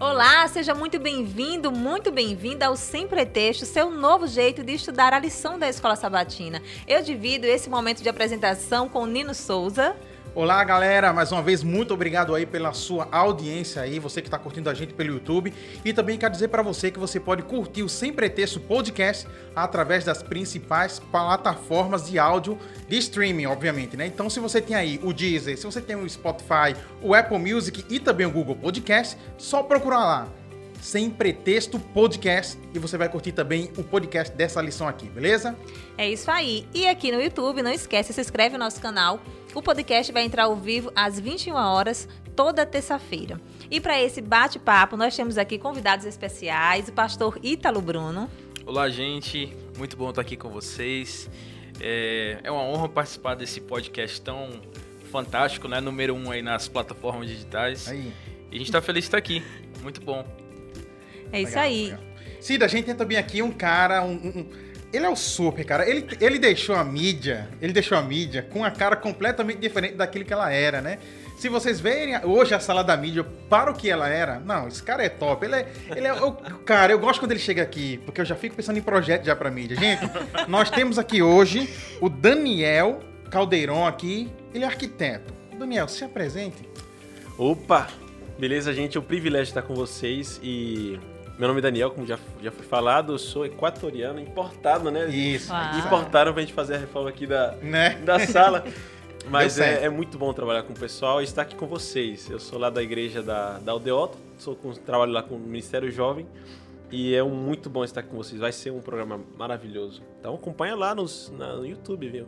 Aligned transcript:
Olá, 0.00 0.48
seja 0.48 0.74
muito 0.74 0.98
bem-vindo, 0.98 1.70
muito 1.70 2.10
bem-vinda 2.10 2.64
ao 2.64 2.74
Sem 2.74 3.06
Pretexto, 3.06 3.66
seu 3.66 3.90
novo 3.90 4.26
jeito 4.26 4.64
de 4.64 4.72
estudar 4.72 5.12
a 5.12 5.18
lição 5.18 5.58
da 5.58 5.68
Escola 5.68 5.94
Sabatina. 5.94 6.62
Eu 6.88 7.02
divido 7.02 7.44
esse 7.44 7.68
momento 7.68 8.02
de 8.02 8.08
apresentação 8.08 8.88
com 8.88 9.04
Nino 9.04 9.34
Souza. 9.34 9.94
Olá, 10.32 10.62
galera. 10.62 11.12
Mais 11.12 11.32
uma 11.32 11.42
vez, 11.42 11.64
muito 11.64 11.92
obrigado 11.92 12.36
aí 12.36 12.46
pela 12.46 12.72
sua 12.72 13.08
audiência 13.10 13.82
aí, 13.82 13.98
você 13.98 14.22
que 14.22 14.28
está 14.28 14.38
curtindo 14.38 14.70
a 14.70 14.74
gente 14.74 14.94
pelo 14.94 15.14
YouTube. 15.14 15.52
E 15.84 15.92
também 15.92 16.16
quero 16.16 16.32
dizer 16.32 16.46
para 16.46 16.62
você 16.62 16.88
que 16.88 17.00
você 17.00 17.18
pode 17.18 17.42
curtir 17.42 17.82
o 17.82 17.88
Sem 17.88 18.12
Pretexto 18.12 18.60
Podcast 18.60 19.26
através 19.56 20.04
das 20.04 20.22
principais 20.22 21.00
plataformas 21.00 22.08
de 22.08 22.16
áudio 22.16 22.56
de 22.88 22.96
streaming, 22.98 23.46
obviamente, 23.46 23.96
né? 23.96 24.06
Então, 24.06 24.30
se 24.30 24.38
você 24.38 24.60
tem 24.60 24.76
aí 24.76 25.00
o 25.02 25.12
Deezer, 25.12 25.58
se 25.58 25.66
você 25.66 25.80
tem 25.80 25.96
o 25.96 26.08
Spotify, 26.08 26.76
o 27.02 27.12
Apple 27.12 27.38
Music 27.38 27.84
e 27.90 27.98
também 27.98 28.24
o 28.24 28.30
Google 28.30 28.54
Podcast, 28.54 29.18
só 29.36 29.64
procurar 29.64 29.98
lá. 29.98 30.28
Sem 30.80 31.10
Pretexto 31.10 31.78
Podcast 31.78 32.56
e 32.72 32.78
você 32.78 32.96
vai 32.96 33.08
curtir 33.08 33.32
também 33.32 33.70
o 33.76 33.82
podcast 33.82 34.34
dessa 34.34 34.62
lição 34.62 34.88
aqui, 34.88 35.10
beleza? 35.10 35.54
É 35.98 36.08
isso 36.08 36.30
aí. 36.30 36.66
E 36.72 36.88
aqui 36.88 37.12
no 37.12 37.20
YouTube, 37.20 37.62
não 37.62 37.70
esquece, 37.70 38.12
se 38.12 38.20
inscreve 38.20 38.56
no 38.56 38.64
nosso 38.64 38.80
canal. 38.80 39.20
O 39.54 39.62
podcast 39.62 40.12
vai 40.12 40.24
entrar 40.24 40.44
ao 40.44 40.56
vivo 40.56 40.92
às 40.94 41.18
21 41.18 41.54
horas 41.54 42.08
toda 42.36 42.64
terça-feira. 42.64 43.40
E 43.70 43.80
para 43.80 44.00
esse 44.00 44.20
bate-papo, 44.20 44.96
nós 44.96 45.14
temos 45.16 45.36
aqui 45.38 45.58
convidados 45.58 46.06
especiais, 46.06 46.88
o 46.88 46.92
pastor 46.92 47.38
Ítalo 47.42 47.80
Bruno. 47.80 48.30
Olá, 48.64 48.88
gente. 48.88 49.54
Muito 49.76 49.96
bom 49.96 50.10
estar 50.10 50.22
aqui 50.22 50.36
com 50.36 50.48
vocês. 50.50 51.28
É, 51.80 52.38
é 52.44 52.50
uma 52.50 52.62
honra 52.62 52.88
participar 52.88 53.34
desse 53.34 53.60
podcast 53.60 54.20
tão 54.22 54.50
fantástico, 55.10 55.66
né? 55.66 55.80
Número 55.80 56.14
um 56.14 56.30
aí 56.30 56.42
nas 56.42 56.68
plataformas 56.68 57.28
digitais. 57.28 57.88
Aí. 57.88 58.12
E 58.50 58.54
a 58.54 58.58
gente 58.58 58.68
está 58.68 58.80
feliz 58.80 59.04
de 59.04 59.08
estar 59.08 59.18
aqui. 59.18 59.42
Muito 59.82 60.00
bom. 60.00 60.24
É 61.32 61.40
isso 61.42 61.50
Legal, 61.50 61.64
aí. 61.64 61.84
legal. 61.86 62.00
Cida, 62.40 62.64
a 62.64 62.68
gente 62.68 62.84
tem 62.86 62.94
também 62.94 63.18
aqui 63.18 63.42
um 63.42 63.50
cara, 63.52 64.02
um, 64.02 64.12
um- 64.12 64.28
um- 64.40 64.69
ele 64.92 65.06
é 65.06 65.08
o 65.08 65.16
super, 65.16 65.64
cara. 65.64 65.88
Ele, 65.88 66.06
ele 66.20 66.38
deixou 66.38 66.74
a 66.74 66.84
mídia, 66.84 67.48
ele 67.60 67.72
deixou 67.72 67.96
a 67.96 68.02
mídia 68.02 68.42
com 68.42 68.64
a 68.64 68.70
cara 68.70 68.96
completamente 68.96 69.58
diferente 69.58 69.94
daquilo 69.94 70.24
que 70.24 70.32
ela 70.32 70.50
era, 70.52 70.80
né? 70.80 70.98
Se 71.38 71.48
vocês 71.48 71.80
verem 71.80 72.22
hoje 72.24 72.54
a 72.54 72.60
sala 72.60 72.84
da 72.84 72.96
mídia 72.96 73.24
para 73.48 73.70
o 73.70 73.74
que 73.74 73.88
ela 73.88 74.08
era, 74.08 74.38
não, 74.40 74.68
esse 74.68 74.82
cara 74.82 75.02
é 75.04 75.08
top. 75.08 75.46
Ele 75.46 75.56
é, 75.56 75.72
ele 75.96 76.06
é 76.06 76.12
o 76.12 76.32
cara, 76.66 76.92
eu 76.92 76.98
gosto 76.98 77.20
quando 77.20 77.30
ele 77.30 77.40
chega 77.40 77.62
aqui, 77.62 77.98
porque 78.04 78.20
eu 78.20 78.24
já 78.24 78.34
fico 78.34 78.56
pensando 78.56 78.78
em 78.78 78.82
projeto 78.82 79.24
já 79.24 79.34
pra 79.34 79.50
mídia. 79.50 79.76
Gente, 79.76 80.02
nós 80.48 80.68
temos 80.68 80.98
aqui 80.98 81.22
hoje 81.22 81.68
o 82.00 82.08
Daniel 82.08 83.00
Caldeirão 83.30 83.86
aqui, 83.86 84.30
ele 84.52 84.64
é 84.64 84.66
arquiteto. 84.66 85.32
Daniel, 85.58 85.88
se 85.88 86.04
apresente. 86.04 86.68
Opa! 87.38 87.88
Beleza, 88.38 88.72
gente? 88.72 88.96
É 88.96 89.00
um 89.00 89.04
privilégio 89.04 89.50
estar 89.50 89.62
com 89.62 89.74
vocês 89.74 90.40
e 90.42 90.98
meu 91.40 91.48
nome 91.48 91.58
é 91.60 91.62
Daniel, 91.62 91.90
como 91.90 92.06
já, 92.06 92.18
já 92.42 92.50
foi 92.52 92.64
falado, 92.66 93.14
eu 93.14 93.18
sou 93.18 93.46
equatoriano, 93.46 94.20
importado, 94.20 94.90
né? 94.90 95.08
Isso. 95.08 95.50
Uau. 95.52 95.78
Importaram 95.78 96.32
pra 96.32 96.42
gente 96.42 96.52
fazer 96.52 96.74
a 96.74 96.78
reforma 96.78 97.08
aqui 97.08 97.26
da, 97.26 97.52
Né? 97.62 97.94
da 98.04 98.18
sala. 98.20 98.64
Mas 99.28 99.58
é, 99.58 99.84
é 99.84 99.88
muito 99.90 100.16
bom 100.18 100.32
trabalhar 100.32 100.62
com 100.62 100.72
o 100.72 100.78
pessoal 100.78 101.20
e 101.20 101.24
estar 101.24 101.42
aqui 101.42 101.54
com 101.54 101.66
vocês. 101.66 102.28
Eu 102.30 102.38
sou 102.38 102.58
lá 102.58 102.68
da 102.70 102.82
igreja 102.82 103.22
da, 103.22 103.58
da 103.58 103.72
Aldeota, 103.72 104.16
sou 104.38 104.54
com, 104.56 104.72
trabalho 104.72 105.12
lá 105.12 105.22
com 105.22 105.34
o 105.34 105.38
Ministério 105.38 105.90
Jovem 105.90 106.26
e 106.90 107.14
é 107.14 107.22
um 107.22 107.30
muito 107.34 107.68
bom 107.70 107.84
estar 107.84 108.00
aqui 108.00 108.08
com 108.10 108.16
vocês. 108.16 108.40
Vai 108.40 108.50
ser 108.52 108.70
um 108.70 108.80
programa 108.80 109.20
maravilhoso. 109.36 110.02
Então 110.18 110.34
acompanha 110.34 110.74
lá 110.74 110.94
nos, 110.94 111.30
na- 111.36 111.54
no 111.56 111.66
YouTube, 111.66 112.08
viu? 112.08 112.26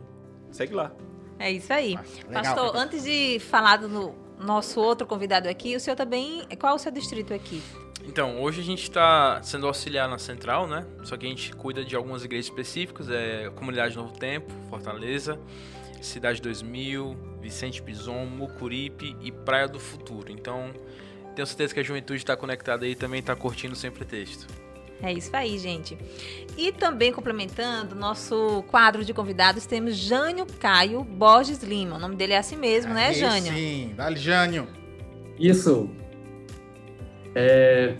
Segue 0.51 0.73
lá. 0.73 0.91
É 1.39 1.51
isso 1.51 1.73
aí. 1.73 1.97
Legal. 2.27 2.43
Pastor, 2.43 2.75
antes 2.75 3.03
de 3.03 3.39
falar 3.39 3.77
do 3.77 3.89
no- 3.89 4.15
nosso 4.39 4.79
outro 4.79 5.05
convidado 5.07 5.49
aqui, 5.49 5.75
o 5.75 5.79
senhor 5.79 5.95
também. 5.95 6.43
Qual 6.59 6.73
é 6.73 6.75
o 6.75 6.79
seu 6.79 6.91
distrito 6.91 7.33
aqui? 7.33 7.61
Então, 8.05 8.41
hoje 8.41 8.61
a 8.61 8.63
gente 8.63 8.83
está 8.83 9.41
sendo 9.41 9.65
auxiliar 9.65 10.07
na 10.09 10.17
Central, 10.17 10.67
né? 10.67 10.85
Só 11.03 11.17
que 11.17 11.25
a 11.25 11.29
gente 11.29 11.53
cuida 11.55 11.83
de 11.83 11.95
algumas 11.95 12.23
igrejas 12.23 12.45
específicas, 12.45 13.09
é 13.09 13.49
Comunidade 13.55 13.95
Novo 13.95 14.13
Tempo, 14.13 14.51
Fortaleza, 14.69 15.39
Cidade 16.01 16.41
2000, 16.41 17.17
Vicente 17.41 17.81
Pison, 17.81 18.25
Mucuripe 18.25 19.15
e 19.21 19.31
Praia 19.31 19.67
do 19.67 19.79
Futuro. 19.79 20.31
Então, 20.31 20.71
tenho 21.33 21.47
certeza 21.47 21.73
que 21.73 21.79
a 21.79 21.83
juventude 21.83 22.19
está 22.19 22.35
conectada 22.35 22.85
aí 22.85 22.91
e 22.91 22.95
também 22.95 23.19
está 23.19 23.35
curtindo 23.35 23.75
sem 23.75 23.89
pretexto. 23.89 24.47
É 25.01 25.11
isso 25.11 25.35
aí, 25.35 25.57
gente. 25.57 25.97
E 26.57 26.71
também 26.71 27.11
complementando 27.11 27.95
nosso 27.95 28.63
quadro 28.69 29.03
de 29.03 29.13
convidados, 29.13 29.65
temos 29.65 29.97
Jânio 29.97 30.45
Caio 30.59 31.03
Borges 31.03 31.61
Lima. 31.61 31.97
O 31.97 31.99
nome 31.99 32.15
dele 32.15 32.33
é 32.33 32.37
assim 32.37 32.55
mesmo, 32.55 32.93
né, 32.93 33.13
Jânio? 33.13 33.51
Sim, 33.51 33.93
dá 33.95 34.13
Jânio. 34.13 34.67
Isso. 35.37 35.89
É, 37.35 37.95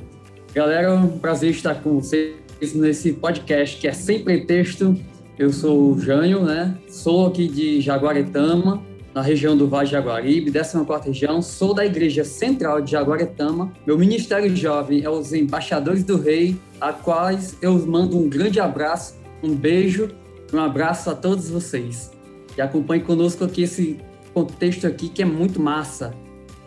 galera, 0.53 0.87
é 0.87 0.91
um 0.91 1.17
prazer 1.17 1.49
estar 1.49 1.75
com 1.75 1.99
vocês 1.99 2.35
nesse 2.75 3.13
podcast 3.13 3.79
que 3.79 3.87
é 3.87 3.93
Sem 3.93 4.23
Pretexto. 4.23 4.95
Eu 5.37 5.51
sou 5.51 5.93
o 5.93 5.99
Jânio, 5.99 6.43
né? 6.43 6.77
Sou 6.87 7.25
aqui 7.25 7.47
de 7.47 7.81
Jaguaretama, 7.81 8.83
na 9.13 9.21
região 9.21 9.57
do 9.57 9.67
Vale 9.67 9.87
de 9.87 9.93
Jaguaribe, 9.93 10.51
14ª 10.51 11.05
região. 11.05 11.41
Sou 11.41 11.73
da 11.73 11.83
Igreja 11.83 12.23
Central 12.23 12.81
de 12.81 12.91
Jaguaretama. 12.91 13.73
Meu 13.87 13.97
ministério 13.97 14.55
jovem 14.55 15.03
é 15.03 15.09
os 15.09 15.33
Embaixadores 15.33 16.03
do 16.03 16.17
Rei, 16.17 16.55
a 16.79 16.93
quais 16.93 17.57
eu 17.61 17.73
mando 17.87 18.17
um 18.17 18.29
grande 18.29 18.59
abraço, 18.59 19.15
um 19.41 19.55
beijo, 19.55 20.09
um 20.53 20.59
abraço 20.59 21.09
a 21.09 21.15
todos 21.15 21.49
vocês. 21.49 22.11
E 22.55 22.61
acompanhe 22.61 23.01
conosco 23.01 23.43
aqui 23.43 23.63
esse 23.63 23.97
contexto 24.31 24.85
aqui 24.85 25.09
que 25.09 25.23
é 25.23 25.25
muito 25.25 25.59
massa, 25.59 26.13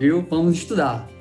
viu? 0.01 0.27
Vamos 0.29 0.57
estudar. 0.57 1.16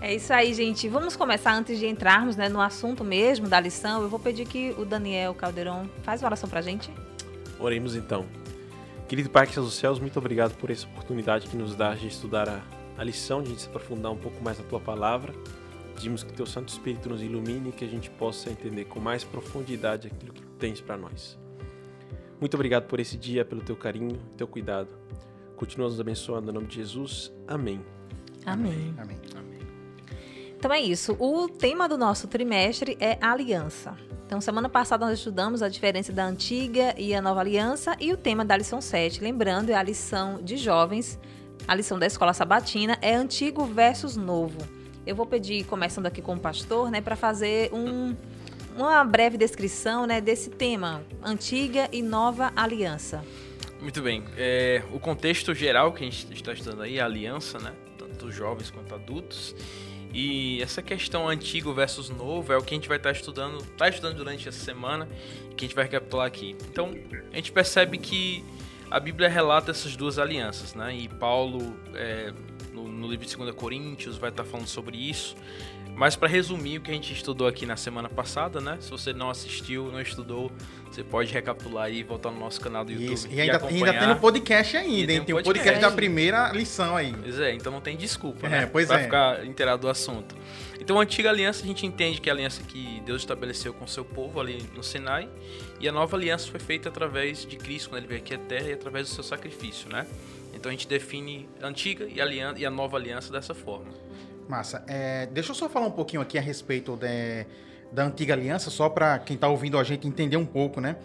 É 0.00 0.14
isso 0.14 0.32
aí, 0.32 0.54
gente. 0.54 0.88
Vamos 0.88 1.14
começar 1.14 1.54
antes 1.54 1.78
de 1.78 1.86
entrarmos 1.86 2.34
né, 2.34 2.48
no 2.48 2.60
assunto 2.60 3.04
mesmo 3.04 3.48
da 3.48 3.60
lição. 3.60 4.02
Eu 4.02 4.08
vou 4.08 4.18
pedir 4.18 4.46
que 4.46 4.74
o 4.78 4.84
Daniel 4.84 5.34
Caldeirão 5.34 5.88
faz 6.02 6.22
uma 6.22 6.28
oração 6.28 6.48
pra 6.48 6.62
gente. 6.62 6.90
Oremos 7.58 7.94
então. 7.94 8.24
Querido 9.06 9.28
Pai 9.28 9.44
que 9.44 9.50
estás 9.50 9.66
nos 9.66 9.74
céus, 9.74 9.98
muito 9.98 10.18
obrigado 10.18 10.56
por 10.56 10.70
essa 10.70 10.86
oportunidade 10.86 11.48
que 11.48 11.56
nos 11.56 11.74
dá 11.74 11.94
de 11.94 12.06
estudar 12.06 12.48
a, 12.48 12.62
a 12.96 13.04
lição, 13.04 13.42
de 13.42 13.48
a 13.48 13.50
gente 13.50 13.62
se 13.62 13.68
aprofundar 13.68 14.10
um 14.10 14.16
pouco 14.16 14.42
mais 14.42 14.58
na 14.58 14.64
Tua 14.64 14.80
Palavra. 14.80 15.34
Pedimos 15.94 16.22
que 16.22 16.32
Teu 16.32 16.46
Santo 16.46 16.68
Espírito 16.70 17.10
nos 17.10 17.20
ilumine 17.20 17.68
e 17.68 17.72
que 17.72 17.84
a 17.84 17.88
gente 17.88 18.08
possa 18.08 18.48
entender 18.48 18.86
com 18.86 19.00
mais 19.00 19.22
profundidade 19.22 20.06
aquilo 20.06 20.32
que 20.32 20.40
Tu 20.40 20.48
tens 20.58 20.80
para 20.80 20.96
nós. 20.96 21.38
Muito 22.40 22.54
obrigado 22.54 22.86
por 22.86 23.00
esse 23.00 23.18
dia, 23.18 23.44
pelo 23.44 23.60
Teu 23.60 23.76
carinho, 23.76 24.18
Teu 24.36 24.46
cuidado. 24.46 24.88
Continua 25.56 25.88
nos 25.88 26.00
abençoando 26.00 26.50
em 26.50 26.54
nome 26.54 26.68
de 26.68 26.76
Jesus. 26.76 27.30
Amém. 27.46 27.84
Amém. 28.46 28.94
Amém. 28.96 29.49
Então 30.60 30.70
é 30.74 30.78
isso. 30.78 31.16
O 31.18 31.48
tema 31.48 31.88
do 31.88 31.96
nosso 31.96 32.28
trimestre 32.28 32.94
é 33.00 33.16
aliança. 33.18 33.96
Então, 34.26 34.42
semana 34.42 34.68
passada 34.68 35.06
nós 35.06 35.18
estudamos 35.18 35.62
a 35.62 35.70
diferença 35.70 36.12
da 36.12 36.24
antiga 36.26 36.94
e 36.98 37.14
a 37.14 37.22
nova 37.22 37.40
aliança 37.40 37.96
e 37.98 38.12
o 38.12 38.16
tema 38.16 38.44
da 38.44 38.56
lição 38.58 38.78
7. 38.78 39.22
Lembrando, 39.22 39.70
é 39.70 39.74
a 39.74 39.82
lição 39.82 40.38
de 40.42 40.58
jovens, 40.58 41.18
a 41.66 41.74
lição 41.74 41.98
da 41.98 42.06
escola 42.06 42.34
sabatina 42.34 42.98
é 43.00 43.14
antigo 43.14 43.64
versus 43.64 44.16
novo. 44.16 44.58
Eu 45.06 45.16
vou 45.16 45.24
pedir, 45.24 45.64
começando 45.64 46.04
aqui 46.06 46.20
com 46.20 46.34
o 46.34 46.38
pastor, 46.38 46.90
né, 46.90 47.00
para 47.00 47.16
fazer 47.16 47.72
um- 47.72 48.14
uma 48.76 49.02
breve 49.02 49.38
descrição 49.38 50.06
né, 50.06 50.20
desse 50.20 50.50
tema, 50.50 51.02
antiga 51.24 51.88
e 51.90 52.02
nova 52.02 52.52
aliança. 52.54 53.24
Muito 53.80 54.02
bem. 54.02 54.22
É, 54.36 54.82
o 54.92 55.00
contexto 55.00 55.54
geral 55.54 55.90
que 55.94 56.04
a 56.04 56.06
gente 56.06 56.30
está 56.34 56.52
estudando 56.52 56.82
aí, 56.82 57.00
a 57.00 57.06
aliança, 57.06 57.58
né? 57.58 57.72
Tanto 57.96 58.30
jovens 58.30 58.70
quanto 58.70 58.94
adultos. 58.94 59.54
E 60.12 60.60
essa 60.60 60.82
questão 60.82 61.28
antigo 61.28 61.72
versus 61.72 62.10
novo 62.10 62.52
é 62.52 62.56
o 62.56 62.62
que 62.62 62.74
a 62.74 62.76
gente 62.76 62.88
vai 62.88 62.96
estar 62.96 63.12
estudando, 63.12 63.58
está 63.58 63.88
estudando 63.88 64.16
durante 64.16 64.48
essa 64.48 64.58
semana, 64.58 65.08
que 65.56 65.64
a 65.64 65.68
gente 65.68 65.74
vai 65.74 65.84
recapitular 65.84 66.26
aqui. 66.26 66.56
Então, 66.68 66.92
a 67.32 67.36
gente 67.36 67.52
percebe 67.52 67.96
que 67.98 68.44
a 68.90 68.98
Bíblia 68.98 69.28
relata 69.28 69.70
essas 69.70 69.94
duas 69.94 70.18
alianças, 70.18 70.74
né? 70.74 70.94
E 70.94 71.08
Paulo, 71.08 71.76
é, 71.94 72.32
no, 72.72 72.88
no 72.88 73.08
livro 73.08 73.24
de 73.24 73.36
2 73.36 73.54
Coríntios, 73.54 74.18
vai 74.18 74.30
estar 74.30 74.44
falando 74.44 74.66
sobre 74.66 74.96
isso. 74.96 75.36
Mas 76.00 76.16
para 76.16 76.28
resumir 76.28 76.78
o 76.78 76.80
que 76.80 76.90
a 76.90 76.94
gente 76.94 77.12
estudou 77.12 77.46
aqui 77.46 77.66
na 77.66 77.76
semana 77.76 78.08
passada, 78.08 78.58
né? 78.58 78.78
Se 78.80 78.90
você 78.90 79.12
não 79.12 79.28
assistiu, 79.28 79.92
não 79.92 80.00
estudou, 80.00 80.50
você 80.90 81.04
pode 81.04 81.30
recapitular 81.30 81.84
aí 81.84 81.98
e 81.98 82.02
voltar 82.02 82.30
no 82.30 82.40
nosso 82.40 82.58
canal 82.58 82.86
do 82.86 82.90
YouTube. 82.90 83.12
Isso. 83.12 83.26
E 83.26 83.38
ainda, 83.38 83.42
ainda 83.42 83.56
acompanhar. 83.58 83.98
tem 83.98 84.08
no 84.08 84.16
podcast 84.16 84.76
ainda, 84.78 84.96
E 84.98 85.06
tem 85.06 85.16
hein? 85.16 85.20
um 85.20 85.24
Tem 85.26 85.34
o 85.34 85.36
podcast. 85.36 85.58
podcast 85.58 85.80
da 85.82 85.94
primeira 85.94 86.52
lição 86.52 86.96
aí. 86.96 87.14
Pois 87.20 87.38
é, 87.38 87.52
então 87.52 87.70
não 87.70 87.82
tem 87.82 87.98
desculpa, 87.98 88.46
É, 88.46 88.50
né? 88.50 88.66
pois 88.66 88.86
pra 88.88 88.98
é. 88.98 89.02
ficar 89.02 89.44
inteirado 89.44 89.82
do 89.82 89.90
assunto. 89.90 90.34
Então, 90.80 90.98
a 90.98 91.02
antiga 91.02 91.28
aliança, 91.28 91.62
a 91.62 91.66
gente 91.66 91.84
entende 91.84 92.18
que 92.18 92.30
é 92.30 92.32
a 92.32 92.34
aliança 92.34 92.62
que 92.62 93.02
Deus 93.04 93.20
estabeleceu 93.20 93.74
com 93.74 93.84
o 93.84 93.88
seu 93.88 94.02
povo 94.02 94.40
ali 94.40 94.64
no 94.74 94.82
Sinai, 94.82 95.28
e 95.78 95.86
a 95.86 95.92
nova 95.92 96.16
aliança 96.16 96.50
foi 96.50 96.60
feita 96.60 96.88
através 96.88 97.44
de 97.44 97.58
Cristo, 97.58 97.90
quando 97.90 97.98
ele 97.98 98.08
veio 98.08 98.22
aqui 98.22 98.34
à 98.34 98.38
Terra, 98.38 98.70
e 98.70 98.72
através 98.72 99.06
do 99.06 99.14
seu 99.14 99.22
sacrifício, 99.22 99.90
né? 99.90 100.06
Então, 100.54 100.70
a 100.70 100.72
gente 100.72 100.88
define 100.88 101.46
a 101.62 101.66
antiga 101.66 102.06
e 102.10 102.22
a, 102.22 102.24
aliança, 102.24 102.58
e 102.58 102.64
a 102.64 102.70
nova 102.70 102.96
aliança 102.96 103.30
dessa 103.30 103.52
forma. 103.52 103.92
Massa. 104.50 104.82
É, 104.88 105.26
deixa 105.26 105.52
eu 105.52 105.54
só 105.54 105.68
falar 105.68 105.86
um 105.86 105.92
pouquinho 105.92 106.20
aqui 106.20 106.36
a 106.36 106.40
respeito 106.40 106.96
de- 106.96 107.46
da 107.92 108.04
antiga 108.04 108.34
aliança, 108.34 108.68
só 108.68 108.88
para 108.88 109.18
quem 109.20 109.34
está 109.36 109.48
ouvindo 109.48 109.78
a 109.78 109.84
gente 109.84 110.06
entender 110.08 110.36
um 110.36 110.44
pouco, 110.44 110.80
né? 110.80 110.96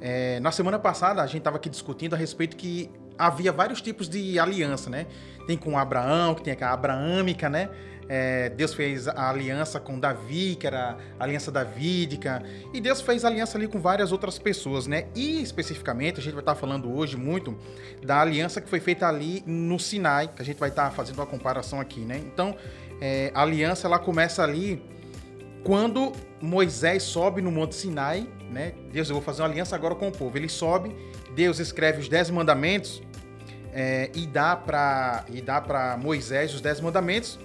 É, 0.00 0.40
na 0.40 0.50
semana 0.50 0.78
passada 0.78 1.22
a 1.22 1.26
gente 1.26 1.38
estava 1.38 1.56
aqui 1.56 1.68
discutindo 1.68 2.14
a 2.14 2.16
respeito 2.16 2.56
que 2.56 2.90
havia 3.18 3.52
vários 3.52 3.80
tipos 3.80 4.08
de 4.08 4.38
aliança, 4.38 4.88
né? 4.88 5.06
Tem 5.46 5.56
com 5.56 5.78
Abraão, 5.78 6.34
que 6.34 6.42
tem 6.42 6.52
aquela 6.52 6.72
abraâmica, 6.72 7.48
né? 7.48 7.68
é, 8.08 8.48
Deus 8.50 8.74
fez 8.74 9.08
a 9.08 9.30
aliança 9.30 9.80
com 9.80 9.98
Davi, 9.98 10.56
que 10.56 10.66
era 10.66 10.96
a 11.18 11.24
aliança 11.24 11.50
davídica, 11.50 12.42
e 12.72 12.80
Deus 12.80 13.00
fez 13.00 13.24
aliança 13.24 13.56
ali 13.56 13.66
com 13.66 13.80
várias 13.80 14.12
outras 14.12 14.38
pessoas, 14.38 14.86
né? 14.86 15.06
E 15.14 15.42
especificamente, 15.42 16.20
a 16.20 16.22
gente 16.22 16.34
vai 16.34 16.42
estar 16.42 16.54
falando 16.54 16.92
hoje 16.94 17.16
muito 17.16 17.56
da 18.02 18.20
aliança 18.20 18.60
que 18.60 18.68
foi 18.68 18.80
feita 18.80 19.06
ali 19.06 19.42
no 19.46 19.78
Sinai, 19.78 20.28
que 20.28 20.42
a 20.42 20.44
gente 20.44 20.58
vai 20.58 20.68
estar 20.68 20.90
fazendo 20.90 21.16
uma 21.16 21.26
comparação 21.26 21.80
aqui, 21.80 22.00
né? 22.00 22.18
Então, 22.18 22.56
é, 23.06 23.30
a 23.34 23.42
aliança 23.42 23.86
ela 23.86 23.98
começa 23.98 24.42
ali 24.42 24.82
quando 25.62 26.10
Moisés 26.40 27.02
sobe 27.02 27.42
no 27.42 27.52
Monte 27.52 27.74
Sinai, 27.74 28.26
né? 28.50 28.72
Deus, 28.90 29.10
eu 29.10 29.14
vou 29.14 29.22
fazer 29.22 29.42
uma 29.42 29.48
aliança 29.48 29.76
agora 29.76 29.94
com 29.94 30.08
o 30.08 30.10
povo. 30.10 30.38
Ele 30.38 30.48
sobe, 30.48 30.96
Deus 31.34 31.58
escreve 31.58 32.00
os 32.00 32.08
dez 32.08 32.30
mandamentos 32.30 33.02
é, 33.74 34.10
e 34.14 34.26
dá 34.26 34.56
para 34.56 35.22
e 35.30 35.42
dá 35.42 35.60
para 35.60 35.98
Moisés 35.98 36.54
os 36.54 36.62
dez 36.62 36.80
mandamentos. 36.80 37.38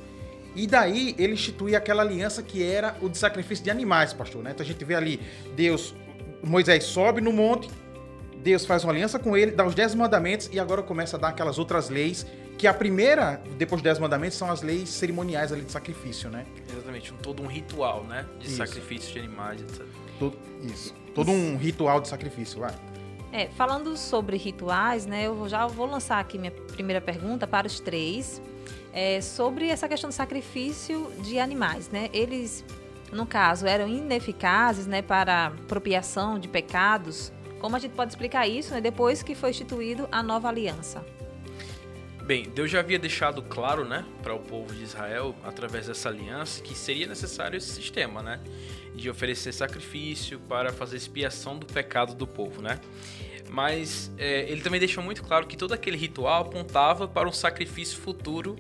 E 0.56 0.66
daí 0.66 1.14
ele 1.20 1.34
institui 1.34 1.76
aquela 1.76 2.04
aliança 2.04 2.42
que 2.42 2.64
era 2.64 2.96
o 3.02 3.10
de 3.10 3.18
sacrifício 3.18 3.62
de 3.62 3.70
animais, 3.70 4.14
pastor. 4.14 4.42
Né? 4.42 4.52
Então 4.52 4.64
a 4.64 4.68
gente 4.68 4.86
vê 4.86 4.96
ali 4.96 5.20
Deus, 5.58 5.94
Moisés 6.42 6.86
sobe 6.86 7.20
no 7.20 7.34
monte, 7.34 7.70
Deus 8.42 8.66
faz 8.66 8.86
uma 8.86 8.94
aliança 8.94 9.20
com 9.20 9.36
ele, 9.36 9.52
dá 9.52 9.66
os 9.66 9.76
dez 9.76 9.94
mandamentos 9.94 10.50
e 10.54 10.58
agora 10.58 10.82
começa 10.82 11.18
a 11.18 11.20
dar 11.20 11.28
aquelas 11.28 11.60
outras 11.60 11.90
leis 11.90 12.26
que 12.60 12.68
a 12.68 12.74
primeira, 12.74 13.42
depois 13.58 13.82
dos 13.82 13.84
dez 13.84 13.98
mandamentos, 14.00 14.38
são 14.38 14.52
as 14.52 14.62
leis 14.62 14.90
cerimoniais 14.90 15.54
ali 15.54 15.62
de 15.62 15.72
sacrifício, 15.72 16.30
né? 16.30 16.46
Exatamente, 16.70 17.14
um, 17.14 17.18
todo 17.18 17.42
um 17.42 17.48
ritual, 17.48 18.04
né? 18.04 18.26
De 18.38 18.48
Isso. 18.48 18.58
sacrifício 18.58 19.14
de 19.14 19.20
animais, 19.20 19.62
etc. 19.62 19.86
Todo, 20.20 20.38
isso. 20.62 20.94
Todo 21.16 21.32
um 21.32 21.56
ritual 21.56 22.02
de 22.02 22.10
sacrifício, 22.10 22.60
vai. 22.60 22.76
É, 23.32 23.48
falando 23.48 23.96
sobre 23.96 24.36
rituais, 24.36 25.06
né, 25.06 25.28
eu 25.28 25.48
já 25.48 25.68
vou 25.68 25.86
lançar 25.86 26.20
aqui 26.20 26.38
minha 26.38 26.52
primeira 26.52 27.00
pergunta 27.00 27.48
para 27.48 27.66
os 27.66 27.80
três. 27.80 28.42
É, 28.92 29.22
sobre 29.22 29.70
essa 29.70 29.88
questão 29.88 30.10
do 30.10 30.14
sacrifício 30.14 31.10
de 31.22 31.40
animais, 31.40 31.90
né? 31.90 32.10
Eles, 32.12 32.66
no 33.14 33.26
caso, 33.26 33.68
eram 33.68 33.88
ineficazes, 33.88 34.86
né, 34.86 35.02
para 35.02 35.46
apropriação 35.46 36.38
de 36.38 36.50
pecados. 36.50 37.32
Como 37.62 37.74
a 37.78 37.80
gente 37.80 37.94
pode 37.94 38.12
explicar 38.12 38.48
isso, 38.50 38.74
né, 38.74 38.82
depois 38.82 39.24
que 39.24 39.34
foi 39.34 39.52
instituído 39.52 40.10
a 40.12 40.22
nova 40.22 40.50
aliança? 40.50 41.06
Bem, 42.30 42.44
Deus 42.44 42.70
já 42.70 42.82
havia 42.82 43.00
deixado 43.00 43.42
claro, 43.42 43.84
né, 43.84 44.06
para 44.22 44.36
o 44.36 44.40
povo 44.40 44.72
de 44.72 44.84
Israel, 44.84 45.36
através 45.44 45.88
dessa 45.88 46.10
aliança, 46.10 46.62
que 46.62 46.76
seria 46.76 47.08
necessário 47.08 47.58
esse 47.58 47.72
sistema, 47.72 48.22
né, 48.22 48.40
de 48.94 49.10
oferecer 49.10 49.52
sacrifício 49.52 50.40
para 50.42 50.72
fazer 50.72 50.96
expiação 50.96 51.58
do 51.58 51.66
pecado 51.66 52.14
do 52.14 52.28
povo, 52.28 52.62
né. 52.62 52.80
Mas 53.50 54.12
é, 54.16 54.42
ele 54.48 54.62
também 54.62 54.80
deixou 54.80 55.04
muito 55.04 55.24
claro 55.24 55.48
que 55.48 55.58
todo 55.58 55.74
aquele 55.74 55.98
ritual 55.98 56.44
apontava 56.44 57.08
para 57.08 57.28
um 57.28 57.32
sacrifício 57.32 57.98
futuro 58.00 58.58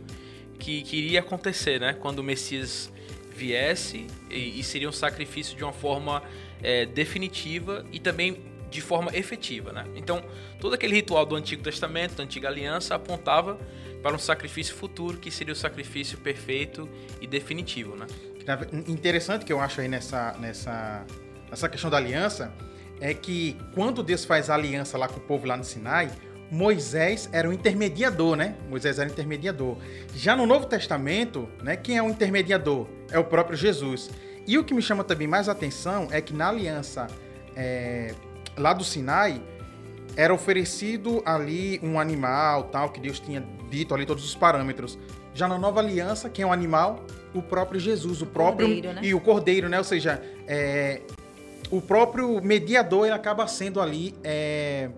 que, 0.57 0.81
que 0.81 0.97
iria 0.97 1.19
acontecer, 1.19 1.79
né, 1.79 1.93
quando 1.93 2.17
o 2.17 2.23
Messias 2.23 2.91
viesse 3.35 4.07
e, 4.31 4.59
e 4.59 4.63
seria 4.63 4.89
um 4.89 4.91
sacrifício 4.91 5.55
de 5.55 5.63
uma 5.63 5.73
forma 5.73 6.23
é, 6.63 6.87
definitiva 6.87 7.85
e 7.91 7.99
também 7.99 8.48
de 8.69 8.81
forma 8.81 9.15
efetiva, 9.15 9.71
né? 9.71 9.85
Então, 9.95 10.23
todo 10.59 10.73
aquele 10.75 10.95
ritual 10.95 11.25
do 11.25 11.35
Antigo 11.35 11.63
Testamento, 11.63 12.15
da 12.15 12.23
Antiga 12.23 12.47
Aliança, 12.47 12.95
apontava 12.95 13.57
para 14.01 14.15
um 14.15 14.19
sacrifício 14.19 14.75
futuro 14.75 15.17
que 15.17 15.31
seria 15.31 15.53
o 15.53 15.55
sacrifício 15.55 16.17
perfeito 16.17 16.87
e 17.19 17.27
definitivo, 17.27 17.95
né? 17.95 18.07
Interessante 18.87 19.45
que 19.45 19.53
eu 19.53 19.59
acho 19.59 19.81
aí 19.81 19.87
nessa, 19.87 20.35
nessa, 20.39 21.05
nessa 21.49 21.69
questão 21.69 21.89
da 21.89 21.97
aliança 21.97 22.51
é 22.99 23.13
que 23.13 23.55
quando 23.73 24.01
Deus 24.01 24.25
faz 24.25 24.49
a 24.49 24.55
aliança 24.55 24.97
lá 24.97 25.07
com 25.07 25.17
o 25.17 25.21
povo 25.21 25.45
lá 25.45 25.55
no 25.55 25.63
Sinai, 25.63 26.09
Moisés 26.51 27.29
era 27.31 27.47
o 27.47 27.53
intermediador, 27.53 28.35
né? 28.35 28.55
Moisés 28.67 28.97
era 28.97 29.07
o 29.07 29.11
intermediador. 29.11 29.77
Já 30.15 30.35
no 30.35 30.45
Novo 30.45 30.65
Testamento, 30.65 31.47
né, 31.61 31.75
quem 31.75 31.97
é 31.97 32.03
o 32.03 32.09
intermediador? 32.09 32.87
É 33.11 33.19
o 33.19 33.23
próprio 33.23 33.55
Jesus. 33.55 34.09
E 34.47 34.57
o 34.57 34.63
que 34.63 34.73
me 34.73 34.81
chama 34.81 35.03
também 35.03 35.27
mais 35.27 35.47
atenção 35.47 36.07
é 36.11 36.19
que 36.21 36.33
na 36.33 36.49
aliança 36.49 37.05
é, 37.55 38.15
lá 38.59 38.73
do 38.73 38.83
Sinai, 38.83 39.41
era 40.15 40.33
oferecido 40.33 41.21
ali 41.25 41.79
um 41.81 41.99
animal, 41.99 42.63
tal, 42.65 42.89
que 42.89 42.99
Deus 42.99 43.19
tinha 43.19 43.43
dito 43.69 43.93
ali 43.95 44.05
todos 44.05 44.23
os 44.25 44.35
parâmetros. 44.35 44.97
Já 45.33 45.47
na 45.47 45.57
nova 45.57 45.79
aliança, 45.79 46.29
quem 46.29 46.43
é 46.43 46.45
o 46.47 46.51
animal? 46.51 47.03
O 47.33 47.41
próprio 47.41 47.79
Jesus, 47.79 48.21
o, 48.21 48.25
próprio 48.25 48.67
cordeiro, 48.67 48.93
né? 48.93 49.01
e 49.03 49.13
o 49.13 49.21
cordeiro, 49.21 49.69
né? 49.69 49.77
Ou 49.77 49.83
seja, 49.83 50.21
é, 50.47 51.01
o 51.71 51.79
próprio 51.79 52.41
mediador 52.43 53.05
ele 53.05 53.13
acaba 53.15 53.47
sendo 53.47 53.79
ali 53.79 54.15
é, 54.23 54.89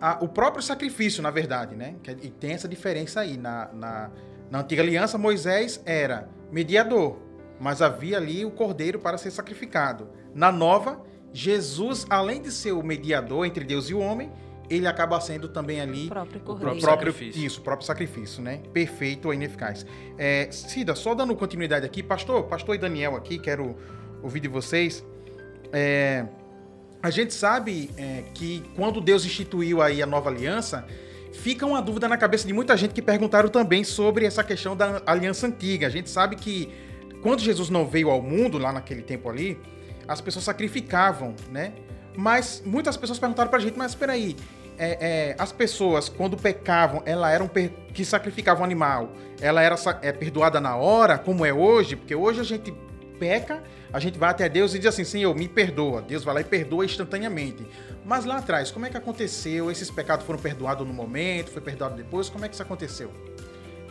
a- 0.00 0.18
o 0.20 0.28
próprio 0.28 0.62
sacrifício, 0.62 1.22
na 1.22 1.30
verdade, 1.30 1.74
né? 1.74 1.94
Que- 2.02 2.10
E 2.22 2.28
tem 2.30 2.52
essa 2.52 2.68
diferença 2.68 3.20
aí. 3.20 3.36
Na, 3.38 3.68
na, 3.72 4.10
na 4.50 4.60
antiga 4.60 4.82
aliança, 4.82 5.16
Moisés 5.16 5.80
era 5.86 6.28
mediador, 6.52 7.16
mas 7.58 7.80
havia 7.80 8.18
ali 8.18 8.44
o 8.44 8.50
cordeiro 8.50 8.98
para 8.98 9.16
ser 9.16 9.30
sacrificado. 9.30 10.08
Na 10.34 10.52
nova, 10.52 11.00
Jesus, 11.32 12.06
além 12.08 12.40
de 12.40 12.50
ser 12.50 12.72
o 12.72 12.82
mediador 12.82 13.46
entre 13.46 13.64
Deus 13.64 13.90
e 13.90 13.94
o 13.94 13.98
homem, 13.98 14.30
ele 14.68 14.86
acaba 14.86 15.20
sendo 15.20 15.48
também 15.48 15.80
ali 15.80 16.06
O 16.06 16.08
próprio 16.08 16.40
o 16.40 16.56
próprio, 16.58 16.80
Sacrifício. 16.80 17.46
isso, 17.46 17.60
o 17.60 17.62
próprio 17.62 17.86
sacrifício, 17.86 18.42
né? 18.42 18.60
Perfeito 18.72 19.26
ou 19.26 19.34
ineficaz. 19.34 19.86
É, 20.18 20.48
Cida, 20.50 20.94
só 20.94 21.14
dando 21.14 21.34
continuidade 21.36 21.86
aqui, 21.86 22.02
pastor, 22.02 22.44
pastor 22.44 22.74
e 22.74 22.78
Daniel 22.78 23.16
aqui, 23.16 23.38
quero 23.38 23.76
ouvir 24.22 24.40
de 24.40 24.48
vocês. 24.48 25.04
É, 25.72 26.26
a 27.02 27.10
gente 27.10 27.32
sabe 27.32 27.90
é, 27.96 28.24
que 28.34 28.64
quando 28.74 29.00
Deus 29.00 29.24
instituiu 29.24 29.80
aí 29.80 30.02
a 30.02 30.06
nova 30.06 30.30
aliança, 30.30 30.84
fica 31.32 31.64
uma 31.64 31.80
dúvida 31.80 32.08
na 32.08 32.16
cabeça 32.16 32.46
de 32.46 32.52
muita 32.52 32.76
gente 32.76 32.92
que 32.92 33.02
perguntaram 33.02 33.48
também 33.48 33.84
sobre 33.84 34.24
essa 34.24 34.42
questão 34.42 34.76
da 34.76 35.02
aliança 35.06 35.46
antiga. 35.46 35.86
A 35.86 35.90
gente 35.90 36.10
sabe 36.10 36.34
que 36.34 36.68
quando 37.22 37.40
Jesus 37.40 37.70
não 37.70 37.86
veio 37.86 38.10
ao 38.10 38.20
mundo, 38.20 38.58
lá 38.58 38.72
naquele 38.72 39.02
tempo 39.02 39.28
ali, 39.28 39.58
as 40.08 40.20
pessoas 40.20 40.44
sacrificavam, 40.44 41.34
né? 41.50 41.72
Mas 42.16 42.62
muitas 42.64 42.96
pessoas 42.96 43.18
perguntaram 43.18 43.50
pra 43.50 43.58
gente, 43.58 43.76
mas 43.76 43.92
espera 43.92 44.12
aí, 44.12 44.36
é, 44.78 45.30
é, 45.30 45.36
as 45.38 45.52
pessoas, 45.52 46.08
quando 46.08 46.36
pecavam, 46.36 47.02
ela 47.04 47.30
eram 47.30 47.46
per- 47.48 47.70
que 47.92 48.04
sacrificavam 48.04 48.64
animal, 48.64 49.12
ela 49.40 49.62
era 49.62 49.76
é, 50.02 50.12
perdoada 50.12 50.60
na 50.60 50.76
hora, 50.76 51.18
como 51.18 51.44
é 51.44 51.52
hoje? 51.52 51.96
Porque 51.96 52.14
hoje 52.14 52.40
a 52.40 52.44
gente 52.44 52.72
peca, 53.18 53.62
a 53.92 53.98
gente 53.98 54.18
vai 54.18 54.30
até 54.30 54.48
Deus 54.48 54.74
e 54.74 54.78
diz 54.78 54.88
assim, 54.88 55.04
Senhor, 55.04 55.34
me 55.34 55.48
perdoa. 55.48 56.02
Deus 56.02 56.22
vai 56.24 56.34
lá 56.34 56.40
e 56.42 56.44
perdoa 56.44 56.84
instantaneamente. 56.84 57.66
Mas 58.04 58.24
lá 58.24 58.36
atrás, 58.38 58.70
como 58.70 58.84
é 58.86 58.90
que 58.90 58.96
aconteceu? 58.96 59.70
Esses 59.70 59.90
pecados 59.90 60.26
foram 60.26 60.38
perdoados 60.38 60.86
no 60.86 60.92
momento, 60.92 61.50
foi 61.50 61.62
perdoado 61.62 61.96
depois? 61.96 62.28
Como 62.28 62.44
é 62.44 62.48
que 62.48 62.54
isso 62.54 62.62
aconteceu? 62.62 63.10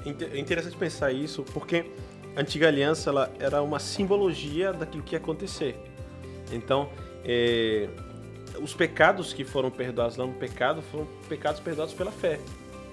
É 0.05 0.37
interessante 0.37 0.77
pensar 0.77 1.11
isso 1.11 1.43
porque 1.43 1.91
a 2.35 2.41
antiga 2.41 2.67
aliança 2.67 3.09
ela 3.09 3.31
era 3.39 3.61
uma 3.63 3.79
simbologia 3.79 4.71
daquilo 4.71 5.01
que 5.01 5.15
ia 5.15 5.19
acontecer. 5.19 5.75
Então, 6.51 6.89
é, 7.23 7.89
os 8.61 8.73
pecados 8.73 9.33
que 9.33 9.43
foram 9.43 9.69
perdoados 9.71 10.17
lá 10.17 10.25
no 10.25 10.33
pecado 10.33 10.81
foram 10.81 11.07
pecados 11.27 11.59
perdoados 11.59 11.93
pela 11.93 12.11
fé. 12.11 12.39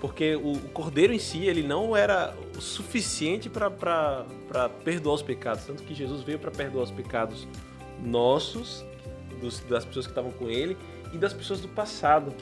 Porque 0.00 0.34
o, 0.34 0.52
o 0.52 0.68
cordeiro 0.70 1.12
em 1.12 1.18
si, 1.18 1.44
ele 1.46 1.62
não 1.62 1.96
era 1.96 2.34
o 2.56 2.60
suficiente 2.60 3.48
para 3.48 4.24
perdoar 4.84 5.14
os 5.14 5.22
pecados. 5.22 5.64
Tanto 5.64 5.84
que 5.84 5.94
Jesus 5.94 6.22
veio 6.22 6.38
para 6.40 6.50
perdoar 6.50 6.82
os 6.84 6.90
pecados 6.90 7.46
nossos, 8.02 8.84
dos- 9.40 9.60
das 9.60 9.84
pessoas 9.84 10.06
que 10.06 10.10
estavam 10.12 10.32
com 10.32 10.48
ele 10.50 10.76
e 11.12 11.18
das 11.18 11.32
pessoas 11.32 11.60
do 11.60 11.68
passado. 11.68 12.34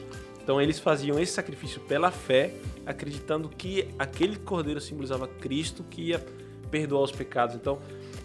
Então 0.43 0.59
eles 0.59 0.79
faziam 0.79 1.19
esse 1.19 1.33
sacrifício 1.33 1.79
pela 1.81 2.09
fé, 2.09 2.51
acreditando 2.83 3.47
que 3.47 3.87
aquele 3.99 4.37
cordeiro 4.37 4.81
simbolizava 4.81 5.27
Cristo 5.27 5.83
que 5.83 6.01
ia 6.09 6.25
perdoar 6.71 7.03
os 7.03 7.11
pecados. 7.11 7.55
Então 7.55 7.77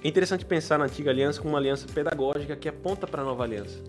é 0.06 0.08
interessante 0.08 0.44
pensar 0.44 0.78
na 0.78 0.84
antiga 0.84 1.10
aliança 1.10 1.40
como 1.40 1.54
uma 1.54 1.58
aliança 1.58 1.86
pedagógica 1.92 2.54
que 2.54 2.68
aponta 2.68 3.06
para 3.06 3.22
a 3.22 3.24
nova 3.24 3.42
aliança. 3.42 3.82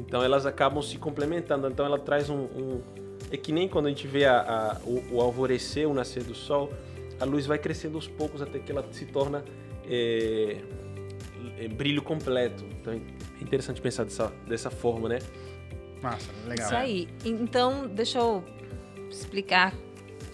Então 0.00 0.22
elas 0.22 0.44
acabam 0.46 0.82
se 0.82 0.98
complementando. 0.98 1.68
Então 1.68 1.86
ela 1.86 1.98
traz 1.98 2.28
um, 2.28 2.40
um- 2.40 2.80
é 3.30 3.36
que 3.36 3.52
nem 3.52 3.68
quando 3.68 3.86
a 3.86 3.88
gente 3.90 4.06
vê 4.06 4.24
a- 4.24 4.40
a- 4.40 4.80
o, 4.84 5.16
o 5.16 5.20
alvorecer, 5.20 5.88
o 5.88 5.94
nascer 5.94 6.22
do 6.24 6.34
sol, 6.34 6.72
a 7.20 7.24
luz 7.24 7.46
vai 7.46 7.58
crescendo 7.58 7.96
aos 7.96 8.08
poucos 8.08 8.42
até 8.42 8.58
que 8.58 8.70
ela 8.72 8.84
se 8.90 9.04
torna 9.06 9.44
é, 9.88 10.56
é, 11.58 11.68
brilho 11.68 12.02
completo. 12.02 12.64
Então 12.80 12.92
é 12.92 13.00
interessante 13.40 13.80
pensar 13.80 14.04
dessa, 14.04 14.32
dessa 14.46 14.70
forma, 14.70 15.08
né? 15.08 15.18
Massa, 16.02 16.30
legal. 16.46 16.66
Isso 16.66 16.74
aí. 16.76 17.08
Então, 17.24 17.86
deixa 17.88 18.18
eu 18.18 18.44
explicar, 19.10 19.74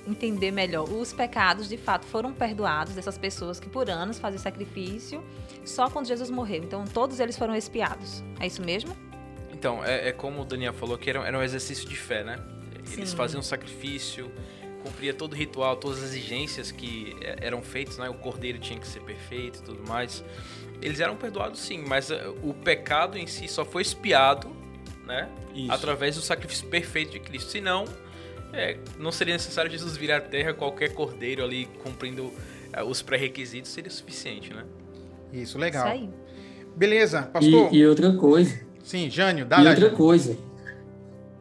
entender 0.07 0.51
melhor. 0.51 0.89
Os 0.91 1.13
pecados, 1.13 1.69
de 1.69 1.77
fato, 1.77 2.07
foram 2.07 2.33
perdoados 2.33 2.95
dessas 2.95 3.17
pessoas 3.19 3.59
que 3.59 3.69
por 3.69 3.89
anos 3.89 4.19
faziam 4.19 4.41
sacrifício 4.41 5.25
só 5.65 5.89
quando 5.89 6.07
Jesus 6.07 6.31
morreu. 6.31 6.63
Então, 6.63 6.85
todos 6.85 7.21
eles 7.21 7.37
foram 7.37 7.55
expiados. 7.55 8.23
É 8.39 8.47
isso 8.47 8.63
mesmo? 8.63 8.97
Então, 9.53 9.85
é, 9.85 10.09
é 10.09 10.13
como 10.13 10.43
o 10.43 10.45
Daniel 10.45 10.75
falou, 10.75 10.99
que 10.99 11.09
era, 11.09 11.27
era 11.27 11.39
um 11.39 11.43
exercício 11.43 11.89
de 11.89 11.97
fé, 11.97 12.23
né? 12.23 12.39
Eles 12.93 13.11
Sim. 13.11 13.17
faziam 13.17 13.43
sacrifício, 13.43 14.31
cumpria 14.83 15.15
todo 15.15 15.33
o 15.33 15.37
ritual, 15.37 15.77
todas 15.77 15.99
as 15.99 16.11
exigências 16.11 16.71
que 16.71 17.17
é, 17.23 17.39
eram 17.41 17.63
feitas, 17.63 17.97
né? 17.97 18.09
O 18.11 18.15
cordeiro 18.15 18.59
tinha 18.59 18.79
que 18.79 18.87
ser 18.87 19.01
perfeito 19.01 19.61
e 19.61 19.63
tudo 19.63 19.89
mais. 19.89 20.23
Eles 20.83 21.01
eram 21.01 21.17
perdoados 21.17 21.61
sim, 21.61 21.83
mas 21.87 22.11
é, 22.11 22.29
o 22.43 22.53
pecado 22.53 23.17
em 23.17 23.27
si 23.27 23.49
só 23.49 23.65
foi 23.65 23.81
expiado, 23.81 24.55
né? 25.07 25.31
Isso. 25.55 25.73
Através 25.73 26.17
do 26.17 26.23
sacrifício 26.23 26.69
perfeito 26.69 27.13
de 27.13 27.21
Cristo. 27.21 27.51
Senão, 27.51 27.87
é, 28.57 28.79
não 28.99 29.11
seria 29.13 29.35
necessário 29.35 29.71
Jesus 29.71 29.97
vir 29.97 30.13
à 30.13 30.21
terra 30.21 30.53
qualquer 30.55 30.95
cordeiro 30.95 31.43
ali 31.45 31.67
cumprindo 31.83 32.33
eh, 32.73 32.83
os 32.83 33.03
pré-requisitos 33.03 33.71
seria 33.71 33.91
suficiente, 33.91 34.53
né? 34.53 34.65
Isso, 35.33 35.59
legal. 35.59 35.87
Isso 35.87 36.03
aí. 36.03 36.11
Beleza, 36.77 37.23
pastor. 37.23 37.73
E, 37.73 37.79
e 37.79 37.87
outra 37.87 38.13
coisa, 38.17 38.61
Sim, 38.83 39.09
Jânio, 39.11 39.45
dá 39.47 39.61
e 39.61 39.65
lá. 39.65 39.71
outra 39.71 39.85
Jânio. 39.87 39.97
coisa, 39.97 40.39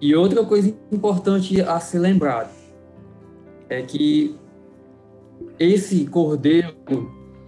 e 0.02 0.16
outra 0.16 0.44
coisa 0.44 0.76
importante 0.92 1.62
a 1.62 1.80
ser 1.80 2.00
lembrado 2.00 2.52
é 3.70 3.82
que 3.82 4.36
esse 5.60 6.06
cordeiro, 6.06 6.74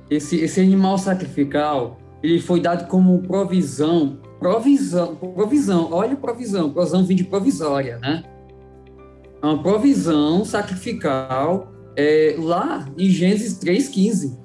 esse, 0.10 0.38
esse 0.38 0.60
animal 0.62 0.98
sacrificial, 0.98 2.00
ele 2.22 2.40
foi 2.40 2.60
dado 2.60 2.88
como 2.88 3.22
provisão, 3.24 4.20
provisão, 4.40 5.16
provisão, 5.16 5.90
olha 5.92 6.16
provisão, 6.16 6.72
provisão 6.72 7.06
vem 7.06 7.18
de 7.18 7.24
provisória, 7.24 7.98
né? 8.00 8.24
Uma 9.46 9.62
provisão 9.62 10.44
sacrificial 10.44 11.72
é, 11.96 12.36
lá 12.40 12.88
em 12.98 13.10
Gênesis 13.10 13.60
3,15. 13.60 14.36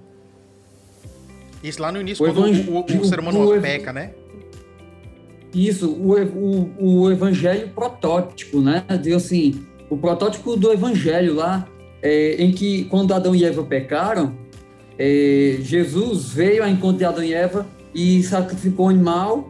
Isso 1.64 1.80
lá 1.80 1.90
no 1.90 2.00
início, 2.00 2.22
O 2.24 2.32
quando 2.32 2.44
o, 2.70 2.76
o- 2.80 3.00
o 3.00 3.04
ser 3.06 3.18
humano 3.18 3.56
o 3.56 3.60
peca, 3.60 3.92
né? 3.94 4.12
Isso, 5.54 5.90
o, 5.90 7.10
evangelho 7.10 7.70
protótipo, 7.70 8.60
né? 8.60 8.84
Diz 9.02 9.14
assim, 9.14 9.66
o 9.88 9.96
protótipo 9.96 10.54
do 10.54 10.70
evangelho 10.70 11.34
lá, 11.34 11.66
é, 12.02 12.36
em 12.36 12.52
que 12.52 12.84
quando 12.84 13.12
Adão 13.12 13.34
e 13.34 13.44
Eva 13.44 13.64
pecaram, 13.64 14.34
é, 14.98 15.56
Jesus 15.62 16.28
veio 16.28 16.62
ao 16.62 16.68
encontro 16.68 16.98
de 16.98 17.04
Adão 17.06 17.24
e 17.24 17.32
Eva 17.32 17.66
e 17.94 18.22
sacrificou 18.22 18.86
o 18.86 18.88
animal, 18.90 19.48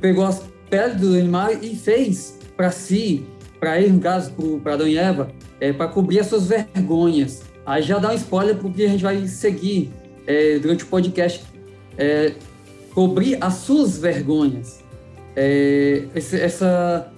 pegou 0.00 0.24
as 0.24 0.42
peles 0.68 0.98
do 1.00 1.14
animal 1.14 1.52
e 1.62 1.76
fez 1.76 2.38
para 2.56 2.70
si, 2.70 3.24
para 3.60 3.80
ele, 3.80 3.92
no 3.92 4.00
caso, 4.00 4.32
para 4.62 4.74
Adão 4.74 4.86
e 4.88 4.96
Eva, 4.96 5.30
é, 5.60 5.72
para 5.72 5.88
cobrir 5.88 6.20
as 6.20 6.26
suas 6.26 6.46
vergonhas. 6.46 7.42
Aí 7.66 7.82
já 7.82 7.98
dá 7.98 8.10
um 8.10 8.14
spoiler 8.14 8.56
porque 8.56 8.84
a 8.84 8.88
gente 8.88 9.02
vai 9.02 9.26
seguir 9.26 9.90
é, 10.26 10.58
durante 10.58 10.84
o 10.84 10.86
podcast. 10.86 11.44
É, 11.96 12.32
cobrir 12.94 13.38
as 13.40 13.54
suas 13.54 13.98
vergonhas 13.98 14.80
é, 15.36 16.04
esse- 16.14 16.40
essa, 16.40 17.12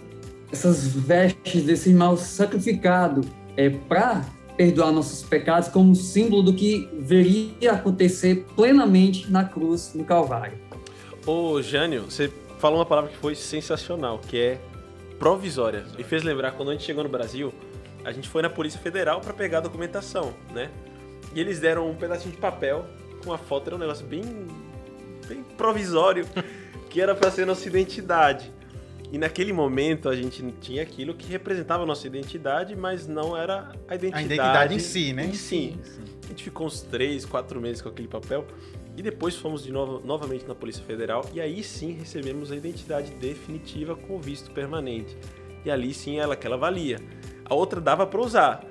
essas 0.53 0.87
vestes 0.87 1.65
desse 1.65 1.89
animal 1.91 2.17
sacrificado 2.17 3.21
é, 3.57 3.71
para 3.71 4.25
perdoar 4.57 4.93
nossos 4.93 5.23
pecados 5.23 5.69
como 5.69 5.95
símbolo 5.95 6.43
do 6.43 6.53
que 6.53 6.89
veria 6.99 7.73
acontecer 7.73 8.45
plenamente 8.55 9.31
na 9.31 9.45
cruz, 9.45 9.93
no 9.95 10.05
Calvário. 10.05 10.59
Ô, 11.27 11.63
Jânio, 11.63 12.05
você 12.11 12.31
falou 12.59 12.79
uma 12.79 12.85
palavra 12.87 13.11
que 13.11 13.17
foi 13.17 13.35
sensacional, 13.35 14.19
que 14.27 14.39
é 14.39 14.59
provisória. 15.21 15.85
Me 15.97 16.03
fez 16.03 16.25
lembrar 16.25 16.53
quando 16.53 16.71
a 16.71 16.73
gente 16.73 16.85
chegou 16.85 17.05
no 17.05 17.11
Brasil, 17.11 17.53
a 18.03 18.11
gente 18.11 18.27
foi 18.27 18.41
na 18.41 18.49
Polícia 18.49 18.81
Federal 18.81 19.21
para 19.21 19.35
pegar 19.35 19.59
a 19.59 19.61
documentação, 19.61 20.35
né? 20.53 20.71
E 21.35 21.39
eles 21.39 21.61
deram 21.61 21.89
um 21.89 21.95
pedacinho 21.95 22.35
de 22.35 22.41
papel 22.41 22.87
com 23.23 23.33
a 23.33 23.39
foto, 23.39 23.69
era 23.69 23.77
um 23.77 23.79
negócio 23.79 24.07
bem, 24.07 24.23
bem 25.29 25.45
provisório, 25.59 26.27
que 26.89 27.00
era 27.00 27.15
para 27.15 27.31
ser 27.31 27.47
nossa 27.47 27.69
identidade. 27.69 28.50
E 29.12 29.19
naquele 29.19 29.53
momento 29.53 30.09
a 30.09 30.17
gente 30.17 30.43
tinha 30.61 30.83
aquilo 30.83 31.15
que 31.15 31.31
representava 31.31 31.83
a 31.83 31.87
nossa 31.87 32.07
identidade, 32.07 32.75
mas 32.75 33.07
não 33.07 33.37
era 33.37 33.73
a 33.87 33.95
identidade, 33.95 34.25
identidade 34.25 34.75
em 34.75 34.79
si, 34.79 35.12
né? 35.12 35.27
Em 35.27 35.35
si. 35.35 35.79
A 36.25 36.29
gente 36.29 36.45
ficou 36.45 36.67
uns 36.67 36.81
três, 36.81 37.27
quatro 37.27 37.61
meses 37.61 37.83
com 37.83 37.91
aquele 37.91 38.09
papel. 38.09 38.47
E 39.00 39.02
depois 39.02 39.35
fomos 39.35 39.62
de 39.62 39.73
novo, 39.73 40.02
novamente 40.04 40.45
na 40.47 40.54
Polícia 40.54 40.85
Federal. 40.85 41.25
E 41.33 41.40
aí 41.40 41.62
sim 41.64 41.95
recebemos 41.95 42.52
a 42.52 42.57
identidade 42.57 43.12
definitiva 43.12 43.97
com 43.97 44.21
visto 44.21 44.50
permanente. 44.50 45.16
E 45.64 45.71
ali 45.71 45.95
sim 45.95 46.19
ela 46.19 46.37
que 46.37 46.47
ela 46.47 46.59
valia. 46.59 46.99
A 47.47 47.54
outra 47.54 47.80
dava 47.80 48.07
para 48.07 48.21
usar, 48.21 48.62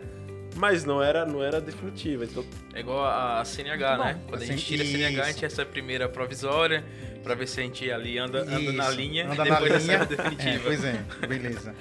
mas 0.56 0.86
não 0.86 1.02
era, 1.02 1.26
não 1.26 1.42
era 1.42 1.60
definitiva. 1.60 2.26
Então, 2.26 2.46
É 2.76 2.80
igual 2.80 3.04
a 3.04 3.44
CNH, 3.44 3.90
Muito 3.98 4.04
né? 4.06 4.14
bom. 4.14 4.20
Quando 4.30 4.42
a 4.44 4.46
gente 4.46 4.64
tira 4.64 4.84
a 4.84 4.86
CNH, 4.86 5.24
a 5.24 5.32
gente 5.32 5.42
recebe 5.42 5.62
a 5.68 5.72
primeira 5.74 6.08
provisória, 6.08 6.86
pra 7.24 7.34
ver 7.34 7.48
se 7.48 7.60
a 7.60 7.64
gente 7.64 7.92
ali 7.92 8.20
anda, 8.20 8.42
anda 8.44 8.72
na 8.72 8.88
linha 8.92 9.26
anda 9.26 9.34
e 9.34 9.38
na 9.38 9.44
depois 9.46 9.84
linha. 9.84 9.98
recebe 9.98 10.14
a 10.14 10.24
É, 10.26 10.30
definitiva. 10.30 10.64
pois 10.64 10.84
é, 10.84 11.06
beleza. 11.28 11.76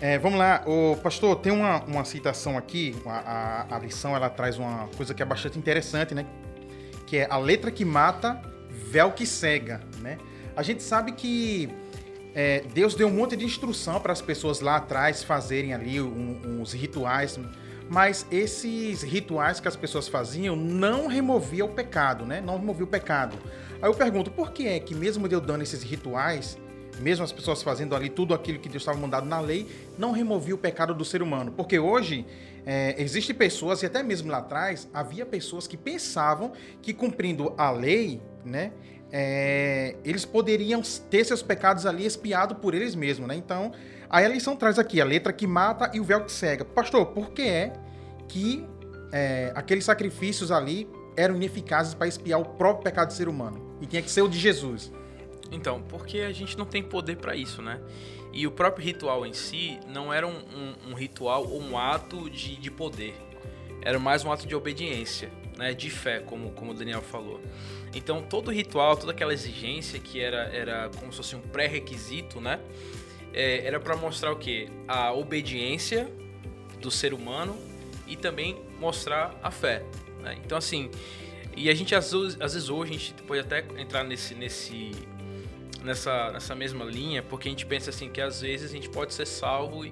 É, 0.00 0.18
vamos 0.18 0.40
lá, 0.40 0.64
o 0.66 0.96
pastor, 0.96 1.36
tem 1.36 1.52
uma, 1.52 1.84
uma 1.84 2.04
citação 2.04 2.58
aqui, 2.58 2.96
a, 3.06 3.66
a, 3.70 3.76
a 3.76 3.78
lição 3.78 4.16
ela 4.16 4.28
traz 4.28 4.58
uma 4.58 4.88
coisa 4.96 5.14
que 5.14 5.22
é 5.22 5.26
bastante 5.26 5.56
interessante, 5.56 6.16
né? 6.16 6.26
Que 7.10 7.16
é 7.16 7.26
a 7.28 7.36
letra 7.38 7.72
que 7.72 7.84
mata, 7.84 8.40
véu 8.70 9.10
que 9.10 9.26
cega, 9.26 9.80
né? 10.00 10.16
A 10.56 10.62
gente 10.62 10.80
sabe 10.80 11.10
que 11.10 11.68
é, 12.32 12.60
Deus 12.72 12.94
deu 12.94 13.08
um 13.08 13.10
monte 13.10 13.34
de 13.34 13.44
instrução 13.44 13.98
para 14.00 14.12
as 14.12 14.22
pessoas 14.22 14.60
lá 14.60 14.76
atrás 14.76 15.24
fazerem 15.24 15.74
ali 15.74 16.00
um- 16.00 16.60
uns 16.60 16.72
rituais, 16.72 17.36
mas 17.88 18.24
esses 18.30 19.02
rituais 19.02 19.58
que 19.58 19.66
as 19.66 19.74
pessoas 19.74 20.06
faziam 20.06 20.54
não 20.54 21.08
removia 21.08 21.64
o 21.64 21.68
pecado, 21.70 22.24
né? 22.24 22.40
Não 22.40 22.56
removia 22.56 22.84
o 22.84 22.86
pecado. 22.86 23.36
Aí 23.82 23.88
eu 23.90 23.94
pergunto, 23.94 24.30
por 24.30 24.52
que 24.52 24.68
é 24.68 24.78
que 24.78 24.94
mesmo 24.94 25.26
Deus 25.26 25.42
dando 25.42 25.62
esses 25.62 25.82
rituais, 25.82 26.56
mesmo 26.98 27.24
as 27.24 27.32
pessoas 27.32 27.62
fazendo 27.62 27.94
ali 27.94 28.08
tudo 28.08 28.34
aquilo 28.34 28.58
que 28.58 28.68
Deus 28.68 28.82
estava 28.82 28.98
mandado 28.98 29.26
na 29.26 29.40
lei, 29.40 29.66
não 29.96 30.12
removia 30.12 30.54
o 30.54 30.58
pecado 30.58 30.94
do 30.94 31.04
ser 31.04 31.22
humano? 31.22 31.52
Porque 31.52 31.78
hoje 31.78 32.26
é, 32.66 32.94
existem 32.98 33.34
pessoas, 33.34 33.82
e 33.82 33.86
até 33.86 34.02
mesmo 34.02 34.30
lá 34.30 34.38
atrás, 34.38 34.88
havia 34.92 35.24
pessoas 35.24 35.66
que 35.66 35.76
pensavam 35.76 36.52
que 36.82 36.92
cumprindo 36.92 37.54
a 37.56 37.70
lei, 37.70 38.20
né? 38.44 38.72
é, 39.12 39.96
eles 40.04 40.24
poderiam 40.24 40.82
ter 41.10 41.24
seus 41.24 41.42
pecados 41.42 41.86
ali 41.86 42.06
expiados 42.06 42.56
por 42.58 42.74
eles 42.74 42.94
mesmos, 42.94 43.26
né? 43.28 43.34
Então, 43.34 43.72
aí 44.08 44.24
a 44.24 44.28
lição 44.28 44.56
traz 44.56 44.78
aqui 44.78 45.00
a 45.00 45.04
letra 45.04 45.32
que 45.32 45.46
mata 45.46 45.90
e 45.92 46.00
o 46.00 46.04
véu 46.04 46.24
que 46.24 46.32
cega. 46.32 46.64
Pastor, 46.64 47.06
por 47.06 47.30
que 47.30 47.42
é 47.42 47.72
que 48.28 48.64
é, 49.12 49.52
aqueles 49.54 49.84
sacrifícios 49.84 50.52
ali 50.52 50.88
eram 51.16 51.34
ineficazes 51.34 51.94
para 51.94 52.06
expiar 52.06 52.40
o 52.40 52.44
próprio 52.44 52.84
pecado 52.84 53.08
do 53.08 53.14
ser 53.14 53.28
humano? 53.28 53.76
E 53.80 53.86
tinha 53.86 54.00
que 54.00 54.10
ser 54.10 54.22
o 54.22 54.28
de 54.28 54.38
Jesus. 54.38 54.92
Então, 55.50 55.82
porque 55.82 56.20
a 56.20 56.32
gente 56.32 56.56
não 56.56 56.64
tem 56.64 56.82
poder 56.82 57.16
pra 57.16 57.34
isso, 57.34 57.60
né? 57.60 57.80
E 58.32 58.46
o 58.46 58.50
próprio 58.50 58.84
ritual 58.84 59.26
em 59.26 59.32
si 59.32 59.78
não 59.88 60.12
era 60.12 60.26
um, 60.26 60.30
um- 60.36 60.90
um 60.90 60.94
ritual 60.94 61.44
ou 61.46 61.60
um 61.60 61.76
ato 61.76 62.30
de, 62.30 62.56
de 62.56 62.70
poder. 62.70 63.14
Era 63.82 63.98
mais 63.98 64.24
um 64.24 64.30
ato 64.30 64.46
de 64.46 64.54
obediência, 64.54 65.30
né? 65.56 65.74
De 65.74 65.90
fé, 65.90 66.20
como, 66.20 66.50
como 66.52 66.70
o 66.70 66.74
Daniel 66.74 67.02
falou. 67.02 67.40
Então, 67.92 68.22
todo 68.22 68.52
ritual, 68.52 68.96
toda 68.96 69.10
aquela 69.10 69.32
exigência 69.32 69.98
que 69.98 70.20
era, 70.20 70.44
era 70.54 70.88
como 71.00 71.10
se 71.10 71.16
fosse 71.16 71.34
um 71.34 71.40
pré-requisito, 71.40 72.40
né? 72.40 72.60
É, 73.32 73.66
era 73.66 73.80
para 73.80 73.96
mostrar 73.96 74.30
o 74.32 74.36
quê? 74.36 74.68
A 74.86 75.12
obediência 75.12 76.08
do 76.80 76.90
ser 76.90 77.12
humano 77.12 77.56
e 78.06 78.14
também 78.16 78.60
mostrar 78.78 79.36
a 79.42 79.50
fé. 79.50 79.82
né? 80.20 80.38
Então, 80.44 80.56
assim, 80.56 80.88
e 81.56 81.68
a 81.68 81.74
gente 81.74 81.94
às 81.94 82.12
vezes 82.12 82.68
hoje 82.68 82.90
a 82.94 82.98
gente 82.98 83.14
pode 83.24 83.40
até 83.40 83.64
entrar 83.76 84.04
nesse, 84.04 84.34
nesse 84.34 84.92
nessa, 85.82 86.30
nessa 86.30 86.54
mesma 86.54 86.84
linha, 86.84 87.22
porque 87.22 87.48
a 87.48 87.50
gente 87.50 87.66
pensa 87.66 87.90
assim 87.90 88.08
que 88.08 88.20
às 88.20 88.40
vezes 88.40 88.70
a 88.70 88.74
gente 88.74 88.88
pode 88.88 89.14
ser 89.14 89.26
salvo 89.26 89.84
e, 89.84 89.90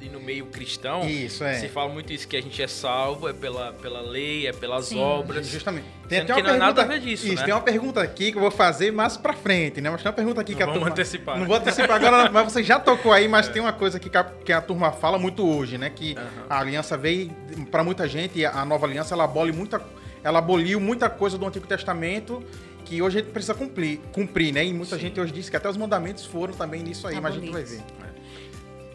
e 0.00 0.08
no 0.08 0.20
meio 0.20 0.46
cristão 0.46 1.08
Isso, 1.08 1.44
é. 1.44 1.54
se 1.54 1.68
fala 1.68 1.92
muito 1.92 2.12
isso 2.12 2.26
que 2.26 2.36
a 2.36 2.40
gente 2.40 2.60
é 2.62 2.66
salvo 2.66 3.28
é 3.28 3.32
pela, 3.32 3.72
pela 3.74 4.00
lei, 4.00 4.46
é 4.46 4.52
pelas 4.52 4.86
Sim. 4.86 4.98
obras. 4.98 5.46
Justamente. 5.46 5.86
Sendo 6.08 6.34
que 6.34 6.42
não 6.42 6.54
é 6.54 6.56
nada 6.56 6.82
a 6.82 6.84
ver 6.84 7.00
disso, 7.00 7.26
Isso, 7.26 7.36
né? 7.36 7.44
tem 7.44 7.54
uma 7.54 7.60
pergunta 7.60 8.00
aqui 8.02 8.32
que 8.32 8.38
eu 8.38 8.42
vou 8.42 8.50
fazer 8.50 8.90
mais 8.90 9.16
pra 9.16 9.32
frente, 9.32 9.80
né? 9.80 9.90
Mas 9.90 10.02
tem 10.02 10.10
uma 10.10 10.16
pergunta 10.16 10.40
aqui 10.40 10.52
Não 10.52 10.56
que 10.56 10.62
a 10.62 10.66
vamos 10.66 10.80
turma... 10.80 10.92
antecipar. 10.92 11.38
Não 11.38 11.46
vou 11.46 11.56
antecipar 11.56 11.96
agora, 11.96 12.28
mas 12.32 12.52
você 12.52 12.62
já 12.62 12.80
tocou 12.80 13.12
aí, 13.12 13.28
mas 13.28 13.48
tem 13.48 13.62
uma 13.62 13.72
coisa 13.72 13.98
aqui 13.98 14.10
que 14.10 14.16
a, 14.16 14.24
que 14.24 14.52
a 14.52 14.60
turma 14.60 14.90
fala 14.90 15.18
muito 15.18 15.46
hoje, 15.46 15.78
né? 15.78 15.90
Que 15.90 16.16
Aham. 16.16 16.26
a 16.48 16.58
aliança 16.60 16.96
veio, 16.96 17.30
pra 17.70 17.84
muita 17.84 18.08
gente, 18.08 18.44
a 18.44 18.64
nova 18.64 18.86
aliança, 18.86 19.14
ela 19.14 19.24
abole 19.24 19.52
muita... 19.52 19.80
Ela 20.22 20.38
aboliu 20.38 20.78
muita 20.78 21.08
coisa 21.08 21.38
do 21.38 21.46
Antigo 21.46 21.66
Testamento 21.66 22.44
que 22.90 23.00
hoje 23.00 23.18
a 23.18 23.22
gente 23.22 23.30
precisa 23.30 23.54
cumprir, 23.54 24.00
cumprir 24.12 24.52
né? 24.52 24.64
E 24.64 24.74
muita 24.74 24.96
Sim. 24.96 25.02
gente 25.02 25.20
hoje 25.20 25.32
diz 25.32 25.48
que 25.48 25.56
até 25.56 25.70
os 25.70 25.76
mandamentos 25.76 26.26
foram 26.26 26.52
também 26.52 26.82
nisso 26.82 27.06
aí, 27.06 27.20
mas 27.20 27.36
a 27.36 27.38
gente 27.38 27.52
vai 27.52 27.62
ver. 27.62 27.78
Abolidos. 27.78 28.10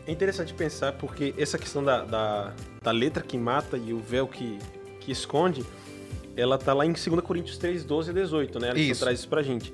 É 0.05 0.11
interessante 0.11 0.53
pensar 0.53 0.91
porque 0.91 1.33
essa 1.37 1.57
questão 1.57 1.81
da, 1.81 2.03
da, 2.03 2.53
da 2.83 2.91
letra 2.91 3.23
que 3.23 3.37
mata 3.37 3.77
e 3.77 3.93
o 3.93 3.99
véu 3.99 4.27
que, 4.27 4.59
que 4.99 5.13
esconde, 5.13 5.65
ela 6.35 6.57
tá 6.57 6.73
lá 6.73 6.85
em 6.85 6.91
2 6.91 7.05
Coríntios 7.21 7.57
3, 7.57 7.85
12 7.85 8.11
e 8.11 8.13
18, 8.13 8.59
né? 8.59 8.69
Ela 8.71 8.79
Isso. 8.79 8.99
traz 8.99 9.19
isso 9.19 9.29
pra 9.29 9.41
gente. 9.41 9.73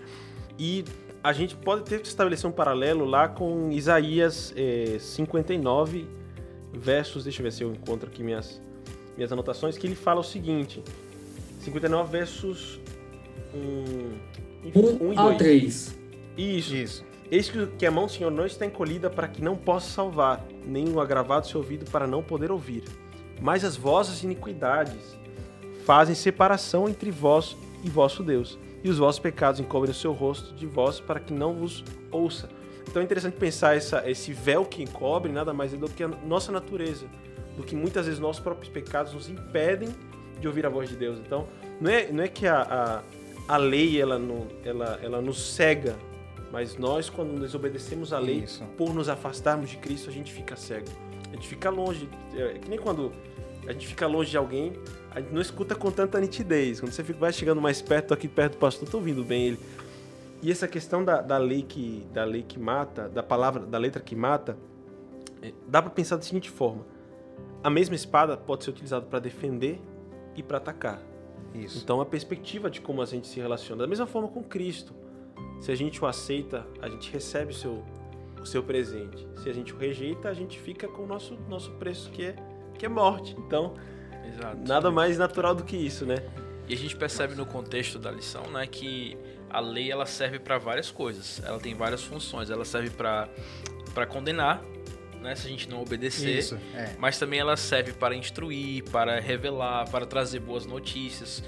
E 0.60 0.86
a 1.24 1.34
gente 1.34 1.56
pode 1.56 1.84
ter 1.84 2.00
que 2.00 2.08
estabelecer 2.08 2.48
um 2.48 2.54
paralelo 2.54 3.06
lá 3.06 3.28
com 3.28 3.72
Isaías 3.72 4.54
eh, 4.56 4.98
59, 5.00 6.08
versos, 6.72 7.24
deixa 7.24 7.42
eu 7.42 7.44
ver 7.44 7.52
se 7.52 7.64
eu 7.64 7.72
encontro 7.72 8.08
aqui 8.08 8.22
minhas, 8.22 8.62
minhas 9.18 9.32
anotações, 9.32 9.80
que 9.80 9.88
ele 9.88 9.96
fala 9.96 10.20
o 10.20 10.24
seguinte, 10.24 10.84
59 11.62 12.12
versos 12.12 12.81
1, 13.54 14.70
1 14.76 15.08
1 15.10 15.14
e 15.14 15.18
ao 15.18 15.28
2. 15.28 15.38
3. 15.38 15.98
Isso. 16.38 16.76
Isso. 16.76 17.12
Eis 17.32 17.50
que, 17.50 17.66
que 17.66 17.86
a 17.86 17.92
mão 17.92 18.08
do 18.08 18.12
Senhor 18.12 18.30
não 18.30 18.46
está 18.46 18.66
encolhida 18.66 19.10
para 19.10 19.28
que 19.28 19.42
não 19.42 19.56
possa 19.56 19.90
salvar, 19.90 20.46
nem 20.66 20.90
o 20.90 21.00
agravado 21.00 21.48
seu 21.48 21.62
ouvido 21.62 21.90
para 21.90 22.06
não 22.06 22.22
poder 22.22 22.52
ouvir. 22.52 22.84
Mas 23.42 23.64
as 23.64 23.78
vossas 23.78 24.22
iniquidades 24.22 25.18
fazem 25.86 26.14
separação 26.14 26.90
entre 26.90 27.10
vós 27.10 27.56
e 27.84 27.90
vosso 27.90 28.22
Deus, 28.22 28.60
e 28.84 28.90
os 28.90 28.98
vossos 28.98 29.20
pecados 29.20 29.60
encobrem 29.60 29.92
o 29.92 29.96
seu 29.96 30.12
rosto 30.12 30.54
de 30.54 30.68
vós 30.68 31.00
para 31.00 31.20
que 31.20 31.34
não 31.34 31.54
vos 31.54 31.84
ouça. 32.12 32.50
Então 32.88 33.02
é 33.02 33.06
interessante 33.06 33.38
pensar 33.38 33.78
essa, 33.78 34.10
esse 34.10 34.34
véu 34.34 34.66
que 34.66 34.84
encobre 34.84 35.32
nada 35.32 35.54
mais 35.54 35.74
é 35.74 35.78
do 35.78 35.90
que 35.90 36.04
a 36.04 36.08
nossa 36.08 36.52
natureza, 36.52 37.06
do 37.56 37.64
que 37.64 37.76
muitas 37.76 38.06
vezes 38.06 38.20
nossos 38.20 38.42
próprios 38.42 38.70
pecados 38.70 39.14
nos 39.14 39.30
impedem 39.30 39.90
de 40.40 40.48
ouvir 40.48 40.66
a 40.66 40.70
voz 40.70 40.90
de 40.90 40.98
Deus. 40.98 41.18
Então, 41.20 41.48
não 41.80 41.90
é, 41.90 42.12
não 42.12 42.24
é 42.24 42.28
que 42.28 42.46
a, 42.46 42.62
a, 42.62 43.04
a 43.48 43.58
lei 43.58 44.00
ela, 44.00 44.18
não, 44.18 44.48
ela, 44.64 45.00
ela 45.02 45.22
nos 45.22 45.54
cega, 45.54 45.98
mas 46.52 46.78
nós, 46.78 47.10
quando 47.10 47.40
desobedecemos 47.40 48.12
a 48.12 48.20
lei, 48.20 48.40
Isso. 48.44 48.64
por 48.78 48.94
nos 48.94 49.08
afastarmos 49.08 49.70
de 49.70 49.78
Cristo, 49.78 50.10
a 50.10 50.14
gente 50.14 50.32
fica 50.32 50.56
cego. 50.56 50.88
A 51.30 51.36
gente 51.36 51.48
fica 51.48 51.70
longe. 51.70 52.10
É 52.36 52.60
que 52.60 52.70
nem 52.70 52.78
quando 52.78 53.14
a 53.68 53.72
gente 53.72 53.88
fica 53.88 54.06
longe 54.06 54.32
de 54.32 54.38
alguém, 54.38 54.74
a 55.12 55.22
gente 55.22 55.34
não 55.34 55.42
escuta 55.42 55.76
com 55.76 55.90
tanta 55.90 56.20
nitidez. 56.20 56.80
Quando 56.80 56.92
você 56.92 57.04
fica, 57.04 57.20
vai 57.20 57.32
chegando 57.32 57.62
mais 57.62 57.82
perto, 57.82 58.14
aqui 58.14 58.28
perto 58.28 58.54
do 58.54 58.58
pastor, 58.58 58.88
tô 58.90 58.98
ouvindo 58.98 59.24
bem 59.24 59.48
ele. 59.48 59.60
E 60.42 60.52
essa 60.52 60.68
questão 60.68 61.06
da, 61.06 61.22
da 61.22 61.38
lei 61.38 61.62
que 61.62 62.06
da 62.12 62.24
lei 62.24 62.44
que 62.44 62.60
mata, 62.60 63.08
da 63.08 63.22
palavra, 63.22 63.66
da 63.66 63.78
letra 63.78 64.02
que 64.02 64.16
mata, 64.16 64.58
é, 65.42 65.54
dá 65.68 65.82
para 65.82 65.92
pensar 65.92 66.18
da 66.18 66.24
seguinte 66.24 66.50
forma: 66.50 66.86
a 67.64 67.70
mesma 67.70 67.96
espada 67.96 68.36
pode 68.36 68.64
ser 68.64 68.72
utilizada 68.72 69.06
para 69.06 69.20
defender 69.20 69.80
e 70.36 70.42
para 70.42 70.58
atacar. 70.58 71.11
Isso. 71.54 71.80
Então 71.84 72.00
a 72.02 72.06
perspectiva 72.06 72.70
de 72.70 72.82
como 72.82 73.02
a 73.02 73.06
gente 73.06 73.28
se 73.28 73.40
relaciona, 73.40 73.84
da 73.84 73.88
mesma 73.88 74.08
forma 74.08 74.28
com 74.28 74.44
Cristo. 74.44 74.94
Se 75.60 75.72
a 75.72 75.76
gente 75.76 76.02
o 76.02 76.08
aceita, 76.08 76.66
a 76.82 76.90
gente 76.90 77.12
recebe 77.12 77.52
o 77.52 77.56
seu, 77.56 77.84
o 78.42 78.46
seu 78.46 78.64
presente. 78.64 79.28
Se 79.44 79.50
a 79.50 79.54
gente 79.54 79.74
o 79.74 79.78
rejeita, 79.78 80.30
a 80.30 80.34
gente 80.34 80.60
fica 80.60 80.88
com 80.88 81.04
o 81.04 81.08
nosso, 81.08 81.38
nosso 81.48 81.72
preço 81.74 82.10
que 82.12 82.26
é, 82.26 82.36
que 82.78 82.86
é 82.86 82.90
morte. 82.90 83.36
Então, 83.38 83.76
Exato. 84.28 84.58
nada 84.68 84.90
mais 84.90 85.18
natural 85.18 85.54
do 85.54 85.64
que 85.64 85.78
isso, 85.78 86.06
né? 86.06 86.16
E 86.68 86.74
a 86.74 86.78
gente 86.78 86.96
percebe 86.96 87.36
no 87.36 87.46
contexto 87.46 88.00
da 88.00 88.10
lição, 88.10 88.44
né, 88.52 88.66
que 88.66 89.18
a 89.50 89.60
lei 89.60 89.92
ela 89.92 90.06
serve 90.06 90.40
para 90.40 90.58
várias 90.58 90.90
coisas. 90.90 91.42
Ela 91.46 91.60
tem 91.60 91.76
várias 91.76 92.02
funções. 92.04 92.50
Ela 92.50 92.64
serve 92.64 92.90
para 92.92 93.28
para 93.94 94.06
condenar, 94.06 94.64
né, 95.22 95.36
se 95.36 95.48
a 95.48 95.50
gente 95.50 95.70
não 95.70 95.82
obedecer. 95.82 96.40
Isso, 96.40 96.60
é. 96.76 96.96
Mas 96.98 97.18
também 97.18 97.40
ela 97.40 97.56
serve 97.56 97.94
para 97.94 98.16
instruir, 98.16 98.84
para 98.86 99.20
revelar, 99.20 99.90
para 99.90 100.06
trazer 100.06 100.40
boas 100.40 100.66
notícias, 100.66 101.44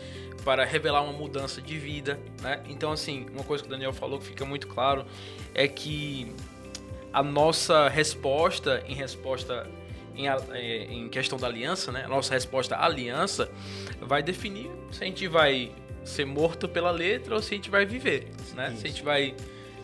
para 0.45 0.63
revelar 0.63 1.01
uma 1.01 1.13
mudança 1.13 1.61
de 1.61 1.77
vida, 1.77 2.19
né? 2.41 2.61
Então 2.69 2.91
assim, 2.91 3.25
uma 3.33 3.43
coisa 3.43 3.63
que 3.63 3.67
o 3.67 3.71
Daniel 3.71 3.93
falou 3.93 4.19
que 4.19 4.25
fica 4.25 4.45
muito 4.45 4.67
claro 4.67 5.05
é 5.53 5.67
que 5.67 6.33
a 7.11 7.23
nossa 7.23 7.87
resposta 7.89 8.83
em 8.87 8.93
resposta 8.93 9.67
em, 10.15 10.27
eh, 10.27 10.87
em 10.89 11.09
questão 11.09 11.37
da 11.37 11.47
aliança, 11.47 11.91
né? 11.91 12.03
A 12.05 12.07
nossa 12.07 12.33
resposta 12.33 12.75
à 12.75 12.85
aliança 12.85 13.49
vai 14.01 14.21
definir 14.21 14.69
se 14.91 15.03
a 15.03 15.07
gente 15.07 15.27
vai 15.27 15.71
ser 16.03 16.25
morto 16.25 16.67
pela 16.67 16.91
letra 16.91 17.35
ou 17.35 17.41
se 17.41 17.53
a 17.53 17.57
gente 17.57 17.69
vai 17.69 17.85
viver, 17.85 18.27
né? 18.55 18.75
Se 18.77 18.85
a 18.85 18.89
gente 18.89 19.03
vai 19.03 19.33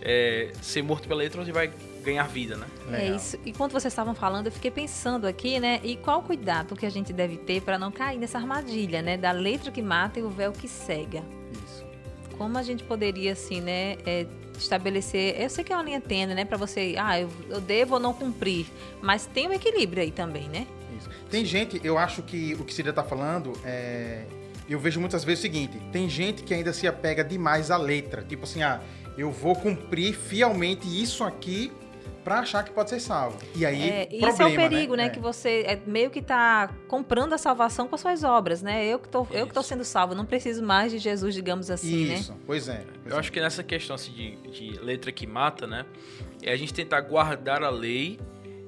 eh, 0.02 0.52
ser 0.62 0.82
morto 0.82 1.08
pela 1.08 1.22
letra 1.22 1.40
ou 1.40 1.46
se 1.46 1.52
vai 1.52 1.72
ganhar 2.04 2.28
vida, 2.28 2.56
né? 2.56 2.68
É 2.88 2.92
Legal. 2.92 3.16
isso. 3.16 3.38
E 3.46 3.52
quando 3.54 3.72
vocês 3.72 3.92
estavam 3.92 4.14
falando, 4.16 4.48
eu 4.48 4.52
fiquei 4.52 4.72
pensando 4.72 5.28
aqui, 5.28 5.60
né? 5.60 5.80
E 5.84 5.96
qual 5.98 6.20
o 6.20 6.24
cuidado 6.24 6.76
que 6.76 6.86
a 6.86 6.90
gente 6.90 7.14
deve 7.14 7.38
ter 7.38 7.62
para 7.62 7.78
não 7.78 7.92
cair 7.92 8.18
nessa 8.18 8.38
armadilha, 8.38 9.02
né? 9.02 9.18
Da 9.18 9.32
letra 9.32 9.72
que 9.72 9.82
mata 9.82 10.20
e 10.20 10.24
o 10.24 10.30
véu 10.30 10.52
que 10.52 10.68
cega. 10.68 11.24
Isso. 11.66 11.86
Como 12.38 12.58
a 12.58 12.64
gente 12.64 12.84
poderia, 12.84 13.34
assim, 13.34 13.62
né? 13.62 13.98
é, 14.06 14.26
estabelecer. 14.58 15.40
Eu 15.40 15.50
sei 15.50 15.64
que 15.64 15.72
é 15.72 15.76
uma 15.76 15.84
linha 15.84 16.02
tênue, 16.02 16.36
né? 16.36 16.46
Para 16.46 16.58
você, 16.58 16.96
ah, 16.98 17.20
eu, 17.20 17.30
eu 17.50 17.62
devo 17.62 17.96
ou 17.96 18.00
não 18.00 18.14
cumprir. 18.14 18.66
Mas 19.02 19.26
tem 19.26 19.48
um 19.48 19.54
equilíbrio 19.54 20.04
aí 20.04 20.12
também, 20.12 20.48
né? 20.50 20.68
Isso. 20.98 21.10
Tem 21.30 21.46
gente, 21.46 21.80
eu 21.84 21.98
acho 21.98 22.22
que 22.22 22.54
o 22.56 22.66
que 22.66 22.74
Cida 22.74 22.94
tá 22.94 23.04
falando 23.04 23.54
é. 23.64 24.26
Eu 24.68 24.80
vejo 24.80 25.00
muitas 25.00 25.24
vezes 25.24 25.40
o 25.40 25.42
seguinte: 25.42 25.80
tem 25.92 26.08
gente 26.08 26.44
que 26.44 26.54
ainda 26.54 26.72
se 26.74 26.88
apega 26.88 27.24
demais 27.24 27.72
à 27.72 27.78
letra. 27.78 28.22
Tipo 28.22 28.44
assim, 28.44 28.62
ah, 28.62 28.82
eu 29.18 29.32
vou 29.32 29.56
cumprir 29.56 30.14
fielmente 30.14 30.88
isso 30.88 31.24
aqui 31.24 31.72
pra 32.30 32.42
achar 32.42 32.64
que 32.64 32.70
pode 32.70 32.92
ser 32.92 33.00
salvo. 33.00 33.40
E 33.56 33.66
aí, 33.66 33.90
É, 33.90 34.06
problema, 34.06 34.30
isso 34.30 34.42
é 34.44 34.46
o 34.46 34.56
perigo, 34.56 34.96
né? 34.96 35.06
É. 35.06 35.10
Que 35.10 35.20
você 35.20 35.64
é, 35.66 35.82
meio 35.88 36.12
que 36.12 36.22
tá 36.22 36.72
comprando 36.88 37.34
a 37.34 37.40
salvação 37.40 37.88
com 37.88 37.96
as 37.96 38.02
suas 38.02 38.24
obras, 38.24 38.62
né? 38.62 38.86
Eu 38.86 39.00
que 39.00 39.10
tô, 39.10 39.26
eu 39.32 39.48
que 39.48 39.54
tô 39.54 39.62
Isso. 39.62 39.70
sendo 39.70 39.84
salvo, 39.84 40.14
não 40.14 40.26
preciso 40.26 40.64
mais 40.64 40.92
de 40.92 41.00
Jesus, 41.00 41.34
digamos 41.34 41.72
assim, 41.72 42.06
né? 42.06 42.14
Isso, 42.14 42.36
pois 42.46 42.70
é. 42.70 42.84
pois 43.02 43.12
Eu 43.12 43.18
é. 43.18 43.20
acho 43.20 43.32
que 43.32 43.42
nessa 43.42 43.64
questão 43.64 43.96
assim, 43.96 44.12
de, 44.12 44.36
de 44.52 44.80
letra 44.80 45.12
que 45.12 45.26
mata, 45.26 45.66
né? 45.66 45.88
É 46.44 46.52
a 46.54 46.56
gente 46.56 46.72
tentar 46.72 47.02
guardar 47.02 47.64
a 47.64 47.70
lei 47.72 48.20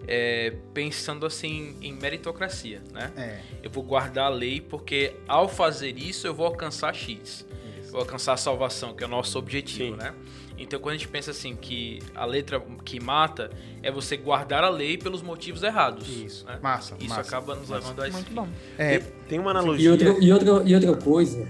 é, 0.08 0.56
pensando 0.74 1.28
assim 1.28 1.78
em 1.84 1.94
meritocracia, 1.94 2.82
né? 2.92 3.12
É, 3.16 3.40
Eu 3.62 3.70
vou 3.70 3.84
guardar 3.84 4.26
a 4.26 4.30
lei 4.30 4.60
porque 4.60 5.16
ao 5.28 5.48
fazer 5.48 5.96
isso 6.00 6.26
eu 6.26 6.34
vou 6.34 6.48
alcançar 6.48 6.96
X. 6.96 7.46
isso. 7.80 7.92
Vou 7.92 8.02
alcançar 8.02 8.34
a 8.34 8.38
salvação, 8.38 8.96
que 8.96 9.04
é 9.04 9.08
o 9.08 9.10
nosso 9.10 9.38
objetivo, 9.38 9.92
Sim. 9.92 9.98
né? 10.02 10.16
Então 10.62 10.80
quando 10.80 10.96
a 10.96 10.98
gente 10.98 11.08
pensa 11.08 11.32
assim 11.32 11.56
que 11.56 12.00
a 12.16 12.26
letra 12.26 12.62
que 12.86 13.00
mata 13.00 13.50
é 13.82 13.92
você 13.92 14.16
guardar 14.18 14.64
a 14.64 14.70
lei 14.70 14.98
pelos 14.98 15.22
motivos 15.22 15.64
errados. 15.64 16.08
Isso. 16.08 16.46
né? 16.46 16.60
Massa, 16.62 16.96
Isso 17.00 17.10
massa, 17.10 17.22
acaba 17.22 17.56
nos 17.56 17.70
massa. 17.70 17.82
levando 17.88 18.02
a 18.02 18.08
esse 18.08 18.16
Muito 18.18 18.34
bom. 18.34 18.48
É, 18.78 19.00
Tem, 19.28 19.40
uma 19.40 19.52
E 19.52 19.52
analogia. 19.52 19.92
outra, 19.92 20.16
e, 20.20 20.32
outra, 20.32 20.64
e 20.66 20.76
outra 20.76 20.96
coisa, 20.96 21.48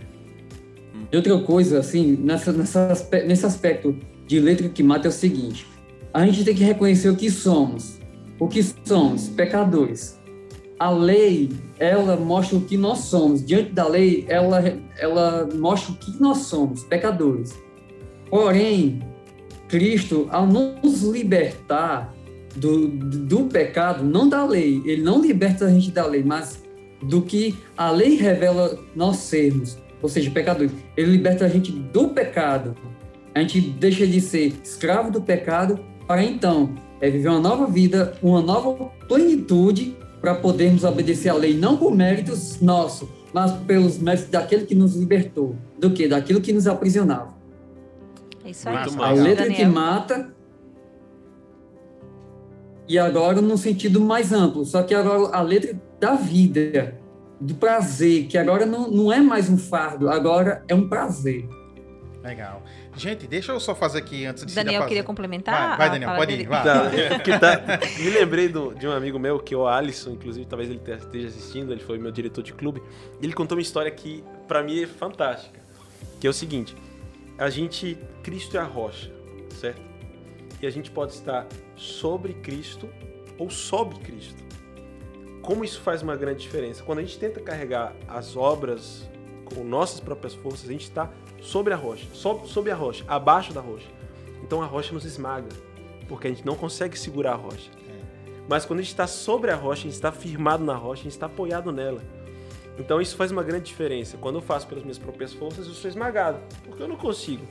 e 1.11 1.15
outra 1.15 1.37
coisa, 1.39 1.79
assim, 1.79 2.15
nessa, 2.15 2.51
nessa 2.53 3.09
nesse 3.25 3.45
aspecto 3.45 3.97
de 4.25 4.39
letra 4.39 4.69
que 4.69 4.81
mata 4.83 5.07
é 5.07 5.09
o 5.09 5.11
seguinte: 5.11 5.67
a 6.13 6.25
gente 6.25 6.43
tem 6.45 6.55
que 6.55 6.63
reconhecer 6.63 7.09
o 7.09 7.15
que 7.15 7.29
somos. 7.29 7.99
O 8.39 8.47
que 8.47 8.63
somos? 8.85 9.27
Pecadores. 9.29 10.19
A 10.79 10.89
lei, 10.89 11.51
ela 11.77 12.15
mostra 12.15 12.57
o 12.57 12.61
que 12.61 12.75
nós 12.75 12.99
somos. 12.99 13.45
Diante 13.45 13.71
da 13.71 13.87
lei, 13.87 14.25
ela, 14.27 14.63
ela 14.97 15.47
mostra 15.53 15.91
o 15.93 15.95
que 15.95 16.19
nós 16.19 16.39
somos, 16.39 16.83
pecadores. 16.85 17.53
Porém, 18.31 19.01
Cristo, 19.67 20.27
ao 20.31 20.47
nos 20.47 21.03
libertar 21.03 22.13
do, 22.55 22.87
do 22.87 23.43
pecado, 23.43 24.03
não 24.03 24.27
da 24.27 24.45
lei, 24.45 24.81
ele 24.85 25.03
não 25.03 25.21
liberta 25.21 25.65
a 25.65 25.69
gente 25.69 25.91
da 25.91 26.07
lei, 26.07 26.23
mas 26.23 26.63
do 27.03 27.21
que 27.21 27.55
a 27.77 27.91
lei 27.91 28.15
revela 28.15 28.79
nós 28.95 29.17
sermos, 29.17 29.77
ou 30.01 30.09
seja, 30.09 30.31
pecadores. 30.31 30.71
Ele 30.95 31.11
liberta 31.11 31.45
a 31.45 31.49
gente 31.49 31.71
do 31.71 32.07
pecado. 32.07 32.73
A 33.35 33.41
gente 33.41 33.59
deixa 33.61 34.07
de 34.07 34.21
ser 34.21 34.53
escravo 34.63 35.11
do 35.11 35.21
pecado 35.21 35.79
para 36.07 36.23
então 36.23 36.73
é 37.01 37.09
viver 37.09 37.29
uma 37.29 37.39
nova 37.39 37.65
vida, 37.65 38.13
uma 38.21 38.41
nova 38.41 38.91
plenitude 39.07 39.97
para 40.21 40.35
podermos 40.35 40.83
obedecer 40.83 41.29
à 41.29 41.33
lei, 41.33 41.57
não 41.57 41.75
por 41.75 41.93
méritos 41.93 42.61
nossos, 42.61 43.09
mas 43.33 43.51
pelos 43.63 43.97
méritos 43.97 44.29
daquele 44.29 44.65
que 44.65 44.75
nos 44.75 44.95
libertou. 44.95 45.55
Do 45.79 45.89
que? 45.89 46.07
Daquilo 46.07 46.39
que 46.39 46.53
nos 46.53 46.67
aprisionava. 46.67 47.40
É 48.51 48.53
isso 48.53 48.69
aí. 48.69 48.75
Massa, 48.75 49.03
A 49.03 49.11
letra 49.11 49.45
que 49.45 49.51
Daniel. 49.51 49.69
mata. 49.71 50.33
E 52.87 52.99
agora 52.99 53.41
num 53.41 53.55
sentido 53.57 54.01
mais 54.01 54.33
amplo, 54.33 54.65
só 54.65 54.83
que 54.83 54.93
agora 54.93 55.35
a 55.35 55.41
letra 55.41 55.79
da 55.99 56.15
vida, 56.15 56.99
do 57.39 57.55
prazer, 57.55 58.25
que 58.27 58.37
agora 58.37 58.65
não, 58.65 58.89
não 58.91 59.11
é 59.13 59.21
mais 59.21 59.49
um 59.49 59.57
fardo, 59.57 60.09
agora 60.09 60.63
é 60.67 60.75
um 60.75 60.87
prazer. 60.89 61.47
legal. 62.21 62.61
Gente, 62.97 63.25
deixa 63.25 63.53
eu 63.53 63.59
só 63.61 63.73
fazer 63.73 63.99
aqui 63.99 64.25
antes 64.25 64.45
de 64.45 64.53
Daniel 64.53 64.85
queria 64.85 65.03
complementar. 65.03 65.69
Vai, 65.69 65.77
vai, 65.77 65.89
Daniel, 65.91 66.15
pode 66.17 66.31
dele? 66.31 66.43
ir. 66.43 66.47
Vai. 66.49 66.63
Tá, 66.63 66.91
é, 66.93 67.19
que 67.19 67.39
tá- 67.39 67.61
me 67.97 68.09
lembrei 68.09 68.49
do- 68.49 68.75
de 68.75 68.85
um 68.85 68.91
amigo 68.91 69.17
meu, 69.17 69.39
que 69.39 69.53
é 69.53 69.57
o 69.57 69.65
Alisson, 69.65 70.09
inclusive, 70.11 70.45
talvez 70.45 70.69
ele 70.69 70.79
te- 70.79 70.91
esteja 70.91 71.27
assistindo, 71.29 71.71
ele 71.71 71.79
foi 71.81 71.97
meu 71.97 72.11
diretor 72.11 72.43
de 72.43 72.51
clube. 72.51 72.83
Ele 73.21 73.31
contou 73.31 73.55
uma 73.57 73.61
história 73.61 73.89
que, 73.89 74.21
pra 74.47 74.61
mim, 74.61 74.83
é 74.83 74.87
fantástica. 74.87 75.59
Que 76.19 76.27
é 76.27 76.29
o 76.29 76.33
seguinte: 76.33 76.75
a 77.37 77.49
gente, 77.49 77.97
Cristo 78.23 78.57
é 78.57 78.59
a 78.59 78.63
rocha, 78.63 79.11
certo? 79.59 79.81
E 80.61 80.67
a 80.67 80.69
gente 80.69 80.91
pode 80.91 81.13
estar 81.13 81.47
sobre 81.75 82.33
Cristo 82.35 82.89
ou 83.37 83.49
sob 83.49 83.95
Cristo. 83.99 84.43
Como 85.41 85.65
isso 85.65 85.81
faz 85.81 86.03
uma 86.03 86.15
grande 86.15 86.41
diferença? 86.41 86.83
Quando 86.83 86.99
a 86.99 87.01
gente 87.01 87.17
tenta 87.17 87.39
carregar 87.39 87.95
as 88.07 88.35
obras 88.35 89.09
com 89.45 89.63
nossas 89.63 89.99
próprias 89.99 90.35
forças, 90.35 90.69
a 90.69 90.71
gente 90.71 90.83
está 90.83 91.09
sobre 91.41 91.73
a 91.73 91.75
rocha, 91.75 92.05
sob, 92.13 92.47
sob 92.47 92.69
a 92.69 92.75
rocha, 92.75 93.03
abaixo 93.07 93.51
da 93.51 93.59
rocha. 93.59 93.87
Então 94.43 94.61
a 94.61 94.65
rocha 94.65 94.93
nos 94.93 95.03
esmaga, 95.03 95.49
porque 96.07 96.27
a 96.27 96.29
gente 96.29 96.45
não 96.45 96.55
consegue 96.55 96.97
segurar 96.97 97.33
a 97.33 97.35
rocha. 97.35 97.71
Mas 98.47 98.65
quando 98.65 98.79
a 98.79 98.81
gente 98.81 98.91
está 98.91 99.07
sobre 99.07 99.49
a 99.49 99.55
rocha, 99.55 99.81
a 99.81 99.83
gente 99.83 99.93
está 99.93 100.11
firmado 100.11 100.63
na 100.63 100.75
rocha, 100.75 101.01
a 101.01 101.03
gente 101.03 101.13
está 101.13 101.25
apoiado 101.25 101.71
nela. 101.71 102.01
Então 102.79 102.99
isso 103.01 103.15
faz 103.15 103.31
uma 103.31 103.43
grande 103.43 103.65
diferença. 103.65 104.17
Quando 104.17 104.35
eu 104.35 104.41
faço 104.41 104.67
pelas 104.67 104.83
minhas 104.83 104.97
próprias 104.97 105.33
forças, 105.33 105.67
eu 105.67 105.73
sou 105.73 105.89
esmagado, 105.89 106.39
porque 106.63 106.81
eu 106.81 106.87
não 106.87 106.95
consigo. 106.95 107.45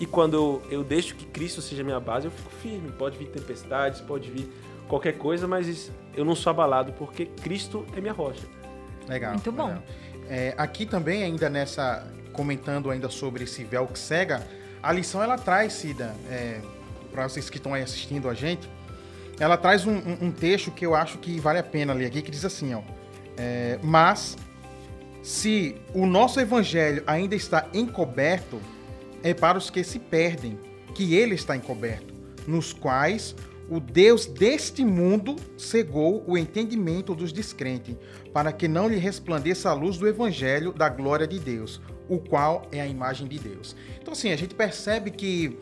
E 0.00 0.06
quando 0.06 0.34
eu, 0.34 0.62
eu 0.70 0.84
deixo 0.84 1.14
que 1.16 1.24
Cristo 1.26 1.60
seja 1.62 1.82
minha 1.82 1.98
base, 1.98 2.26
eu 2.26 2.30
fico 2.30 2.50
firme. 2.62 2.90
Pode 2.92 3.16
vir 3.18 3.28
tempestades, 3.28 4.00
pode 4.00 4.30
vir 4.30 4.48
qualquer 4.88 5.16
coisa, 5.18 5.48
mas 5.48 5.90
eu 6.14 6.24
não 6.24 6.34
sou 6.36 6.50
abalado, 6.50 6.92
porque 6.92 7.26
Cristo 7.26 7.84
é 7.96 8.00
minha 8.00 8.12
rocha. 8.12 8.46
Legal. 9.08 9.32
Muito 9.32 9.50
bom. 9.50 9.66
legal. 9.68 9.82
É, 10.28 10.54
aqui 10.58 10.84
também, 10.86 11.22
ainda 11.22 11.48
nessa. 11.48 12.06
Comentando 12.32 12.88
ainda 12.90 13.08
sobre 13.08 13.42
esse 13.44 13.64
véu 13.64 13.88
que 13.88 13.98
cega, 13.98 14.46
a 14.80 14.92
lição 14.92 15.20
ela 15.20 15.36
traz, 15.36 15.72
Cida, 15.72 16.14
é, 16.30 16.60
para 17.10 17.28
vocês 17.28 17.50
que 17.50 17.56
estão 17.56 17.74
aí 17.74 17.82
assistindo 17.82 18.28
a 18.28 18.34
gente, 18.34 18.68
ela 19.40 19.56
traz 19.56 19.84
um, 19.84 19.96
um- 19.96 20.26
um 20.26 20.30
texto 20.30 20.70
que 20.70 20.86
eu 20.86 20.94
acho 20.94 21.18
que 21.18 21.40
vale 21.40 21.58
a 21.58 21.64
pena 21.64 21.92
ler 21.92 22.06
aqui, 22.06 22.22
que 22.22 22.30
diz 22.30 22.44
assim, 22.44 22.74
ó. 22.74 22.82
é, 23.36 23.80
mas 23.82 24.36
se 25.22 25.76
o 25.94 26.06
nosso 26.06 26.40
evangelho 26.40 27.02
ainda 27.06 27.34
está 27.34 27.68
encoberto, 27.74 28.60
é 29.22 29.34
para 29.34 29.58
os 29.58 29.70
que 29.70 29.82
se 29.84 29.98
perdem, 29.98 30.58
que 30.94 31.14
ele 31.14 31.34
está 31.34 31.56
encoberto, 31.56 32.14
nos 32.46 32.72
quais 32.72 33.34
O 33.70 33.80
Deus 33.80 34.24
deste 34.24 34.82
mundo 34.82 35.36
cegou 35.58 36.24
o 36.26 36.38
entendimento 36.38 37.14
dos 37.14 37.32
descrentes, 37.32 37.96
para 38.32 38.50
que 38.50 38.66
não 38.66 38.88
lhe 38.88 38.96
resplandeça 38.96 39.68
a 39.68 39.74
luz 39.74 39.98
do 39.98 40.08
evangelho 40.08 40.72
da 40.72 40.88
glória 40.88 41.26
de 41.26 41.38
Deus, 41.38 41.78
o 42.08 42.18
qual 42.18 42.66
é 42.72 42.80
a 42.80 42.86
imagem 42.86 43.28
de 43.28 43.38
Deus. 43.38 43.76
Então, 44.00 44.12
assim, 44.12 44.32
a 44.32 44.36
gente 44.36 44.54
percebe 44.54 45.10
que 45.10 45.58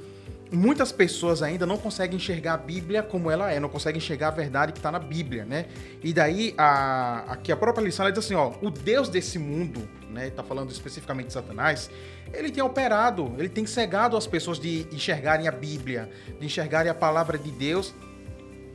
muitas 0.50 0.92
pessoas 0.92 1.42
ainda 1.42 1.66
não 1.66 1.76
conseguem 1.76 2.16
enxergar 2.16 2.54
a 2.54 2.56
Bíblia 2.56 3.02
como 3.02 3.30
ela 3.30 3.50
é, 3.50 3.58
não 3.58 3.68
conseguem 3.68 3.98
enxergar 3.98 4.28
a 4.28 4.30
verdade 4.30 4.72
que 4.72 4.78
está 4.78 4.92
na 4.92 4.98
Bíblia, 4.98 5.44
né? 5.44 5.66
E 6.02 6.12
daí, 6.12 6.54
a, 6.56 7.32
aqui 7.32 7.50
a 7.50 7.56
própria 7.56 7.84
lição 7.84 8.04
ela 8.04 8.12
diz 8.12 8.24
assim, 8.24 8.34
ó, 8.34 8.52
o 8.62 8.70
Deus 8.70 9.08
desse 9.08 9.38
mundo, 9.38 9.88
né, 10.10 10.30
tá 10.30 10.42
falando 10.42 10.70
especificamente 10.70 11.28
de 11.28 11.32
Satanás, 11.32 11.90
ele 12.32 12.50
tem 12.50 12.62
operado, 12.62 13.34
ele 13.38 13.48
tem 13.48 13.66
cegado 13.66 14.16
as 14.16 14.26
pessoas 14.26 14.58
de 14.58 14.86
enxergarem 14.92 15.48
a 15.48 15.52
Bíblia, 15.52 16.08
de 16.38 16.46
enxergarem 16.46 16.90
a 16.90 16.94
palavra 16.94 17.36
de 17.36 17.50
Deus 17.50 17.94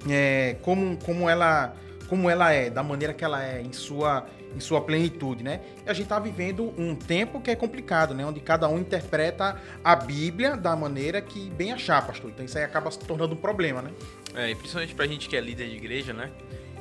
é, 0.10 0.58
como, 0.62 0.98
como 0.98 1.30
ela 1.30 1.76
como 2.08 2.30
ela 2.30 2.52
é, 2.52 2.70
da 2.70 2.84
maneira 2.84 3.14
que 3.14 3.24
ela 3.24 3.42
é, 3.42 3.62
em 3.62 3.72
sua, 3.72 4.26
em 4.56 4.60
sua 4.60 4.82
plenitude, 4.82 5.44
né? 5.44 5.62
E 5.86 5.90
a 5.90 5.94
gente 5.94 6.04
está 6.04 6.20
vivendo 6.20 6.74
um 6.78 6.96
tempo 6.96 7.40
que 7.42 7.50
é 7.52 7.56
complicado, 7.56 8.14
né? 8.14 8.26
Onde 8.26 8.40
cada 8.40 8.68
um 8.68 8.80
interpreta 8.80 9.60
a 9.84 9.96
Bíblia 9.96 10.56
da 10.58 10.76
maneira 10.76 11.22
que 11.22 11.50
bem 11.52 11.72
achar, 11.72 12.06
pastor. 12.06 12.30
Então 12.32 12.46
isso 12.46 12.58
aí 12.58 12.64
acaba 12.64 12.90
se 12.92 13.00
tornando 13.00 13.34
um 13.34 13.38
problema, 13.38 13.82
né? 13.82 13.92
É, 14.36 14.50
e 14.52 14.56
principalmente 14.56 14.96
pra 14.96 15.08
gente 15.08 15.28
que 15.30 15.36
é 15.36 15.42
líder 15.42 15.70
de 15.70 15.76
igreja, 15.76 16.14
né? 16.14 16.30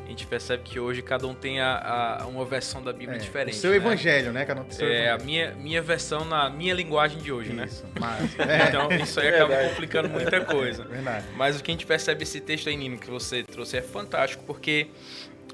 A 0.05 0.09
gente 0.11 0.27
percebe 0.27 0.65
que 0.65 0.81
hoje 0.81 1.03
cada 1.03 1.25
um 1.29 1.35
tem 1.35 1.61
a, 1.61 2.19
a 2.23 2.27
uma 2.27 2.45
versão 2.45 2.83
da 2.83 2.93
Bíblia 2.93 3.15
É, 3.17 3.21
diferente. 3.21 3.55
O 3.55 3.61
seu 3.61 3.71
né? 3.71 3.77
evangelho, 3.77 4.33
né? 4.33 4.45
Cada 4.45 4.61
um 4.61 4.65
tem 4.65 4.73
seu 4.77 4.89
É, 4.89 5.03
a 5.09 5.15
evangelho. 5.15 5.25
minha, 5.25 5.55
minha 5.55 5.81
versão 5.83 6.25
na 6.25 6.51
minha 6.51 6.75
linguagem 6.75 7.19
de 7.21 7.31
hoje, 7.31 7.53
né? 7.53 7.67
Isso, 7.67 7.85
mas, 8.01 8.35
é, 8.41 8.69
Então 8.69 8.91
isso 8.91 9.21
aí 9.21 9.29
acaba 9.29 9.57
complicando 9.69 10.09
muita 10.09 10.41
coisa. 10.45 10.83
verdade. 10.91 11.27
Mas 11.37 11.61
o 11.61 11.63
que 11.63 11.71
a 11.71 11.75
gente 11.75 11.87
percebe 11.87 12.25
esse 12.25 12.41
texto 12.41 12.69
aí, 12.69 12.77
Nino, 12.77 12.99
que 12.99 13.09
você 13.09 13.45
trouxe 13.45 13.77
é 13.77 13.83
fantástico, 13.83 14.43
porque 14.45 14.89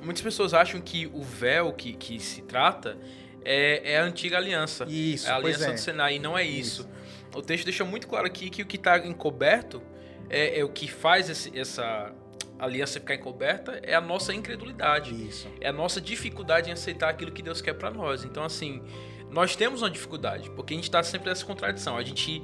muitas 0.03 0.23
pessoas 0.23 0.55
acham 0.55 0.81
que 0.81 1.07
o 1.13 1.23
véu 1.23 1.73
que, 1.73 1.93
que 1.93 2.19
se 2.21 2.43
trata 2.43 2.97
é, 3.45 3.93
é 3.93 3.99
a 3.99 4.05
antiga 4.05 4.37
aliança. 4.37 4.85
Isso, 4.89 5.29
é 5.29 5.31
a 5.31 5.37
aliança 5.37 5.69
é. 5.69 5.73
do 5.73 5.79
Sinai, 5.81 6.17
e 6.17 6.19
não 6.19 6.37
é 6.37 6.43
isso. 6.45 6.89
O 7.35 7.43
texto 7.43 7.65
deixa 7.65 7.85
muito 7.85 8.07
claro 8.09 8.27
aqui 8.27 8.49
que 8.51 8.63
o 8.63 8.67
que 8.67 8.77
está 8.77 8.99
encoberto 8.99 9.83
é, 10.29 10.59
é 10.61 10.65
o 10.65 10.69
que 10.69 10.89
faz 10.89 11.29
esse- 11.31 11.57
essa 11.59 12.13
aliança 12.59 12.99
ficar 12.99 13.15
encoberta 13.15 13.79
é 13.83 13.95
a 13.95 14.01
nossa 14.01 14.33
incredulidade. 14.35 15.13
Isso. 15.29 15.47
É 15.61 15.69
a 15.69 15.73
nossa 15.73 16.01
dificuldade 16.01 16.71
em 16.71 16.73
aceitar 16.73 17.11
aquilo 17.11 17.31
que 17.31 17.43
Deus 17.43 17.61
quer 17.61 17.75
para 17.75 17.91
nós. 17.91 18.25
Então, 18.25 18.43
assim, 18.43 18.83
nós 19.31 19.55
temos 19.55 19.83
uma 19.83 19.91
dificuldade, 19.91 20.51
porque 20.51 20.73
a 20.73 20.77
gente 20.77 20.85
está 20.85 21.03
sempre 21.03 21.29
nessa 21.29 21.45
contradição. 21.45 21.97
A 21.97 22.03
gente 22.03 22.43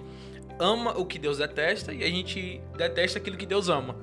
ama 0.59 0.97
o 0.99 1.07
que 1.07 1.19
Deus 1.19 1.39
detesta 1.39 1.93
e 1.93 2.05
a 2.05 2.09
gente 2.09 2.61
detesta 2.77 3.19
aquilo 3.19 3.37
que 3.37 3.47
Deus 3.47 3.69
ama. 3.71 3.97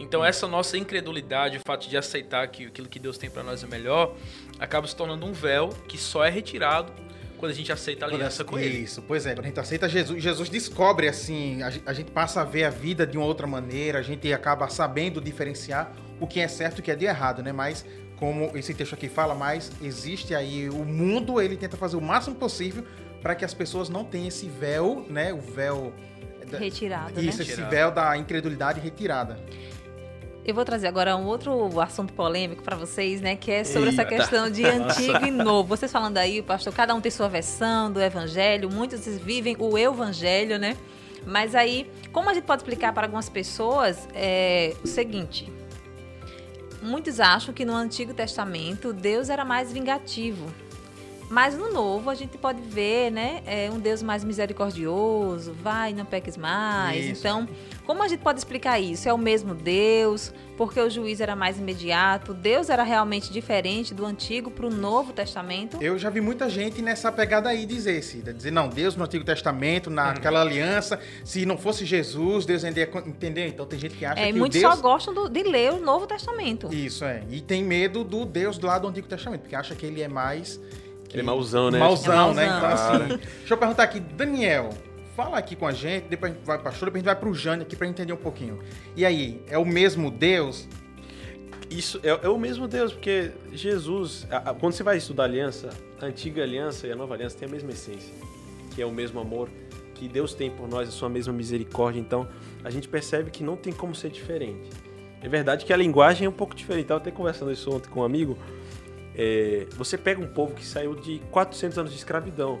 Então, 0.00 0.24
essa 0.24 0.48
nossa 0.48 0.76
incredulidade, 0.78 1.58
o 1.58 1.60
fato 1.64 1.88
de 1.88 1.96
aceitar 1.96 2.46
que 2.48 2.66
aquilo 2.66 2.88
que 2.88 2.98
Deus 2.98 3.16
tem 3.18 3.28
para 3.30 3.42
nós 3.42 3.62
é 3.62 3.66
melhor, 3.66 4.16
acaba 4.58 4.86
se 4.86 4.96
tornando 4.96 5.24
um 5.26 5.32
véu 5.32 5.68
que 5.86 5.98
só 5.98 6.24
é 6.24 6.30
retirado 6.30 6.92
quando 7.36 7.52
a 7.52 7.54
gente 7.54 7.70
aceita 7.70 8.04
a 8.06 8.08
aliança 8.08 8.42
com 8.44 8.58
Ele. 8.58 8.78
Isso, 8.78 9.02
pois 9.02 9.24
é. 9.26 9.34
Quando 9.34 9.44
a 9.44 9.48
gente 9.48 9.60
aceita 9.60 9.88
Jesus, 9.88 10.22
Jesus 10.22 10.48
descobre 10.48 11.06
assim, 11.08 11.62
a, 11.62 11.70
gen- 11.70 11.82
a 11.86 11.92
gente 11.92 12.10
passa 12.10 12.40
a 12.40 12.44
ver 12.44 12.64
a 12.64 12.70
vida 12.70 13.06
de 13.06 13.16
uma 13.16 13.26
outra 13.26 13.46
maneira, 13.46 13.98
a 13.98 14.02
gente 14.02 14.30
acaba 14.32 14.68
sabendo 14.68 15.20
diferenciar 15.20 15.92
o 16.18 16.26
que 16.26 16.40
é 16.40 16.48
certo 16.48 16.78
e 16.78 16.80
o 16.80 16.82
que 16.82 16.90
é 16.90 16.96
de 16.96 17.04
errado, 17.06 17.42
né? 17.42 17.52
Mas 17.52 17.84
como 18.16 18.50
esse 18.56 18.74
texto 18.74 18.94
aqui 18.94 19.08
fala, 19.08 19.34
mais 19.34 19.72
existe 19.80 20.34
aí 20.34 20.68
o 20.68 20.84
mundo, 20.84 21.40
ele 21.40 21.56
tenta 21.56 21.76
fazer 21.78 21.96
o 21.96 22.00
máximo 22.02 22.36
possível 22.36 22.84
para 23.22 23.34
que 23.34 23.44
as 23.44 23.54
pessoas 23.54 23.88
não 23.88 24.04
tenham 24.04 24.28
esse 24.28 24.46
véu, 24.46 25.06
né? 25.08 25.32
O 25.32 25.40
véu 25.40 25.94
da- 26.50 26.58
Retirado, 26.58 27.18
Isso, 27.22 27.38
né? 27.38 27.44
esse 27.44 27.62
véu 27.62 27.90
da 27.90 28.16
incredulidade 28.18 28.80
retirada. 28.80 29.38
Eu 30.44 30.54
vou 30.54 30.64
trazer 30.64 30.86
agora 30.86 31.16
um 31.16 31.26
outro 31.26 31.80
assunto 31.80 32.12
polêmico 32.12 32.62
para 32.62 32.74
vocês, 32.74 33.20
né? 33.20 33.36
Que 33.36 33.50
é 33.50 33.64
sobre 33.64 33.90
essa 33.90 34.02
Eita. 34.02 34.16
questão 34.16 34.50
de 34.50 34.64
antigo 34.64 35.24
e 35.26 35.30
novo. 35.30 35.68
Vocês 35.68 35.92
falando 35.92 36.16
aí, 36.16 36.40
pastor, 36.40 36.72
cada 36.72 36.94
um 36.94 37.00
tem 37.00 37.10
sua 37.10 37.28
versão 37.28 37.92
do 37.92 38.00
evangelho, 38.00 38.70
muitos 38.70 39.06
vivem 39.18 39.54
o 39.58 39.76
evangelho, 39.76 40.58
né? 40.58 40.76
Mas 41.26 41.54
aí, 41.54 41.90
como 42.12 42.30
a 42.30 42.34
gente 42.34 42.44
pode 42.44 42.62
explicar 42.62 42.92
para 42.94 43.06
algumas 43.06 43.28
pessoas 43.28 44.08
é 44.14 44.74
o 44.82 44.86
seguinte: 44.86 45.52
muitos 46.82 47.20
acham 47.20 47.52
que 47.52 47.64
no 47.64 47.74
Antigo 47.74 48.14
Testamento 48.14 48.92
Deus 48.92 49.28
era 49.28 49.44
mais 49.44 49.72
vingativo. 49.72 50.46
Mas 51.30 51.56
no 51.56 51.72
Novo 51.72 52.10
a 52.10 52.14
gente 52.16 52.36
pode 52.36 52.60
ver, 52.60 53.12
né? 53.12 53.40
É 53.46 53.70
um 53.70 53.78
Deus 53.78 54.02
mais 54.02 54.24
misericordioso, 54.24 55.54
vai, 55.62 55.92
não 55.92 56.04
peques 56.04 56.36
mais. 56.36 57.04
Isso. 57.04 57.20
Então, 57.20 57.48
como 57.90 58.04
a 58.04 58.08
gente 58.08 58.20
pode 58.20 58.38
explicar 58.38 58.78
isso? 58.78 59.08
É 59.08 59.12
o 59.12 59.18
mesmo 59.18 59.52
Deus? 59.52 60.32
Porque 60.56 60.78
o 60.78 60.88
juiz 60.88 61.20
era 61.20 61.34
mais 61.34 61.58
imediato? 61.58 62.32
Deus 62.32 62.70
era 62.70 62.84
realmente 62.84 63.32
diferente 63.32 63.92
do 63.92 64.06
Antigo 64.06 64.48
para 64.48 64.64
o 64.64 64.70
Novo 64.70 65.12
Testamento? 65.12 65.76
Eu 65.80 65.98
já 65.98 66.08
vi 66.08 66.20
muita 66.20 66.48
gente 66.48 66.80
nessa 66.80 67.10
pegada 67.10 67.48
aí 67.48 67.66
dizer, 67.66 68.00
Cida, 68.04 68.32
dizer, 68.32 68.52
não, 68.52 68.68
Deus 68.68 68.94
no 68.94 69.02
Antigo 69.02 69.24
Testamento, 69.24 69.90
naquela 69.90 70.40
aliança, 70.40 71.00
se 71.24 71.44
não 71.44 71.58
fosse 71.58 71.84
Jesus, 71.84 72.46
Deus 72.46 72.62
ainda 72.62 72.78
ia... 72.78 72.88
Entendeu? 73.04 73.48
Então 73.48 73.66
tem 73.66 73.76
gente 73.76 73.96
que 73.96 74.04
acha 74.04 74.20
É, 74.20 74.28
e 74.28 74.32
que 74.32 74.36
o 74.36 74.38
muitos 74.38 74.60
Deus... 74.60 74.72
só 74.72 74.80
gostam 74.80 75.12
do- 75.12 75.28
de 75.28 75.42
ler 75.42 75.72
o 75.72 75.80
Novo 75.80 76.06
Testamento. 76.06 76.72
Isso, 76.72 77.04
é. 77.04 77.24
E 77.28 77.40
tem 77.40 77.64
medo 77.64 78.04
do 78.04 78.24
Deus 78.24 78.56
lá 78.60 78.78
do 78.78 78.86
Antigo 78.86 79.08
Testamento, 79.08 79.40
porque 79.40 79.56
acha 79.56 79.74
que 79.74 79.84
ele 79.84 80.00
é 80.00 80.06
mais. 80.06 80.60
Ele 81.12 81.22
é 81.22 81.24
mauzão, 81.24 81.72
né? 81.72 81.78
Mauzão, 81.80 82.30
É 82.30 82.34
né? 82.34 82.46
mauzão. 82.46 82.94
Então, 82.94 83.06
assim. 83.16 83.16
Deixa 83.40 83.54
eu 83.54 83.58
perguntar 83.58 83.82
aqui, 83.82 83.98
Daniel, 83.98 84.70
fala 85.22 85.36
aqui 85.38 85.54
com 85.54 85.66
a 85.66 85.72
gente, 85.72 86.04
depois 86.08 86.32
a 86.32 86.34
gente 86.34 86.44
vai 86.46 86.56
pra 86.56 86.70
pastor, 86.70 86.86
depois 86.86 87.00
a 87.02 87.04
gente 87.04 87.14
vai 87.14 87.20
pro 87.20 87.34
Jânio 87.34 87.62
aqui 87.66 87.76
pra 87.76 87.86
entender 87.86 88.12
um 88.12 88.16
pouquinho. 88.16 88.58
E 88.96 89.04
aí, 89.04 89.42
é 89.48 89.58
o 89.58 89.64
mesmo 89.66 90.10
Deus? 90.10 90.66
Isso 91.68 92.00
é, 92.02 92.08
é 92.08 92.28
o 92.28 92.38
mesmo 92.38 92.66
Deus, 92.66 92.92
porque 92.92 93.30
Jesus, 93.52 94.26
a- 94.30 94.50
a- 94.50 94.54
quando 94.54 94.72
você 94.72 94.82
vai 94.82 94.96
estudar 94.96 95.24
a 95.24 95.26
aliança, 95.26 95.68
a 96.00 96.06
antiga 96.06 96.42
aliança 96.42 96.86
e 96.86 96.92
a 96.92 96.96
nova 96.96 97.14
aliança 97.14 97.36
têm 97.38 97.46
a 97.48 97.50
mesma 97.50 97.70
essência, 97.70 98.12
que 98.74 98.80
é 98.80 98.86
o 98.86 98.90
mesmo 98.90 99.20
amor 99.20 99.48
que 99.94 100.08
Deus 100.08 100.32
tem 100.32 100.50
por 100.50 100.66
nós, 100.66 100.88
a 100.88 100.92
sua 100.92 101.08
mesma 101.10 101.32
misericórdia. 101.34 102.00
Então, 102.00 102.26
a 102.64 102.70
gente 102.70 102.88
percebe 102.88 103.30
que 103.30 103.44
não 103.44 103.56
tem 103.56 103.72
como 103.74 103.94
ser 103.94 104.08
diferente. 104.10 104.70
É 105.22 105.28
verdade 105.28 105.66
que 105.66 105.72
a 105.72 105.76
linguagem 105.76 106.24
é 106.26 106.28
um 106.30 106.32
pouco 106.32 106.54
diferente. 106.54 106.84
Estava 106.84 107.00
até 107.00 107.10
conversando 107.10 107.52
isso 107.52 107.70
ontem 107.70 107.90
com 107.90 108.00
um 108.00 108.04
amigo. 108.04 108.38
É, 109.14 109.66
você 109.76 109.98
pega 109.98 110.18
um 110.20 110.26
povo 110.26 110.54
que 110.54 110.64
saiu 110.64 110.94
de 110.94 111.18
400 111.30 111.76
anos 111.78 111.90
de 111.92 111.98
escravidão. 111.98 112.58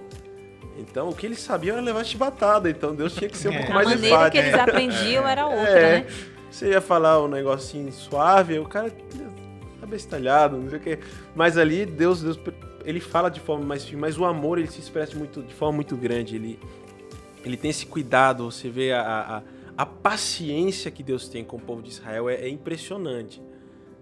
Então, 0.80 1.08
o 1.08 1.14
que 1.14 1.26
eles 1.26 1.40
sabiam 1.40 1.76
era 1.76 1.84
levar 1.84 2.04
chibatada. 2.04 2.68
Então, 2.70 2.94
Deus 2.94 3.14
tinha 3.14 3.28
que 3.28 3.36
ser 3.36 3.48
um 3.48 3.52
É. 3.52 3.58
pouco 3.58 3.72
A 3.72 3.74
mais 3.76 3.88
maneira 3.88 4.16
enfático. 4.16 4.32
que 4.32 4.38
eles 4.48 4.54
aprendiam 4.60 5.28
era 5.28 5.46
outra, 5.46 5.68
É, 5.68 5.98
né? 6.00 6.06
Você 6.50 6.70
ia 6.70 6.80
falar 6.80 7.22
um 7.22 7.28
negócio 7.28 7.66
assim 7.68 7.90
suave, 7.92 8.58
o 8.58 8.64
cara 8.66 8.90
tá 9.80 9.86
bestalhado, 9.86 10.56
não 10.56 10.68
sei 10.68 10.78
o 10.78 10.82
quê. 10.82 10.98
Mas 11.34 11.56
ali, 11.56 11.86
Deus, 11.86 12.22
Deus, 12.22 12.38
ele 12.84 12.98
fala 13.00 13.30
de 13.30 13.38
forma 13.40 13.64
mais 13.64 13.84
firme, 13.84 14.00
mas 14.00 14.18
o 14.18 14.24
amor 14.24 14.58
ele 14.58 14.66
se 14.68 14.80
expressa 14.80 15.16
muito, 15.16 15.42
de 15.42 15.54
forma 15.54 15.76
muito 15.76 15.96
grande. 15.96 16.34
Ele, 16.36 16.58
ele 17.44 17.56
tem 17.56 17.70
esse 17.70 17.86
cuidado, 17.86 18.50
você 18.50 18.68
vê 18.68 18.92
a, 18.92 19.02
a, 19.76 19.82
a 19.82 19.86
paciência 19.86 20.90
que 20.90 21.02
Deus 21.04 21.28
tem 21.28 21.44
com 21.44 21.56
o 21.56 21.60
povo 21.60 21.82
de 21.82 21.90
Israel 21.90 22.28
é, 22.28 22.34
é 22.34 22.48
impressionante. 22.48 23.40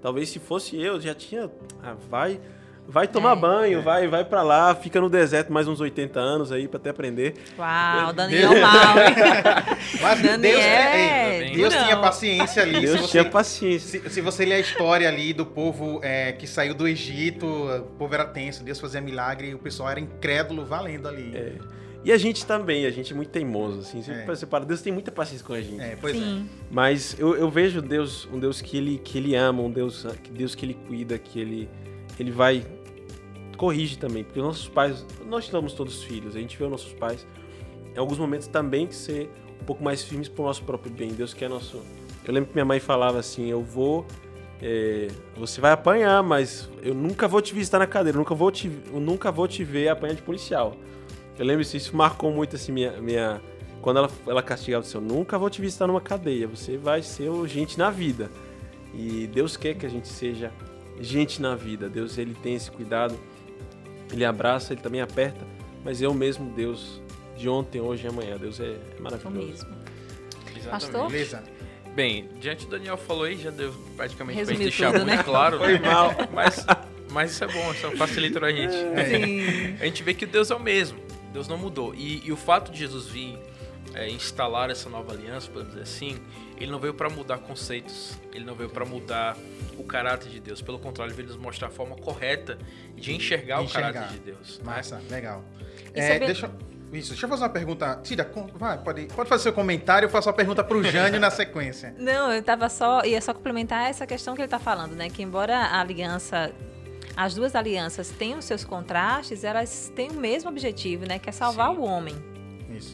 Talvez 0.00 0.28
se 0.30 0.38
fosse 0.38 0.80
eu, 0.80 0.98
já 1.00 1.14
tinha. 1.14 1.50
Ah, 1.82 1.96
vai. 2.08 2.40
Vai 2.90 3.06
tomar 3.06 3.36
É. 3.36 3.36
banho, 3.36 3.82
vai, 3.82 4.08
vai 4.08 4.24
para 4.24 4.42
lá, 4.42 4.74
fica 4.74 4.98
no 4.98 5.10
deserto 5.10 5.52
mais 5.52 5.68
uns 5.68 5.78
80 5.78 6.18
anos 6.18 6.50
aí 6.50 6.66
pra 6.66 6.78
até 6.78 6.88
aprender. 6.88 7.34
Uau, 7.58 8.14
Daniel 8.14 8.48
mal, 8.58 8.98
hein? 8.98 9.14
Mas 10.00 10.22
Daniel, 10.22 10.40
Deus, 10.40 10.64
é, 10.64 11.42
ei, 11.48 11.54
Deus 11.54 11.74
não. 11.74 11.84
tinha 11.84 11.96
paciência 11.98 12.62
ali. 12.62 12.80
Deus 12.80 13.00
você, 13.02 13.08
tinha 13.08 13.24
paciência. 13.26 14.00
se, 14.00 14.08
se 14.08 14.20
você 14.22 14.46
ler 14.46 14.54
a 14.54 14.60
história 14.60 15.06
ali 15.06 15.34
do 15.34 15.44
povo 15.44 16.00
é, 16.02 16.32
que 16.32 16.46
saiu 16.46 16.74
do 16.74 16.88
Egito, 16.88 17.46
o 17.46 17.82
povo 17.98 18.14
era 18.14 18.24
tenso, 18.24 18.64
Deus 18.64 18.80
fazia 18.80 19.02
milagre 19.02 19.48
e 19.48 19.54
o 19.54 19.58
pessoal 19.58 19.90
era 19.90 20.00
incrédulo 20.00 20.64
valendo 20.64 21.08
ali. 21.08 21.36
É. 21.36 21.52
E 22.02 22.10
a 22.10 22.16
gente 22.16 22.46
também, 22.46 22.86
a 22.86 22.90
gente 22.90 23.12
é 23.12 23.14
muito 23.14 23.28
teimoso, 23.28 23.80
assim. 23.80 24.02
Sempre 24.02 24.22
É. 24.22 24.64
Deus 24.64 24.80
tem 24.80 24.94
muita 24.94 25.12
paciência 25.12 25.44
com 25.46 25.52
a 25.52 25.60
gente. 25.60 25.78
É, 25.82 25.94
pois 26.00 26.16
é. 26.16 26.18
Sim. 26.18 26.48
Mas 26.70 27.14
eu, 27.18 27.36
eu 27.36 27.50
vejo 27.50 27.82
Deus, 27.82 28.26
um 28.32 28.38
Deus 28.38 28.62
que 28.62 28.78
ele, 28.78 28.96
que 28.96 29.18
ele 29.18 29.34
ama, 29.34 29.60
um 29.62 29.70
Deus, 29.70 30.06
que 30.22 30.30
Deus 30.30 30.54
que 30.54 30.64
ele 30.64 30.72
cuida, 30.86 31.18
que 31.18 31.38
ele, 31.38 31.68
ele 32.18 32.30
vai 32.30 32.64
corrige 33.58 33.98
também, 33.98 34.24
porque 34.24 34.38
os 34.40 34.46
nossos 34.46 34.68
pais, 34.68 35.04
nós 35.26 35.44
somos 35.44 35.74
todos 35.74 36.02
filhos, 36.02 36.34
a 36.34 36.38
gente 36.38 36.56
vê 36.56 36.64
os 36.64 36.70
nossos 36.70 36.92
pais 36.94 37.26
em 37.94 37.98
alguns 37.98 38.16
momentos 38.16 38.46
também 38.46 38.86
que 38.86 38.94
ser 38.94 39.28
um 39.60 39.64
pouco 39.64 39.82
mais 39.82 40.02
firmes 40.02 40.28
pro 40.28 40.44
nosso 40.44 40.62
próprio 40.62 40.92
bem. 40.92 41.08
Deus 41.08 41.34
quer 41.34 41.50
nosso. 41.50 41.82
Eu 42.24 42.32
lembro 42.32 42.48
que 42.48 42.54
minha 42.54 42.64
mãe 42.64 42.78
falava 42.78 43.18
assim, 43.18 43.50
eu 43.50 43.62
vou 43.62 44.06
é, 44.60 45.08
você 45.36 45.60
vai 45.60 45.72
apanhar, 45.72 46.22
mas 46.22 46.68
eu 46.82 46.94
nunca 46.94 47.28
vou 47.28 47.40
te 47.40 47.54
visitar 47.54 47.78
na 47.78 47.86
cadeira, 47.86 48.18
nunca 48.18 48.34
vou 48.34 48.50
te, 48.50 48.70
eu 48.92 49.00
nunca 49.00 49.30
vou 49.30 49.46
te 49.46 49.62
ver 49.62 49.88
apanhar 49.88 50.14
de 50.14 50.22
policial. 50.22 50.76
Eu 51.38 51.44
lembro 51.44 51.62
isso, 51.62 51.76
isso 51.76 51.96
marcou 51.96 52.32
muito 52.32 52.56
assim 52.56 52.72
minha, 52.72 53.00
minha 53.00 53.40
quando 53.80 53.98
ela, 53.98 54.10
ela 54.26 54.42
castigava 54.42 54.84
assim, 54.84 54.98
eu 54.98 55.02
nunca 55.02 55.38
vou 55.38 55.48
te 55.48 55.60
visitar 55.60 55.86
numa 55.86 56.00
cadeia, 56.00 56.48
você 56.48 56.76
vai 56.76 57.02
ser 57.02 57.30
gente 57.46 57.78
na 57.78 57.90
vida. 57.90 58.30
E 58.92 59.28
Deus 59.32 59.56
quer 59.56 59.74
que 59.74 59.86
a 59.86 59.88
gente 59.88 60.08
seja 60.08 60.52
gente 61.00 61.40
na 61.40 61.54
vida. 61.54 61.88
Deus 61.88 62.18
ele 62.18 62.34
tem 62.34 62.54
esse 62.54 62.70
cuidado. 62.70 63.18
Ele 64.12 64.24
abraça, 64.24 64.72
ele 64.72 64.80
também 64.80 65.00
aperta, 65.00 65.46
mas 65.84 66.00
é 66.02 66.08
o 66.08 66.14
mesmo 66.14 66.50
Deus 66.54 67.00
de 67.36 67.48
ontem, 67.48 67.80
hoje 67.80 68.04
e 68.06 68.08
amanhã. 68.08 68.36
Deus 68.36 68.58
é, 68.60 68.64
é 68.64 68.78
O 68.98 69.02
maravilhoso. 69.02 69.46
mesmo. 69.46 69.68
Exatamente. 70.56 70.68
Pastor? 70.68 71.10
Beleza. 71.10 71.42
Bem, 71.94 72.28
diante 72.40 72.64
do 72.64 72.70
Daniel 72.70 72.96
falou 72.96 73.24
aí, 73.24 73.36
já 73.36 73.50
deu 73.50 73.72
praticamente 73.96 74.44
gente 74.44 74.58
deixar 74.58 74.92
tudo, 74.92 75.04
muito 75.04 75.16
né? 75.16 75.22
claro. 75.22 75.58
Foi 75.58 75.78
mal. 75.78 76.12
Mas, 76.32 76.64
mas 77.10 77.32
isso 77.32 77.44
é 77.44 77.48
bom, 77.48 77.72
isso 77.72 77.90
facilita 77.96 78.38
pra 78.38 78.52
gente. 78.52 78.72
Sim. 78.72 79.76
A 79.80 79.84
gente 79.84 80.02
vê 80.02 80.14
que 80.14 80.26
Deus 80.26 80.50
é 80.50 80.54
o 80.54 80.60
mesmo. 80.60 80.98
Deus 81.32 81.48
não 81.48 81.58
mudou. 81.58 81.94
E, 81.94 82.24
e 82.26 82.32
o 82.32 82.36
fato 82.36 82.70
de 82.70 82.78
Jesus 82.78 83.06
vir 83.06 83.38
é, 83.94 84.08
instalar 84.08 84.70
essa 84.70 84.88
nova 84.88 85.12
aliança, 85.12 85.48
podemos 85.48 85.70
dizer 85.74 85.82
assim, 85.82 86.18
ele 86.56 86.70
não 86.70 86.78
veio 86.78 86.94
para 86.94 87.08
mudar 87.08 87.38
conceitos. 87.38 88.16
Ele 88.32 88.44
não 88.44 88.54
veio 88.54 88.68
para 88.70 88.84
mudar 88.84 89.36
o 89.76 89.84
caráter 89.84 90.28
de 90.30 90.40
Deus. 90.40 90.60
Pelo 90.62 90.78
contrário, 90.78 91.10
ele 91.10 91.16
veio 91.16 91.28
nos 91.28 91.36
mostrar 91.36 91.68
a 91.68 91.70
forma 91.70 91.96
correta 91.96 92.58
de 92.94 93.14
enxergar, 93.14 93.62
Enxergar. 93.62 93.90
o 93.90 93.92
caráter 93.94 94.12
de 94.14 94.20
Deus. 94.20 94.58
né? 94.58 94.64
Massa, 94.64 95.00
legal. 95.10 95.44
É, 95.94 96.16
é 96.16 96.18
bem- 96.18 96.26
deixa, 96.28 96.50
isso, 96.92 97.10
deixa 97.10 97.26
eu 97.26 97.28
fazer 97.30 97.42
uma 97.42 97.48
pergunta. 97.50 98.00
Tira, 98.02 98.30
vai, 98.54 98.78
pode, 98.78 99.06
pode 99.06 99.28
fazer 99.28 99.42
seu 99.44 99.52
comentário, 99.52 100.06
eu 100.06 100.10
faço 100.10 100.28
a 100.28 100.32
pergunta 100.32 100.62
pro 100.64 100.82
Jânio 100.82 101.18
na 101.20 101.30
sequência. 101.30 101.94
Não, 101.98 102.32
eu 102.32 102.42
tava 102.42 102.68
só. 102.68 103.04
ia 103.04 103.20
só 103.20 103.32
complementar 103.34 103.88
essa 103.90 104.06
questão 104.06 104.34
que 104.34 104.40
ele 104.42 104.48
tá 104.48 104.58
falando, 104.58 104.94
né? 104.94 105.08
Que 105.10 105.22
embora 105.22 105.56
a 105.56 105.80
aliança. 105.80 106.52
As 107.16 107.34
duas 107.34 107.56
alianças 107.56 108.10
tenham 108.10 108.40
seus 108.40 108.62
contrastes, 108.64 109.42
elas 109.42 109.92
têm 109.96 110.10
o 110.10 110.14
mesmo 110.14 110.48
objetivo, 110.50 111.04
né? 111.04 111.18
Que 111.18 111.28
é 111.30 111.32
salvar 111.32 111.70
Sim. 111.72 111.78
o 111.78 111.82
homem. 111.82 112.14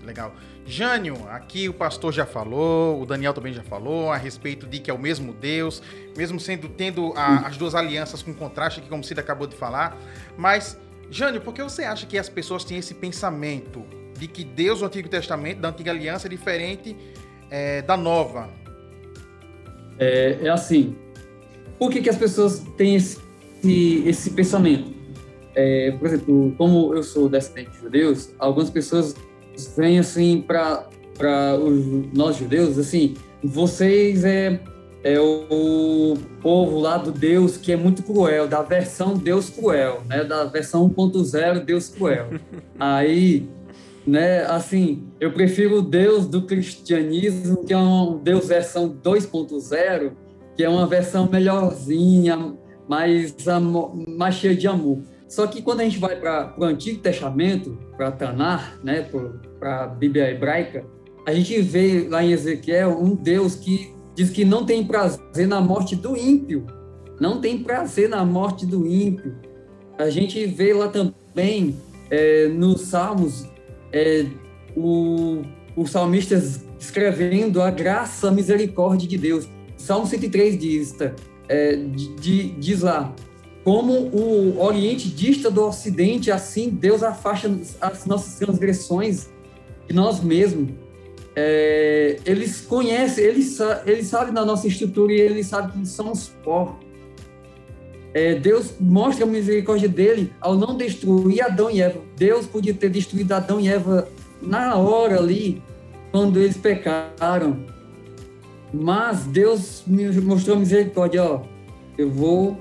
Legal. 0.05 0.35
Jânio, 0.67 1.17
aqui 1.29 1.69
o 1.69 1.75
pastor 1.75 2.13
já 2.13 2.25
falou, 2.27 3.01
o 3.01 3.07
Daniel 3.07 3.33
também 3.35 3.53
já 3.53 3.63
falou 3.63 4.11
a 4.11 4.17
respeito 4.17 4.67
de 4.67 4.79
que 4.79 4.91
é 4.91 4.95
o 4.95 4.99
mesmo 4.99 5.33
Deus, 5.33 5.83
mesmo 6.17 6.41
sendo 6.41 6.69
tendo 6.69 7.13
a- 7.17 7.47
as 7.47 7.57
duas 7.57 7.75
alianças 7.75 8.23
com 8.23 8.33
contraste, 8.35 8.81
aqui 8.81 8.89
como 8.89 9.05
Cida 9.05 9.21
acabou 9.21 9.47
de 9.47 9.57
falar. 9.57 9.97
Mas, 10.37 10.79
Jânio, 11.11 11.41
por 11.41 11.53
que 11.53 11.63
você 11.63 11.85
acha 11.85 12.07
que 12.07 12.19
as 12.19 12.29
pessoas 12.29 12.65
têm 12.65 12.79
esse 12.79 12.95
pensamento 12.95 13.85
de 14.19 14.27
que 14.27 14.45
Deus 14.45 14.79
do 14.81 14.87
Antigo 14.87 15.09
Testamento, 15.09 15.61
da 15.61 15.69
Antiga 15.69 15.91
Aliança, 15.91 16.27
é 16.27 16.31
diferente 16.31 16.97
é, 17.51 17.83
da 17.83 17.97
Nova? 17.97 18.49
É, 19.99 20.39
é 20.43 20.49
assim, 20.49 20.97
por 21.79 21.91
que, 21.91 22.01
que 22.01 22.09
as 22.09 22.17
pessoas 22.17 22.61
têm 22.77 22.97
esse, 22.97 23.19
esse 24.07 24.31
pensamento? 24.31 24.93
É, 25.55 25.93
por 25.93 26.09
exemplo, 26.09 26.55
como 26.59 26.95
eu 26.95 27.03
sou 27.03 27.29
descendente 27.29 27.71
de 27.71 27.79
judeus, 27.79 28.31
algumas 28.41 28.71
pessoas 28.71 29.15
vêm 29.77 29.99
assim 29.99 30.41
para 30.41 30.89
nós 32.13 32.37
judeus, 32.37 32.79
assim, 32.79 33.15
vocês 33.43 34.25
é, 34.25 34.61
é 35.03 35.21
o 35.21 36.15
povo 36.41 36.81
lá 36.81 36.97
do 36.97 37.13
Deus 37.13 37.57
que 37.57 37.73
é 37.73 37.77
muito 37.77 38.03
cruel, 38.03 38.49
da 38.49 38.63
versão 38.63 39.15
Deus 39.15 39.51
cruel, 39.51 40.03
né? 40.09 40.25
Da 40.25 40.45
versão 40.45 40.89
1.0 40.89 41.65
Deus 41.65 41.89
cruel. 41.89 42.29
Aí, 42.81 43.49
né, 44.07 44.45
assim, 44.45 45.05
eu 45.21 45.33
prefiro 45.33 45.79
o 45.79 45.83
Deus 45.83 46.27
do 46.27 46.43
cristianismo, 46.43 47.65
que 47.65 47.73
é 47.73 47.79
um 47.79 48.19
Deus 48.19 48.49
versão 48.49 48.89
2.0, 48.89 50.13
que 50.57 50.65
é 50.65 50.69
uma 50.69 50.87
versão 50.87 51.29
melhorzinha, 51.31 52.55
mais, 52.89 53.35
mais 54.09 54.35
cheia 54.35 54.55
de 54.55 54.67
amor. 54.67 55.01
Só 55.29 55.47
que 55.47 55.63
quando 55.63 55.81
a 55.81 55.85
gente 55.85 55.99
vai 55.99 56.17
para 56.17 56.55
o 56.59 56.65
Antigo 56.65 57.01
Testamento, 57.01 57.77
para 57.97 58.11
Tanar, 58.13 58.79
né, 58.83 59.09
para 59.59 59.85
a 59.85 59.87
Bíblia 59.87 60.31
hebraica, 60.31 60.85
a 61.27 61.33
gente 61.33 61.61
vê 61.63 62.07
lá 62.09 62.23
em 62.23 62.33
Ezequiel 62.33 62.99
um 63.01 63.15
Deus 63.15 63.55
que 63.55 63.93
diz 64.15 64.31
que 64.31 64.45
não 64.45 64.65
tem 64.65 64.85
prazer 64.85 65.47
na 65.47 65.61
morte 65.61 65.97
do 65.97 66.17
ímpio. 66.17 66.67
Não 67.21 67.41
tem 67.41 67.59
prazer 67.63 68.09
na 68.09 68.25
morte 68.25 68.67
do 68.67 68.87
ímpio. 68.87 69.35
A 69.99 70.11
gente 70.11 70.45
vê 70.47 70.75
lá 70.75 70.89
também, 70.89 71.77
é, 72.11 72.49
nos 72.49 72.83
Salmos, 72.83 73.49
é, 73.93 74.27
o, 74.77 75.43
o 75.77 75.87
salmista 75.87 76.35
escrevendo 76.79 77.63
a 77.63 77.71
graça, 77.71 78.29
a 78.29 78.31
misericórdia 78.33 79.09
de 79.09 79.17
Deus. 79.17 79.49
Salmo 79.77 80.07
103 80.07 80.59
diz, 80.59 80.93
tá, 80.93 81.13
é, 81.49 81.77
di- 81.77 82.51
diz 82.59 82.83
lá, 82.83 83.15
como 83.65 83.95
o 83.95 84.63
Oriente 84.63 85.09
dista 85.09 85.51
do 85.51 85.65
Ocidente, 85.65 86.31
assim 86.31 86.69
Deus 86.69 87.03
afasta 87.03 87.51
as 87.81 88.05
nossas 88.05 88.35
transgressões 88.39 89.29
de 89.89 89.95
nós 89.95 90.23
mesmos. 90.23 90.69
É, 91.35 92.19
eles 92.27 92.61
conhecem, 92.61 93.25
eles, 93.25 93.59
eles 93.87 94.07
sabem 94.07 94.35
da 94.35 94.45
nossa 94.45 94.69
estrutura 94.69 95.13
e 95.13 95.21
eles 95.21 95.47
sabem 95.47 95.81
que 95.81 95.89
somos 95.89 96.29
pó. 96.45 96.79
É, 98.13 98.35
Deus 98.35 98.75
mostra 98.79 99.25
a 99.25 99.29
misericórdia 99.29 99.89
dele 99.89 100.31
ao 100.41 100.55
não 100.55 100.77
destruir 100.77 101.43
Adão 101.43 101.71
e 101.71 101.81
Eva. 101.81 102.01
Deus 102.17 102.47
podia 102.47 102.75
ter 102.75 102.91
destruído 102.91 103.33
Adão 103.33 103.59
e 103.59 103.67
Eva 103.67 104.07
na 104.41 104.77
hora 104.77 105.19
ali, 105.19 105.61
quando 106.13 106.39
eles 106.39 106.57
pecaram. 106.57 107.65
Mas 108.73 109.25
Deus 109.25 109.83
me 109.87 110.09
mostrou 110.21 110.57
misericórdia, 110.57 111.25
ó. 111.25 111.43
Eu 111.97 112.11
vou 112.11 112.59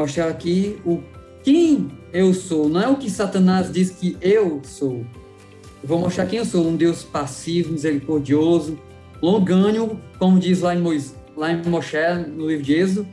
mostrar 0.00 0.28
aqui 0.28 0.78
o 0.84 1.02
quem 1.42 1.90
eu 2.12 2.34
sou, 2.34 2.68
não 2.68 2.82
é 2.82 2.88
o 2.88 2.96
que 2.96 3.10
Satanás 3.10 3.72
diz 3.72 3.90
que 3.90 4.16
eu 4.20 4.60
sou. 4.62 5.06
Eu 5.82 5.88
vou 5.88 5.98
mostrar 5.98 6.26
quem 6.26 6.38
eu 6.38 6.44
sou, 6.44 6.66
um 6.66 6.76
Deus 6.76 7.02
passivo, 7.02 7.72
misericordioso, 7.72 8.78
longânimo, 9.22 9.98
como 10.18 10.38
diz 10.38 10.60
lá 10.60 10.74
em, 10.74 10.80
Mois, 10.80 11.14
lá 11.36 11.50
em 11.50 11.62
Moshe, 11.66 11.96
no 12.28 12.48
livro 12.48 12.64
de 12.64 12.74
Êxodo, 12.74 13.08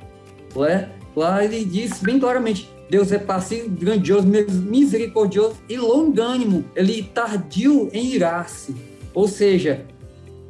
né? 0.56 0.90
lá 1.16 1.44
ele 1.44 1.64
diz 1.64 2.02
bem 2.02 2.20
claramente, 2.20 2.70
Deus 2.90 3.12
é 3.12 3.20
passivo, 3.20 3.70
grandioso, 3.70 4.28
misericordioso 4.28 5.56
e 5.70 5.78
longânimo, 5.78 6.66
ele 6.76 7.04
tardio 7.04 7.90
em 7.94 8.14
irar-se. 8.14 8.76
Ou 9.14 9.28
seja, 9.28 9.86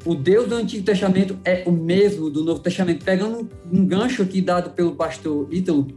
o 0.06 0.15
Deus 0.15 0.47
do 0.47 0.56
Antigo 0.56 0.84
Testamento 0.84 1.38
é 1.43 1.63
o 1.65 1.71
mesmo 1.71 2.30
do 2.30 2.43
Novo 2.43 2.60
Testamento. 2.60 3.04
Pegando 3.04 3.50
um 3.71 3.86
gancho 3.86 4.21
aqui 4.21 4.41
dado 4.41 4.69
pelo 4.71 4.95
pastor 4.95 5.47
Ítalo, 5.52 5.88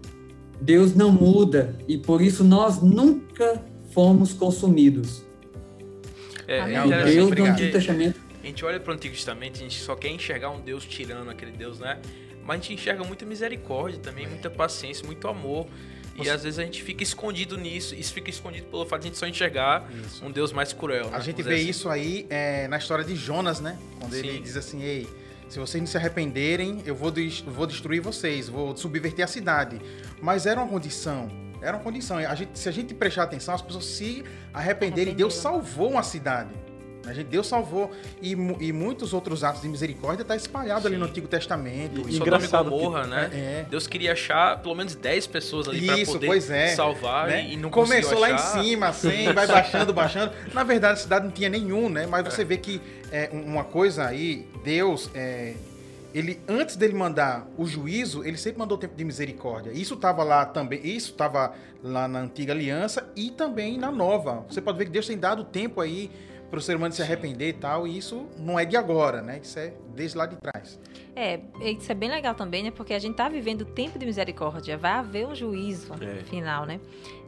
Deus 0.61 0.94
não 0.94 1.11
muda 1.11 1.77
e 1.88 1.96
por 1.96 2.20
isso 2.20 2.44
nós 2.44 2.83
nunca 2.83 3.62
fomos 3.92 4.33
consumidos. 4.33 5.23
É, 6.46 6.59
é 6.59 7.05
Deus 7.05 7.31
do 7.31 7.44
Antigo 7.44 7.73
Testamento 7.73 8.31
a 8.42 8.46
gente 8.46 8.64
olha 8.64 8.81
para 8.81 8.90
o 8.90 8.94
Antigo 8.94 9.14
Testamento, 9.14 9.57
a 9.57 9.62
gente 9.62 9.79
só 9.79 9.94
quer 9.94 10.09
enxergar 10.09 10.51
um 10.51 10.61
Deus 10.61 10.85
tirando 10.85 11.31
aquele 11.31 11.53
Deus, 11.53 11.79
né? 11.79 11.99
Mas 12.42 12.59
a 12.59 12.62
gente 12.62 12.75
enxerga 12.75 13.05
muita 13.05 13.27
misericórdia 13.27 14.01
também, 14.01 14.27
muita 14.27 14.49
paciência, 14.49 15.05
muito 15.05 15.29
amor. 15.29 15.66
E 16.16 16.29
às 16.29 16.42
vezes 16.42 16.59
a 16.59 16.62
gente 16.62 16.83
fica 16.83 17.03
escondido 17.03 17.57
nisso. 17.57 17.94
Isso 17.94 18.12
fica 18.12 18.29
escondido 18.29 18.66
pelo 18.66 18.85
fato 18.85 19.03
de 19.03 19.07
a 19.07 19.11
gente 19.11 19.18
só 19.18 19.27
enxergar 19.27 19.88
Isso. 20.05 20.25
um 20.25 20.31
Deus 20.31 20.53
mais 20.53 20.73
cruel. 20.73 21.09
A 21.09 21.18
né? 21.18 21.20
gente 21.20 21.42
vê 21.42 21.55
assim. 21.55 21.68
isso 21.68 21.88
aí 21.88 22.27
é, 22.29 22.68
na 22.68 22.77
história 22.77 23.05
de 23.05 23.14
Jonas, 23.14 23.61
né? 23.61 23.79
Quando 23.99 24.14
ele 24.14 24.33
Sim. 24.33 24.42
diz 24.42 24.57
assim, 24.57 24.83
ei, 24.83 25.09
se 25.49 25.59
vocês 25.59 25.81
não 25.81 25.87
se 25.87 25.96
arrependerem, 25.96 26.83
eu 26.85 26.94
vou, 26.94 27.12
vou 27.46 27.66
destruir 27.66 28.01
vocês, 28.01 28.49
vou 28.49 28.77
subverter 28.77 29.25
a 29.25 29.29
cidade. 29.29 29.81
Mas 30.21 30.47
era 30.47 30.61
uma 30.61 30.69
condição, 30.69 31.29
era 31.63 31.77
uma 31.77 31.83
condição. 31.83 32.19
A 32.19 32.35
gente, 32.35 32.59
se 32.59 32.69
a 32.69 32.73
gente 32.73 32.95
prestar 32.95 33.25
atenção, 33.25 33.55
as 33.55 33.63
pessoas 33.63 33.85
se 33.87 34.25
arrependerem, 34.53 35.15
Deus 35.15 35.35
salvou 35.35 35.91
uma 35.91 36.03
cidade. 36.03 36.51
A 37.07 37.15
gente, 37.15 37.29
Deus 37.29 37.47
salvou. 37.47 37.91
E, 38.21 38.33
e 38.33 38.73
muitos 38.75 39.15
outros 39.15 39.43
atos 39.43 39.63
de 39.63 39.69
misericórdia 39.69 40.21
estão 40.21 40.37
espalhados 40.37 40.85
ali 40.85 40.99
no. 40.99 41.07
Antigo 41.07 41.27
Testamento. 41.27 42.01
E- 42.01 42.11
E- 42.11 42.13
Sodoma 42.13 42.13
e 42.13 42.19
engraçado 42.19 42.65
que- 42.65 42.71
Gomorra, 42.71 43.07
né? 43.07 43.31
É. 43.33 43.67
Deus 43.71 43.87
queria 43.87 44.13
achar 44.13 44.61
pelo 44.61 44.75
menos 44.75 44.95
10 44.95 45.27
pessoas 45.27 45.67
ali 45.67 45.87
para 45.87 45.97
Isso, 45.99 46.13
poder 46.13 46.27
pois 46.27 46.51
é. 46.51 46.69
salvar 46.75 47.29
né? 47.29 47.43
e, 47.47 47.55
e 47.55 47.57
não 47.57 47.71
Começou 47.71 48.19
lá 48.19 48.29
em 48.31 48.35
achar. 48.35 48.63
cima, 48.63 48.93
100, 48.93 49.33
vai 49.33 49.47
baixando, 49.47 49.95
baixando. 49.95 50.33
Na 50.53 50.63
verdade, 50.63 50.93
a 51.01 51.03
cidade 51.03 51.25
não 51.25 51.33
tinha 51.33 51.49
nenhum, 51.49 51.89
né? 51.89 52.07
Mas 52.07 52.23
você 52.23 52.45
vê 52.45 52.59
que 52.59 52.83
é, 53.11 53.31
um- 53.33 53.45
uma 53.47 53.65
coisa 53.65 54.05
aí, 54.07 54.47
Deus, 54.63 55.11
é, 55.15 55.55
ele 56.14 56.40
antes 56.49 56.77
dele 56.77 56.94
mandar 56.94 57.46
o 57.57 57.66
juízo, 57.66 58.25
ele 58.25 58.37
sempre 58.37 58.59
mandou 58.59 58.77
tempo 58.79 58.94
de 58.96 59.05
misericórdia. 59.05 59.70
Isso 59.70 59.94
estava 59.94 60.23
lá 60.25 60.44
também, 60.44 60.81
isso 60.85 61.12
estava 61.12 61.55
lá 61.83 62.07
na 62.09 62.20
antiga 62.20 62.53
aliança 62.53 63.09
e 63.16 63.31
também 63.31 63.79
na 63.79 63.90
nova. 63.90 64.44
Você 64.49 64.61
pode 64.61 64.79
ver 64.79 64.87
que 64.87 64.90
Deus 64.90 65.07
tem 65.07 65.18
dado 65.18 65.44
tempo 65.44 65.81
aí 65.81 66.11
para 66.51 66.59
o 66.59 66.61
ser 66.61 66.75
humano 66.77 66.92
se 66.92 67.01
arrepender 67.01 67.49
e 67.51 67.53
tal, 67.53 67.87
e 67.87 67.96
isso 67.96 68.27
não 68.37 68.59
é 68.59 68.64
de 68.64 68.77
agora, 68.77 69.23
né? 69.23 69.38
Isso 69.40 69.57
é 69.57 69.73
desde 69.94 70.18
lá 70.18 70.27
de 70.27 70.35
trás. 70.35 70.81
É, 71.14 71.38
isso 71.61 71.92
é 71.92 71.94
bem 71.94 72.11
legal 72.11 72.35
também, 72.35 72.64
né? 72.64 72.73
Porque 72.73 72.92
a 72.92 72.99
gente 72.99 73.14
tá 73.14 73.29
vivendo 73.29 73.61
o 73.62 73.64
tempo 73.64 73.96
de 74.01 74.05
misericórdia. 74.05 74.77
Vai 74.77 74.92
haver 74.92 75.29
um 75.29 75.35
juízo 75.35 75.92
É. 76.03 76.25
final, 76.25 76.66
né? 76.66 76.81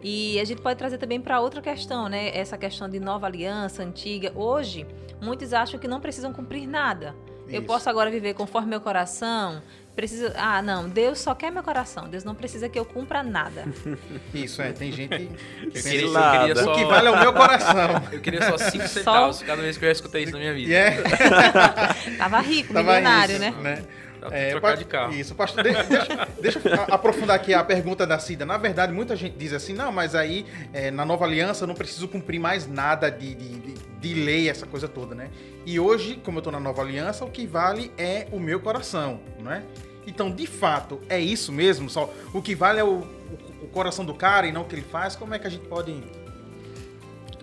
E 0.03 0.41
a 0.41 0.45
gente 0.45 0.61
pode 0.61 0.77
trazer 0.77 0.99
também 0.99 1.21
para 1.21 1.39
outra 1.41 1.63
questão, 1.63 2.09
né? 2.09 2.37
Essa 2.37 2.59
questão 2.59 2.89
de 2.89 2.99
nova 2.99 3.27
aliança, 3.27 3.85
antiga. 3.85 4.33
Hoje, 4.35 4.85
muitos 5.21 5.53
acham 5.53 5.79
que 5.79 5.87
não 5.87 6.01
precisam 6.01 6.33
cumprir 6.33 6.67
nada. 6.67 7.15
Eu 7.53 7.61
Isso. 7.61 7.67
posso 7.67 7.91
agora 7.91 8.11
viver 8.11 8.35
conforme 8.35 8.69
meu 8.69 8.81
coração. 8.81 9.63
Precisa. 9.95 10.33
Ah, 10.37 10.63
não. 10.63 10.89
Deus 10.89 11.19
só 11.19 11.35
quer 11.35 11.53
meu 11.53 11.63
coração. 11.63 12.09
Deus 12.09 12.25
não 12.25 12.35
precisa 12.35 12.67
que 12.69 12.79
eu 12.79 12.85
cumpra 12.85 13.23
nada. 13.23 13.65
Isso 14.33 14.63
é, 14.63 14.73
tem 14.73 14.91
gente 14.91 15.17
que 15.17 15.25
Eu 15.65 15.83
queria, 15.83 16.01
eu 16.01 16.13
queria 16.13 16.57
só, 16.57 16.73
O 16.73 16.77
que 16.77 16.85
vale 16.87 17.09
é 17.09 17.11
o 17.11 17.21
meu 17.21 17.33
coração. 17.33 18.03
eu 18.11 18.21
queria 18.21 18.43
só 18.43 18.57
5 18.57 18.89
centavos 18.89 19.43
cada 19.43 19.61
vez 19.61 19.77
que 19.77 19.85
eu 19.85 19.89
já 19.89 19.93
escutei 19.93 20.23
isso 20.23 20.33
na 20.33 20.39
minha 20.39 20.55
vida. 20.55 20.73
É, 20.73 21.03
Tava 22.17 22.41
rico, 22.41 22.73
tava 22.73 22.95
milionário, 22.95 23.35
isso, 23.35 23.61
né? 23.61 23.85
é, 24.31 24.51
trocar 24.51 24.77
de 24.77 24.85
carro. 24.85 25.15
Isso, 25.15 25.35
pastor. 25.35 25.65
Deixa, 25.65 25.83
deixa, 25.83 26.29
deixa 26.41 26.61
eu 26.69 26.95
aprofundar 26.95 27.37
aqui 27.37 27.53
a 27.53 27.65
pergunta 27.65 28.07
da 28.07 28.19
Cida. 28.19 28.47
Na 28.47 28.57
verdade, 28.57 28.93
muita 28.93 29.17
gente 29.17 29.37
diz 29.37 29.53
assim, 29.53 29.73
não, 29.73 29.91
mas 29.91 30.15
aí 30.15 30.47
é, 30.73 30.91
na 30.91 31.05
nova 31.05 31.25
aliança 31.25 31.65
eu 31.65 31.69
não 31.69 31.75
preciso 31.75 32.07
cumprir 32.07 32.39
mais 32.39 32.67
nada 32.67 33.11
de, 33.11 33.35
de, 33.35 33.59
de, 33.59 33.75
de 34.01 34.15
lei, 34.15 34.49
essa 34.49 34.67
coisa 34.67 34.87
toda, 34.87 35.15
né? 35.15 35.31
E 35.65 35.79
hoje, 35.79 36.17
como 36.25 36.39
eu 36.39 36.41
estou 36.41 36.53
na 36.53 36.59
nova 36.59 36.83
aliança, 36.83 37.25
o 37.25 37.31
que 37.31 37.47
vale 37.47 37.93
é 37.97 38.27
o 38.33 38.41
meu 38.41 38.59
coração, 38.61 39.21
não 39.39 39.53
é? 39.53 39.63
Então, 40.07 40.31
de 40.31 40.47
fato, 40.47 41.01
é 41.09 41.21
isso 41.21 41.53
mesmo? 41.53 41.89
Só 41.89 42.13
o 42.33 42.43
que 42.43 42.55
vale 42.55 42.81
é 42.81 42.85
o, 42.85 42.99
o, 42.99 43.65
o 43.65 43.69
coração 43.69 44.05
do 44.05 44.15
cara 44.15 44.47
e 44.47 44.53
não 44.53 44.63
o 44.63 44.65
que 44.65 44.75
ele 44.75 44.83
faz? 44.83 45.15
Como 45.15 45.33
é 45.35 45.39
que 45.39 45.47
a 45.47 45.51
gente 45.51 45.67
pode. 45.69 46.03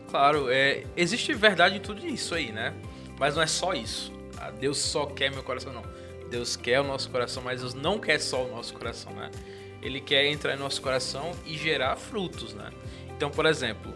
Claro, 0.10 0.50
é, 0.50 0.84
existe 0.98 1.34
verdade 1.34 1.78
em 1.78 1.80
tudo 1.80 2.06
isso 2.06 2.36
aí, 2.36 2.52
né? 2.52 2.74
Mas 3.18 3.36
não 3.36 3.42
é 3.42 3.48
só 3.48 3.74
isso. 3.74 4.12
Ah, 4.38 4.52
Deus 4.52 4.78
só 4.78 5.06
quer 5.06 5.32
meu 5.32 5.44
coração, 5.44 5.72
não. 5.72 5.84
Deus 6.30 6.56
quer 6.56 6.82
o 6.82 6.84
nosso 6.84 7.10
coração, 7.10 7.42
mas 7.44 7.62
Deus 7.62 7.74
não 7.74 8.00
quer 8.00 8.20
só 8.20 8.46
o 8.46 8.50
nosso 8.50 8.74
coração, 8.74 9.14
né? 9.14 9.32
Ele 9.82 10.02
quer 10.02 10.26
entrar 10.26 10.54
em 10.54 10.58
nosso 10.58 10.82
coração 10.82 11.32
e 11.46 11.58
gerar 11.58 11.96
frutos, 11.96 12.54
né? 12.54 12.70
Então, 13.10 13.30
por 13.30 13.46
exemplo, 13.46 13.94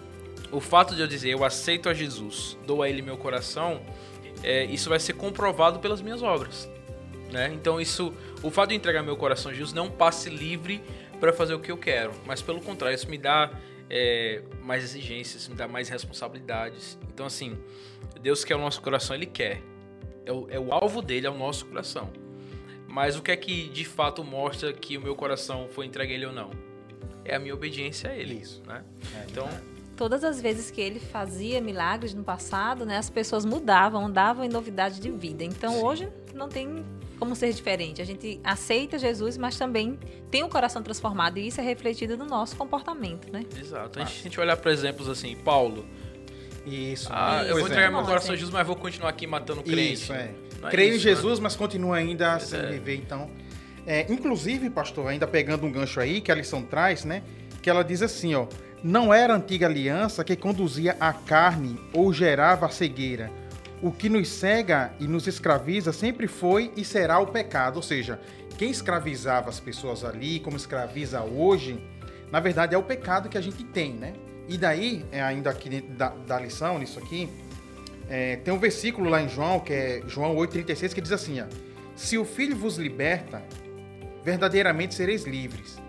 o 0.51 0.59
fato 0.59 0.95
de 0.95 1.01
eu 1.01 1.07
dizer 1.07 1.31
eu 1.31 1.43
aceito 1.43 1.89
a 1.89 1.93
Jesus, 1.93 2.57
dou 2.65 2.81
a 2.81 2.89
Ele 2.89 3.01
meu 3.01 3.17
coração, 3.17 3.81
é, 4.43 4.65
isso 4.65 4.89
vai 4.89 4.99
ser 4.99 5.13
comprovado 5.13 5.79
pelas 5.79 6.01
minhas 6.01 6.21
obras, 6.21 6.69
né? 7.31 7.51
Então, 7.53 7.79
isso, 7.79 8.13
o 8.41 8.51
fato 8.51 8.69
de 8.69 8.75
entregar 8.75 9.01
meu 9.01 9.15
coração 9.15 9.51
a 9.51 9.53
Jesus 9.53 9.73
não 9.73 9.89
passe 9.89 10.29
livre 10.29 10.81
para 11.19 11.31
fazer 11.31 11.53
o 11.53 11.59
que 11.59 11.71
eu 11.71 11.77
quero, 11.77 12.11
mas 12.25 12.41
pelo 12.41 12.61
contrário, 12.61 12.95
isso 12.95 13.09
me 13.09 13.17
dá 13.17 13.51
é, 13.89 14.41
mais 14.61 14.83
exigências, 14.83 15.47
me 15.47 15.55
dá 15.55 15.67
mais 15.67 15.89
responsabilidades. 15.89 16.97
Então, 17.13 17.25
assim, 17.25 17.57
Deus 18.21 18.43
quer 18.43 18.55
o 18.55 18.59
nosso 18.59 18.81
coração, 18.81 19.15
Ele 19.15 19.25
quer. 19.25 19.61
É 20.25 20.31
o, 20.31 20.47
é 20.49 20.59
o 20.59 20.73
alvo 20.73 21.01
dele, 21.01 21.27
é 21.27 21.29
o 21.29 21.37
nosso 21.37 21.65
coração. 21.65 22.09
Mas 22.87 23.17
o 23.17 23.21
que 23.23 23.31
é 23.31 23.35
que 23.35 23.69
de 23.69 23.83
fato 23.83 24.23
mostra 24.23 24.71
que 24.71 24.97
o 24.97 25.01
meu 25.01 25.15
coração 25.15 25.67
foi 25.71 25.87
entregue 25.87 26.13
a 26.13 26.15
ele 26.15 26.25
ou 26.27 26.31
não? 26.31 26.51
É 27.25 27.35
a 27.35 27.39
minha 27.39 27.53
obediência 27.53 28.11
a 28.11 28.15
ele. 28.15 28.35
Isso. 28.35 28.61
Né? 28.67 28.83
É, 29.15 29.25
então. 29.29 29.49
Todas 29.95 30.23
as 30.23 30.41
vezes 30.41 30.71
que 30.71 30.81
ele 30.81 30.99
fazia 30.99 31.61
milagres 31.61 32.13
no 32.13 32.23
passado, 32.23 32.85
né, 32.85 32.97
as 32.97 33.09
pessoas 33.09 33.45
mudavam, 33.45 34.11
davam 34.11 34.43
em 34.43 34.49
novidade 34.49 34.99
de 34.99 35.11
vida. 35.11 35.43
Então 35.43 35.73
Sim. 35.73 35.83
hoje 35.83 36.09
não 36.33 36.49
tem 36.49 36.83
como 37.19 37.35
ser 37.35 37.53
diferente. 37.53 38.01
A 38.01 38.05
gente 38.05 38.39
aceita 38.43 38.97
Jesus, 38.97 39.37
mas 39.37 39.57
também 39.57 39.97
tem 40.29 40.43
o 40.43 40.47
um 40.47 40.49
coração 40.49 40.81
transformado 40.81 41.37
e 41.37 41.47
isso 41.47 41.61
é 41.61 41.63
refletido 41.63 42.17
no 42.17 42.25
nosso 42.25 42.55
comportamento, 42.55 43.31
né? 43.31 43.45
Exato. 43.57 43.99
A 43.99 44.03
gente, 44.03 44.19
a 44.19 44.23
gente 44.23 44.39
olhar 44.39 44.57
para 44.57 44.71
exemplos 44.71 45.07
assim, 45.07 45.35
Paulo. 45.35 45.85
Isso. 46.65 47.09
Ah, 47.11 47.43
eu 47.45 47.57
vou 47.57 47.67
entregar 47.67 47.87
é. 47.87 47.89
meu 47.89 48.03
coração 48.03 48.33
a 48.33 48.35
Jesus, 48.35 48.53
mas 48.53 48.65
vou 48.65 48.75
continuar 48.75 49.09
aqui 49.09 49.27
matando 49.27 49.61
crente. 49.61 49.93
Isso, 49.93 50.13
é. 50.13 50.31
É 50.63 50.69
Creio 50.69 50.95
em 50.95 50.99
Jesus, 50.99 51.39
né? 51.39 51.43
mas 51.43 51.55
continua 51.55 51.97
ainda 51.97 52.39
sem 52.39 52.59
é. 52.59 52.67
viver, 52.67 52.95
então. 52.95 53.29
É, 53.85 54.11
inclusive, 54.11 54.69
pastor, 54.69 55.07
ainda 55.07 55.27
pegando 55.27 55.65
um 55.65 55.71
gancho 55.71 55.99
aí 55.99 56.21
que 56.21 56.31
a 56.31 56.35
lição 56.35 56.63
traz, 56.63 57.03
né? 57.03 57.21
Que 57.61 57.69
ela 57.69 57.83
diz 57.83 58.01
assim, 58.01 58.33
ó. 58.33 58.47
Não 58.83 59.13
era 59.13 59.33
a 59.33 59.37
antiga 59.37 59.65
aliança 59.65 60.25
que 60.25 60.35
conduzia 60.35 60.97
a 60.99 61.13
carne 61.13 61.79
ou 61.93 62.11
gerava 62.11 62.65
a 62.65 62.69
cegueira. 62.69 63.31
O 63.81 63.93
que 63.93 64.09
nos 64.09 64.27
cega 64.27 64.93
e 64.99 65.07
nos 65.07 65.25
escraviza 65.25 65.93
sempre 65.93 66.27
foi 66.27 66.69
e 66.75 66.83
será 66.83 67.17
o 67.19 67.27
pecado. 67.27 67.77
Ou 67.77 67.81
seja, 67.81 68.19
quem 68.57 68.69
escravizava 68.69 69.49
as 69.49 69.57
pessoas 69.57 70.03
ali, 70.03 70.37
como 70.41 70.57
escraviza 70.57 71.21
hoje, 71.21 71.81
na 72.29 72.41
verdade 72.41 72.75
é 72.75 72.77
o 72.77 72.83
pecado 72.83 73.29
que 73.29 73.37
a 73.37 73.41
gente 73.41 73.63
tem, 73.63 73.93
né? 73.93 74.13
E 74.49 74.57
daí, 74.57 75.05
é, 75.13 75.21
ainda 75.21 75.49
aqui 75.49 75.79
da, 75.81 76.09
da 76.09 76.37
lição, 76.37 76.77
nisso 76.77 76.99
aqui, 76.99 77.29
é, 78.09 78.35
tem 78.35 78.53
um 78.53 78.59
versículo 78.59 79.09
lá 79.09 79.21
em 79.21 79.29
João, 79.29 79.61
que 79.61 79.71
é 79.71 80.01
João 80.07 80.35
8,36, 80.35 80.93
que 80.93 80.99
diz 80.99 81.13
assim: 81.13 81.39
ó, 81.39 81.45
Se 81.95 82.17
o 82.17 82.25
Filho 82.25 82.55
vos 82.55 82.77
liberta, 82.77 83.41
verdadeiramente 84.25 84.93
sereis 84.93 85.23
livres. 85.23 85.81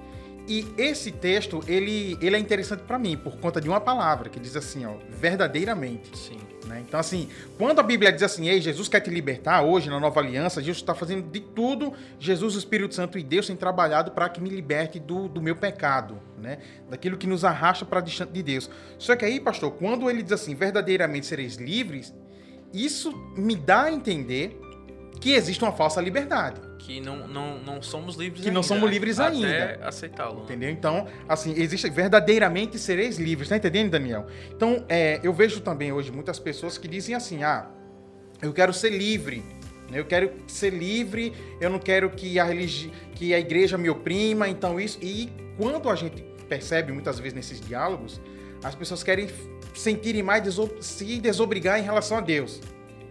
E 0.46 0.66
esse 0.76 1.10
texto, 1.10 1.62
ele, 1.66 2.18
ele 2.20 2.36
é 2.36 2.38
interessante 2.38 2.82
para 2.82 2.98
mim, 2.98 3.16
por 3.16 3.36
conta 3.38 3.60
de 3.60 3.68
uma 3.68 3.80
palavra, 3.80 4.28
que 4.28 4.38
diz 4.38 4.54
assim, 4.54 4.84
ó, 4.84 4.92
verdadeiramente. 5.08 6.16
Sim. 6.16 6.38
Né? 6.66 6.82
Então, 6.86 7.00
assim, 7.00 7.28
quando 7.56 7.78
a 7.78 7.82
Bíblia 7.82 8.12
diz 8.12 8.22
assim, 8.22 8.48
ei, 8.48 8.60
Jesus 8.60 8.88
quer 8.88 9.00
te 9.00 9.10
libertar 9.10 9.62
hoje 9.62 9.88
na 9.88 9.98
nova 9.98 10.20
aliança, 10.20 10.60
Jesus 10.60 10.78
está 10.78 10.94
fazendo 10.94 11.30
de 11.30 11.40
tudo, 11.40 11.92
Jesus, 12.18 12.54
o 12.56 12.58
Espírito 12.58 12.94
Santo 12.94 13.18
e 13.18 13.22
Deus 13.22 13.46
têm 13.46 13.56
trabalhado 13.56 14.10
para 14.10 14.28
que 14.28 14.40
me 14.40 14.50
liberte 14.50 15.00
do, 15.00 15.28
do 15.28 15.40
meu 15.40 15.56
pecado, 15.56 16.20
né? 16.38 16.58
Daquilo 16.90 17.16
que 17.16 17.26
nos 17.26 17.44
arrasta 17.44 17.84
para 17.84 18.00
distante 18.00 18.32
de 18.32 18.42
Deus. 18.42 18.70
Só 18.98 19.16
que 19.16 19.24
aí, 19.24 19.40
pastor, 19.40 19.72
quando 19.72 20.10
ele 20.10 20.22
diz 20.22 20.32
assim, 20.32 20.54
verdadeiramente 20.54 21.26
sereis 21.26 21.56
livres, 21.56 22.14
isso 22.72 23.12
me 23.36 23.56
dá 23.56 23.84
a 23.84 23.92
entender 23.92 24.60
que 25.20 25.32
existe 25.32 25.62
uma 25.62 25.72
falsa 25.72 26.00
liberdade 26.00 26.60
que 26.84 27.00
não, 27.00 27.26
não, 27.26 27.58
não 27.60 27.82
somos 27.82 28.14
livres 28.14 28.42
que 28.42 28.48
ainda. 28.48 28.54
não 28.54 28.62
somos 28.62 28.90
livres 28.90 29.18
até 29.18 29.34
ainda. 29.34 29.86
aceitá-lo. 29.86 30.42
Entendeu? 30.42 30.68
Então, 30.68 31.06
assim, 31.26 31.54
existe 31.56 31.88
verdadeiramente 31.88 32.78
sereis 32.78 33.18
livres, 33.18 33.48
tá 33.48 33.56
entendendo, 33.56 33.90
Daniel? 33.92 34.26
Então, 34.54 34.84
é, 34.86 35.18
eu 35.22 35.32
vejo 35.32 35.60
também 35.60 35.92
hoje 35.92 36.12
muitas 36.12 36.38
pessoas 36.38 36.76
que 36.76 36.86
dizem 36.86 37.14
assim: 37.14 37.42
ah, 37.42 37.70
eu 38.42 38.52
quero 38.52 38.72
ser 38.72 38.90
livre. 38.90 39.42
Né? 39.90 39.98
Eu 39.98 40.04
quero 40.04 40.30
ser 40.46 40.70
livre, 40.70 41.32
eu 41.58 41.70
não 41.70 41.78
quero 41.78 42.10
que 42.10 42.38
a, 42.38 42.44
religi 42.44 42.92
que 43.14 43.32
a 43.32 43.38
igreja 43.38 43.78
me 43.78 43.88
oprima, 43.88 44.46
então 44.46 44.78
isso. 44.78 44.98
E 45.00 45.32
quando 45.56 45.88
a 45.88 45.94
gente 45.94 46.22
percebe 46.50 46.92
muitas 46.92 47.18
vezes 47.18 47.32
nesses 47.32 47.60
diálogos, 47.62 48.20
as 48.62 48.74
pessoas 48.74 49.02
querem 49.02 49.30
sentirem 49.74 50.22
mais 50.22 50.42
deso 50.42 50.70
se 50.80 51.18
desobrigar 51.18 51.78
em 51.78 51.82
relação 51.82 52.18
a 52.18 52.20
Deus. 52.20 52.60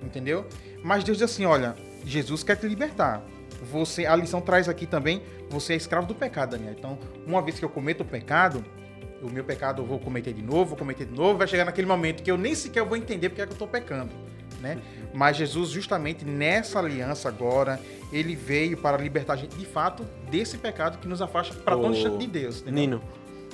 Entendeu? 0.03 0.45
Mas 0.83 1.03
Deus 1.03 1.17
diz 1.17 1.31
assim: 1.31 1.45
olha, 1.45 1.75
Jesus 2.05 2.43
quer 2.43 2.55
te 2.55 2.67
libertar 2.67 3.32
você, 3.63 4.05
a 4.05 4.15
lição 4.15 4.41
traz 4.41 4.67
aqui 4.67 4.85
também, 4.85 5.21
você 5.49 5.73
é 5.73 5.75
escravo 5.75 6.07
do 6.07 6.15
pecado, 6.15 6.51
Daniel. 6.51 6.75
Então, 6.77 6.97
uma 7.25 7.41
vez 7.41 7.57
que 7.57 7.65
eu 7.65 7.69
cometo 7.69 8.01
o 8.01 8.05
pecado, 8.05 8.63
o 9.21 9.29
meu 9.29 9.43
pecado 9.43 9.81
eu 9.81 9.85
vou 9.85 9.99
cometer 9.99 10.33
de 10.33 10.41
novo, 10.41 10.65
vou 10.65 10.77
cometer 10.77 11.05
de 11.05 11.13
novo, 11.13 11.37
vai 11.37 11.47
chegar 11.47 11.65
naquele 11.65 11.87
momento 11.87 12.21
que 12.21 12.29
eu 12.29 12.37
nem 12.37 12.53
sequer 12.53 12.83
vou 12.83 12.97
entender 12.97 13.29
porque 13.29 13.41
é 13.41 13.45
que 13.45 13.51
eu 13.51 13.55
estou 13.55 13.67
pecando, 13.67 14.11
né? 14.59 14.77
Mas 15.13 15.37
Jesus, 15.37 15.69
justamente 15.69 16.25
nessa 16.25 16.79
aliança 16.79 17.29
agora, 17.29 17.79
ele 18.11 18.35
veio 18.35 18.75
para 18.77 18.97
libertar 18.97 19.33
a 19.33 19.35
gente 19.35 19.55
de 19.55 19.65
fato 19.65 20.03
desse 20.29 20.57
pecado 20.57 20.97
que 20.97 21.07
nos 21.07 21.21
afasta 21.21 21.53
para 21.53 21.77
tão 21.77 21.91
distante 21.91 22.17
de 22.17 22.27
Deus. 22.27 22.61
Entendeu? 22.61 22.73
Nino, 22.73 23.01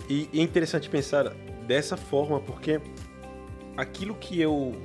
e 0.09 0.29
é 0.33 0.41
interessante 0.41 0.89
pensar 0.89 1.29
dessa 1.67 1.95
forma, 1.95 2.39
porque 2.39 2.81
aquilo 3.77 4.15
que 4.15 4.41
eu, 4.41 4.75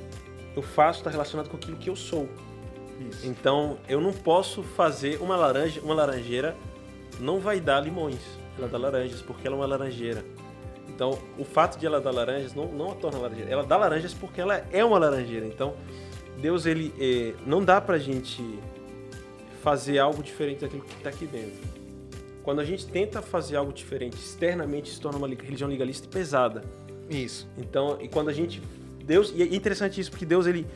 eu 0.54 0.62
faço 0.62 1.00
está 1.00 1.10
relacionado 1.10 1.48
com 1.48 1.56
aquilo 1.56 1.76
que 1.76 1.88
eu 1.88 1.96
sou. 1.96 2.28
Isso. 3.00 3.26
Então 3.26 3.78
eu 3.88 4.00
não 4.00 4.12
posso 4.12 4.62
fazer 4.62 5.20
uma 5.20 5.36
laranja, 5.36 5.80
uma 5.80 5.94
laranjeira 5.94 6.56
não 7.20 7.38
vai 7.38 7.60
dar 7.60 7.80
limões, 7.80 8.20
ela 8.58 8.68
dá 8.68 8.78
laranjas 8.78 9.22
porque 9.22 9.46
ela 9.46 9.56
é 9.56 9.58
uma 9.58 9.66
laranjeira. 9.66 10.24
Então 10.88 11.18
o 11.38 11.44
fato 11.44 11.78
de 11.78 11.86
ela 11.86 12.00
dar 12.00 12.10
laranjas 12.10 12.54
não, 12.54 12.66
não 12.66 12.92
a 12.92 12.94
torna 12.94 13.18
laranjeira, 13.18 13.50
ela 13.50 13.64
dá 13.64 13.76
laranjas 13.76 14.14
porque 14.14 14.40
ela 14.40 14.64
é 14.72 14.84
uma 14.84 14.98
laranjeira. 14.98 15.46
Então 15.46 15.74
Deus 16.40 16.66
ele 16.66 16.94
é, 16.98 17.34
não 17.46 17.64
dá 17.64 17.80
pra 17.80 17.98
gente 17.98 18.42
fazer 19.62 19.98
algo 19.98 20.22
diferente 20.22 20.60
daquilo 20.60 20.82
que 20.82 20.94
está 20.94 21.10
aqui 21.10 21.26
dentro. 21.26 21.74
Quando 22.42 22.60
a 22.60 22.64
gente 22.64 22.86
tenta 22.86 23.22
fazer 23.22 23.56
algo 23.56 23.72
diferente 23.72 24.16
externamente, 24.16 24.90
se 24.90 25.00
torna 25.00 25.16
uma 25.16 25.26
religião 25.26 25.68
legalista 25.68 26.06
pesada. 26.06 26.62
Isso. 27.08 27.48
Então, 27.56 27.96
e 28.00 28.06
quando 28.06 28.28
a 28.28 28.32
gente 28.32 28.60
Deus, 29.04 29.32
e 29.34 29.42
é 29.42 29.46
interessante 29.46 30.00
isso 30.00 30.10
porque 30.10 30.24
Deus 30.24 30.46
ele 30.46 30.66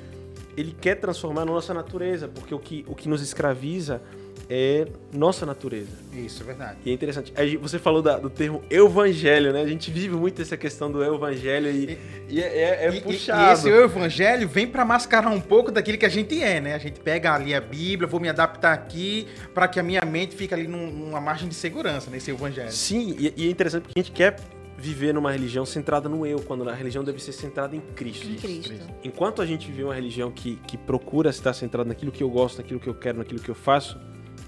ele 0.59 0.75
quer 0.79 0.97
transformar 0.97 1.43
a 1.43 1.45
nossa 1.45 1.73
natureza, 1.73 2.27
porque 2.27 2.53
o 2.53 2.59
que, 2.59 2.85
o 2.89 2.95
que 2.95 3.09
nos 3.09 3.23
escraviza 3.23 4.03
é 4.51 4.87
nossa 5.13 5.45
natureza. 5.47 5.91
Isso, 6.13 6.43
é 6.43 6.47
verdade. 6.47 6.79
E 6.85 6.91
é 6.91 6.95
interessante. 6.95 7.33
Você 7.61 7.79
falou 7.79 8.03
da, 8.03 8.19
do 8.19 8.31
termo 8.31 8.63
evangelho, 8.71 9.53
né? 9.53 9.63
A 9.63 9.67
gente 9.67 9.91
vive 9.91 10.17
muito 10.17 10.41
essa 10.43 10.57
questão 10.57 10.91
do 10.91 11.05
evangelho 11.05 11.71
e, 11.71 11.99
e, 12.29 12.35
e 12.37 12.43
é, 12.43 12.47
é, 12.47 12.87
é 12.87 12.97
e, 12.97 13.01
puxado. 13.01 13.43
E 13.43 13.53
esse 13.53 13.69
evangelho 13.69 14.49
vem 14.49 14.67
para 14.67 14.85
mascarar 14.85 15.31
um 15.31 15.41
pouco 15.41 15.71
daquilo 15.71 15.99
que 15.99 16.07
a 16.07 16.09
gente 16.09 16.43
é, 16.43 16.61
né? 16.61 16.75
A 16.75 16.79
gente 16.79 16.99
pega 16.99 17.35
ali 17.35 17.55
a 17.55 17.61
Bíblia, 17.61 18.09
vou 18.09 18.19
me 18.19 18.29
adaptar 18.29 18.73
aqui 18.73 19.29
para 19.55 19.69
que 19.69 19.79
a 19.79 19.83
minha 19.83 20.03
mente 20.05 20.35
fique 20.35 20.55
ali 20.55 20.67
numa 20.67 21.21
margem 21.21 21.49
de 21.49 21.55
segurança 21.55 22.11
nesse 22.11 22.31
evangelho. 22.31 22.73
Sim, 22.73 23.15
e, 23.19 23.35
e 23.37 23.49
é 23.49 23.51
interessante 23.51 23.83
porque 23.83 24.01
a 24.01 24.03
gente 24.03 24.13
quer 24.13 24.37
viver 24.79 25.13
numa 25.13 25.33
religião 25.33 25.67
centrada 25.67 26.09
no 26.09 26.25
eu, 26.25 26.41
quando 26.41 26.69
a 26.69 26.73
religião 26.73 27.03
deve 27.03 27.21
ser 27.21 27.33
centrada 27.33 27.75
em 27.75 27.81
Cristo. 27.81 28.29
Em 28.29 28.37
Cristo. 28.37 28.75
Enquanto 29.03 29.43
a 29.43 29.47
gente 29.47 29.67
vive 29.67 29.83
uma 29.83 29.95
religião 29.95 30.31
que, 30.31 30.55
que 30.69 30.79
procura 30.79 31.31
estar 31.31 31.53
centrada 31.53 31.89
naquilo 31.89 32.13
que 32.13 32.23
eu 32.23 32.31
gosto, 32.31 32.59
naquilo 32.59 32.79
que 32.79 32.89
eu 32.89 32.95
quero, 32.95 33.19
naquilo 33.19 33.41
que 33.41 33.49
eu 33.49 33.57
faço, 33.57 33.99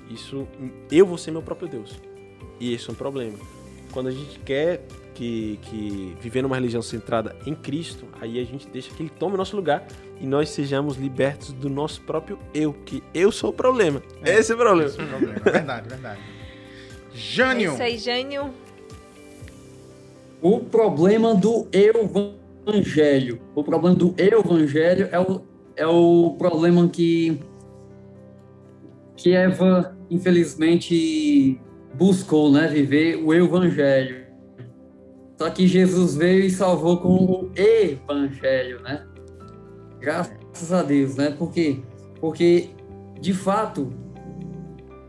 isso 0.08 0.46
eu 0.90 1.04
vou 1.04 1.18
ser 1.18 1.32
meu 1.32 1.42
próprio 1.42 1.68
Deus. 1.68 2.00
E 2.60 2.72
esse 2.72 2.88
é 2.88 2.92
um 2.92 2.94
problema. 2.94 3.36
Quando 3.92 4.06
a 4.06 4.12
gente 4.12 4.38
quer 4.38 4.86
que, 5.14 5.58
que 5.62 6.16
viver 6.20 6.42
numa 6.42 6.54
religião 6.54 6.80
centrada 6.80 7.36
em 7.44 7.54
Cristo, 7.56 8.06
aí 8.20 8.38
a 8.38 8.44
gente 8.44 8.68
deixa 8.68 8.94
que 8.94 9.02
ele 9.02 9.10
tome 9.10 9.34
o 9.34 9.36
nosso 9.36 9.56
lugar 9.56 9.84
e 10.20 10.26
nós 10.26 10.50
sejamos 10.50 10.96
libertos 10.96 11.52
do 11.52 11.68
nosso 11.68 12.02
próprio 12.02 12.38
eu, 12.54 12.72
que 12.72 13.02
eu 13.12 13.32
sou 13.32 13.50
o 13.50 13.52
problema. 13.52 14.00
É, 14.22 14.38
esse 14.38 14.52
é 14.52 14.54
o 14.54 14.58
problema. 14.58 14.88
Esse 14.88 15.00
é 15.00 15.04
o 15.04 15.08
problema. 15.08 15.40
verdade, 15.40 15.88
verdade. 15.88 16.20
Jânio. 17.12 17.70
É 17.72 17.74
isso 17.74 17.82
aí, 17.82 17.98
Jânio 17.98 18.54
o 20.42 20.60
problema 20.60 21.34
do 21.34 21.68
evangelho. 21.72 23.40
O 23.54 23.62
problema 23.62 23.96
do 23.96 24.14
evangelho 24.16 25.08
é 25.10 25.18
o, 25.18 25.40
é 25.76 25.86
o 25.86 26.34
problema 26.38 26.88
que, 26.88 27.40
que 29.16 29.32
Eva 29.32 29.96
infelizmente, 30.10 31.58
buscou 31.94 32.50
né, 32.50 32.66
viver 32.66 33.22
o 33.22 33.32
evangelho. 33.32 34.26
Só 35.38 35.48
que 35.48 35.66
Jesus 35.66 36.16
veio 36.16 36.44
e 36.44 36.50
salvou 36.50 36.98
com 36.98 37.14
o 37.24 37.50
evangelho, 37.54 38.82
né? 38.82 39.06
Graças 40.00 40.72
a 40.72 40.82
Deus, 40.82 41.16
né? 41.16 41.30
Por 41.30 41.52
quê? 41.52 41.78
Porque, 42.20 42.70
de 43.20 43.32
fato, 43.32 43.90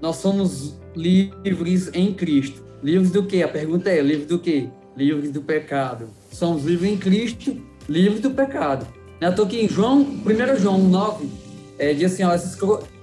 nós 0.01 0.17
somos 0.17 0.79
livres 0.95 1.89
em 1.93 2.13
Cristo. 2.13 2.63
Livres 2.81 3.11
do 3.11 3.25
quê? 3.25 3.43
A 3.43 3.47
pergunta 3.47 3.89
é, 3.89 4.01
livres 4.01 4.27
do 4.27 4.39
quê? 4.39 4.69
Livres 4.95 5.31
do 5.31 5.41
pecado. 5.41 6.09
Somos 6.31 6.65
livres 6.65 6.91
em 6.91 6.97
Cristo, 6.97 7.61
livres 7.87 8.21
do 8.21 8.31
pecado. 8.31 8.87
Não 9.19 9.27
é 9.27 9.31
à 9.31 9.33
toa 9.33 9.47
que 9.47 9.61
em 9.61 9.67
João, 9.67 10.01
1 10.01 10.59
João 10.59 10.79
9, 10.79 11.29
é, 11.77 11.93
diz 11.93 12.13
assim, 12.13 12.23
ó, 12.23 12.33
essas, 12.33 12.57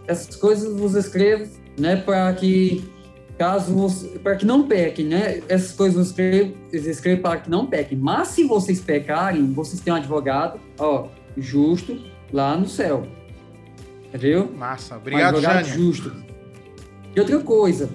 essas 0.07 0.37
coisas 0.37 0.79
vos 0.79 0.95
escrevo, 0.95 1.51
né, 1.79 1.97
para 1.97 2.33
que 2.35 2.85
caso 3.39 3.73
para 4.23 4.35
que 4.35 4.45
não 4.45 4.67
pequem, 4.67 5.07
né? 5.07 5.41
Essas 5.49 5.73
coisas 5.73 5.97
eu 5.97 6.03
escrevo, 6.03 6.55
eu 6.73 6.91
escrevo 6.91 7.23
para 7.23 7.41
que 7.41 7.49
não 7.49 7.67
pequem. 7.67 7.97
Mas 7.97 8.29
se 8.29 8.43
vocês 8.43 8.81
pecarem, 8.81 9.53
vocês 9.53 9.81
têm 9.81 9.93
um 9.93 9.97
advogado, 9.97 10.61
ó, 10.77 11.07
justo 11.37 11.97
lá 12.33 12.57
no 12.57 12.69
céu. 12.69 13.07
Entendeu? 14.09 14.51
Massa. 14.53 14.97
Obrigado, 14.97 15.35
um 15.35 15.39
advogado 15.39 15.65
Jânio. 15.67 15.85
justo. 15.85 16.13
E 17.15 17.21
outra 17.21 17.39
coisa, 17.39 17.89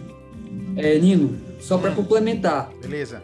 é, 0.77 0.97
Nino, 0.97 1.37
só 1.59 1.77
para 1.77 1.91
hum. 1.91 1.95
complementar. 1.95 2.71
Beleza. 2.81 3.21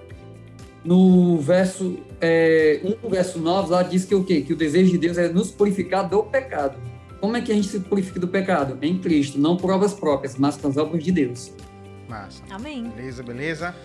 No 0.84 1.38
verso 1.40 2.00
é, 2.22 2.80
1, 3.04 3.10
verso 3.10 3.40
9, 3.40 3.72
lá 3.72 3.84
diz 3.84 4.06
que 4.06 4.16
o 4.16 4.24
quê? 4.24 4.42
Que 4.42 4.54
o 4.54 4.56
desejo 4.56 4.92
de 4.92 4.98
Deus 4.98 5.18
é 5.18 5.28
nos 5.30 5.52
purificar 5.52 6.08
do 6.08 6.24
pecado. 6.24 6.78
Como 7.20 7.36
é 7.36 7.42
que 7.42 7.52
a 7.52 7.56
gente 7.56 7.68
se 7.68 7.80
purifica 7.82 8.20
do 8.20 8.28
pecado? 8.28 8.78
Em 8.82 8.98
Cristo, 8.98 9.38
não 9.38 9.58
por 9.58 9.72
obras 9.72 9.94
próprias, 9.94 10.38
mas 10.38 10.56
com 10.56 10.70
as 10.70 10.78
obras 10.78 11.04
de 11.04 11.12
Deus. 11.12 11.52
Massa. 12.08 12.42
Amém. 12.50 12.90
Beleza, 12.90 13.22
beleza. 13.22 13.76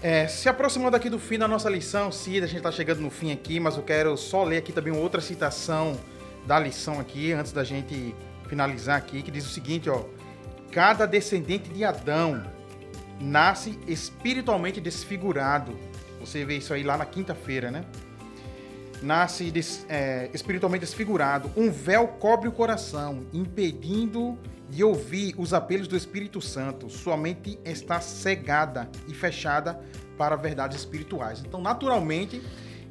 É, 0.00 0.28
se 0.28 0.48
aproximando 0.48 0.96
aqui 0.96 1.10
do 1.10 1.18
fim 1.18 1.38
da 1.38 1.48
nossa 1.48 1.68
lição, 1.68 2.12
Cida, 2.12 2.44
a 2.44 2.48
gente 2.48 2.58
está 2.58 2.70
chegando 2.70 3.00
no 3.00 3.10
fim 3.10 3.32
aqui, 3.32 3.58
mas 3.58 3.76
eu 3.76 3.82
quero 3.82 4.16
só 4.16 4.44
ler 4.44 4.58
aqui 4.58 4.72
também 4.72 4.92
outra 4.92 5.20
citação 5.20 5.98
da 6.46 6.58
lição 6.58 7.00
aqui, 7.00 7.32
antes 7.32 7.52
da 7.52 7.64
gente 7.64 8.14
finalizar 8.46 8.98
aqui, 8.98 9.22
que 9.22 9.30
diz 9.30 9.46
o 9.46 9.48
seguinte, 9.48 9.88
ó. 9.88 10.04
Cada 10.70 11.06
descendente 11.06 11.70
de 11.70 11.84
Adão 11.84 12.44
nasce 13.20 13.78
espiritualmente 13.86 14.80
desfigurado. 14.80 15.74
Você 16.24 16.44
vê 16.44 16.56
isso 16.56 16.72
aí 16.72 16.82
lá 16.82 16.96
na 16.96 17.06
quinta-feira, 17.06 17.70
né? 17.70 17.84
Nasce 19.02 19.50
des, 19.50 19.84
é, 19.88 20.30
espiritualmente 20.32 20.80
desfigurado. 20.80 21.50
Um 21.56 21.70
véu 21.70 22.08
cobre 22.08 22.48
o 22.48 22.52
coração, 22.52 23.26
impedindo 23.32 24.38
de 24.68 24.82
ouvir 24.82 25.34
os 25.36 25.52
apelos 25.52 25.86
do 25.86 25.96
Espírito 25.96 26.40
Santo, 26.40 26.88
sua 26.88 27.16
mente 27.16 27.58
está 27.64 28.00
cegada 28.00 28.90
e 29.06 29.14
fechada 29.14 29.78
para 30.16 30.36
verdades 30.36 30.78
espirituais. 30.78 31.42
Então, 31.46 31.60
naturalmente, 31.60 32.42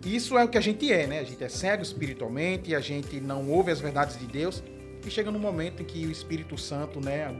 isso 0.06 0.38
é 0.38 0.44
o 0.44 0.48
que 0.48 0.58
a 0.58 0.62
gente 0.62 0.92
é, 0.92 1.08
né? 1.08 1.20
A 1.20 1.24
gente 1.24 1.44
é 1.44 1.50
cego 1.50 1.82
espiritualmente, 1.82 2.76
a 2.76 2.80
gente 2.80 3.20
não 3.20 3.50
ouve 3.50 3.72
as 3.72 3.80
verdades 3.80 4.18
de 4.20 4.26
Deus 4.26 4.64
e 5.06 5.10
chega 5.10 5.32
no 5.32 5.40
momento 5.40 5.82
em 5.82 5.86
que 5.86 6.06
o 6.06 6.12
Espírito 6.12 6.58
Santo, 6.58 7.02
né, 7.02 7.34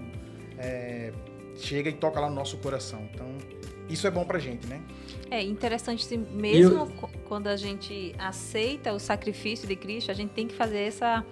é, 0.58 1.12
chega 1.56 1.90
e 1.90 1.94
toca 1.94 2.20
lá 2.20 2.30
no 2.30 2.36
nosso 2.36 2.58
coração. 2.58 3.08
Então, 3.14 3.38
isso 3.90 4.08
é 4.08 4.12
bom 4.12 4.26
pra 4.26 4.40
gente, 4.40 4.66
né? 4.68 4.82
É 5.34 5.42
interessante 5.42 6.16
mesmo 6.16 6.76
eu... 6.76 7.10
quando 7.28 7.48
a 7.48 7.56
gente 7.56 8.14
aceita 8.20 8.94
o 8.94 9.00
sacrifício 9.00 9.68
de 9.68 9.76
Cristo, 9.76 10.12
a 10.12 10.14
gente 10.14 10.30
tem 10.30 10.46
que 10.46 10.54
fazer 10.54 10.78
essa 10.78 11.26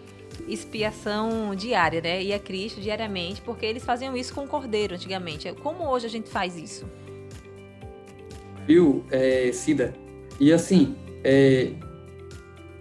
expiação 0.47 1.53
diária, 1.53 2.01
né? 2.01 2.23
E 2.23 2.33
a 2.33 2.39
Cristo 2.39 2.81
diariamente, 2.81 3.41
porque 3.41 3.63
eles 3.63 3.85
faziam 3.85 4.17
isso 4.17 4.33
com 4.33 4.45
o 4.45 4.47
cordeiro 4.47 4.95
antigamente. 4.95 5.53
Como 5.61 5.87
hoje 5.87 6.07
a 6.07 6.09
gente 6.09 6.29
faz 6.29 6.57
isso? 6.57 6.87
Viu, 8.65 9.03
é, 9.11 9.51
Cida? 9.51 9.93
E 10.39 10.51
assim, 10.51 10.95
é, 11.23 11.71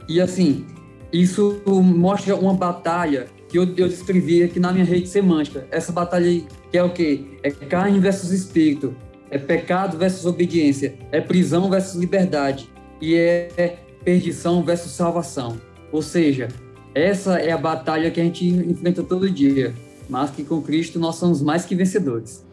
e 0.09 0.23
assim, 0.23 0.67
isso 1.13 1.61
mostra 1.67 2.35
uma 2.35 2.55
batalha 2.55 3.27
que 3.47 3.59
eu, 3.59 3.65
eu 3.77 3.89
descrevi 3.89 4.43
aqui 4.43 4.59
na 4.59 4.73
minha 4.73 4.87
rede 4.87 5.07
semântica. 5.07 5.69
Essa 5.71 5.93
batalha 5.93 6.43
que 6.71 6.79
é 6.79 6.83
o 6.83 6.95
quê? 6.95 7.27
É 7.43 7.51
carne 7.51 8.01
versus 8.01 8.31
espírito, 8.31 8.97
é 9.31 9.39
pecado 9.39 9.97
versus 9.97 10.27
obediência, 10.27 10.99
é 11.13 11.21
prisão 11.21 11.71
versus 11.71 11.95
liberdade 11.95 12.69
e 13.01 13.15
é 13.15 13.79
perdição 14.05 14.63
versus 14.63 14.93
salvação. 14.93 15.61
Ou 15.93 16.03
seja, 16.03 16.49
essa 16.95 17.39
é 17.39 17.53
a 17.53 17.59
batalha 17.59 18.11
que 18.11 18.21
a 18.21 18.25
gente 18.25 18.47
enfrenta 18.47 19.03
todo 19.03 19.31
dia, 19.31 19.75
mas 20.09 20.31
que 20.31 20.45
com 20.45 20.61
Cristo 20.61 20.99
nós 20.99 21.17
somos 21.17 21.41
mais 21.41 21.65
que 21.65 21.75
vencedores. 21.75 22.45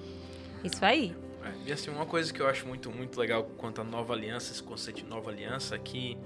Isso 0.64 0.84
aí. 0.84 1.16
É, 1.44 1.70
e 1.70 1.72
assim, 1.72 1.90
uma 1.90 2.06
coisa 2.06 2.32
que 2.32 2.40
eu 2.40 2.48
acho 2.48 2.68
muito, 2.68 2.92
muito 2.92 3.20
legal 3.20 3.44
quanto 3.58 3.82
à 3.82 3.84
nova 3.84 4.14
aliança, 4.14 4.52
esse 4.52 4.62
conceito 4.62 4.98
de 4.98 5.06
nova 5.06 5.32
aliança, 5.32 5.76
é 5.76 5.80
que 5.80 6.18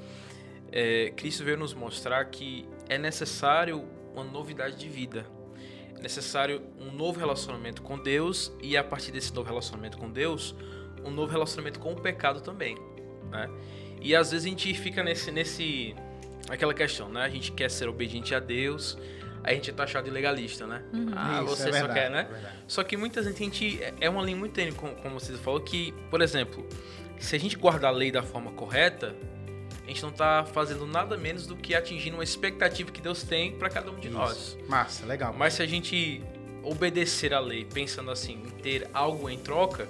é, 0.71 1.11
Cristo 1.15 1.43
veio 1.43 1.57
nos 1.57 1.73
mostrar 1.73 2.25
que 2.25 2.65
é 2.89 2.97
necessário 2.97 3.83
uma 4.13 4.23
novidade 4.23 4.77
de 4.77 4.89
vida. 4.89 5.25
É 6.01 6.03
necessário 6.03 6.63
um 6.79 6.91
novo 6.91 7.19
relacionamento 7.19 7.83
com 7.83 7.95
Deus 7.95 8.51
e 8.59 8.75
a 8.75 8.83
partir 8.83 9.11
desse 9.11 9.31
novo 9.35 9.47
relacionamento 9.47 9.99
com 9.99 10.09
Deus, 10.09 10.55
um 11.05 11.11
novo 11.11 11.31
relacionamento 11.31 11.79
com 11.79 11.93
o 11.93 11.95
pecado 11.95 12.41
também. 12.41 12.75
Né? 13.29 13.47
E 14.01 14.15
às 14.15 14.31
vezes 14.31 14.47
a 14.47 14.49
gente 14.49 14.73
fica 14.73 15.03
nesse, 15.03 15.31
nesse 15.31 15.95
aquela 16.49 16.73
questão, 16.73 17.07
né? 17.07 17.21
A 17.21 17.29
gente 17.29 17.51
quer 17.51 17.69
ser 17.69 17.87
obediente 17.87 18.33
a 18.33 18.39
Deus, 18.39 18.97
aí 19.43 19.53
a 19.53 19.55
gente 19.55 19.69
é 19.69 19.73
taxado 19.73 20.05
de 20.05 20.11
legalista, 20.11 20.65
né? 20.65 20.83
Uhum. 20.91 21.11
Ah, 21.15 21.43
Isso, 21.43 21.55
você 21.55 21.69
é 21.69 21.71
verdade, 21.71 21.87
só 21.87 21.93
quer, 21.93 22.09
né? 22.09 22.27
É 22.31 22.51
só 22.67 22.83
que 22.83 22.97
muitas 22.97 23.25
vezes 23.25 23.39
a 23.39 23.43
gente 23.43 23.79
é 24.01 24.09
uma 24.09 24.23
linha 24.23 24.37
muito 24.37 24.53
tênue, 24.53 24.71
como, 24.71 24.95
como 24.95 25.19
você 25.19 25.33
falou, 25.33 25.61
que, 25.61 25.91
por 26.09 26.19
exemplo, 26.19 26.67
se 27.19 27.35
a 27.35 27.39
gente 27.39 27.55
guardar 27.57 27.93
a 27.93 27.95
lei 27.95 28.11
da 28.11 28.23
forma 28.23 28.51
correta, 28.53 29.15
a 29.84 29.88
gente 29.88 30.01
não 30.01 30.09
está 30.09 30.45
fazendo 30.45 30.86
nada 30.86 31.17
menos 31.17 31.47
do 31.47 31.55
que 31.55 31.73
atingindo 31.75 32.17
uma 32.17 32.23
expectativa 32.23 32.91
que 32.91 33.01
Deus 33.01 33.23
tem 33.23 33.51
para 33.51 33.69
cada 33.69 33.91
um 33.91 33.99
de 33.99 34.07
Isso. 34.07 34.17
nós. 34.17 34.57
Massa, 34.67 35.05
legal. 35.05 35.34
Mas 35.38 35.53
se 35.55 35.63
a 35.63 35.65
gente 35.65 36.21
obedecer 36.63 37.34
a 37.34 37.39
lei 37.39 37.65
pensando 37.65 38.11
assim, 38.11 38.34
em 38.34 38.49
ter 38.61 38.88
algo 38.93 39.29
em 39.29 39.38
troca, 39.38 39.89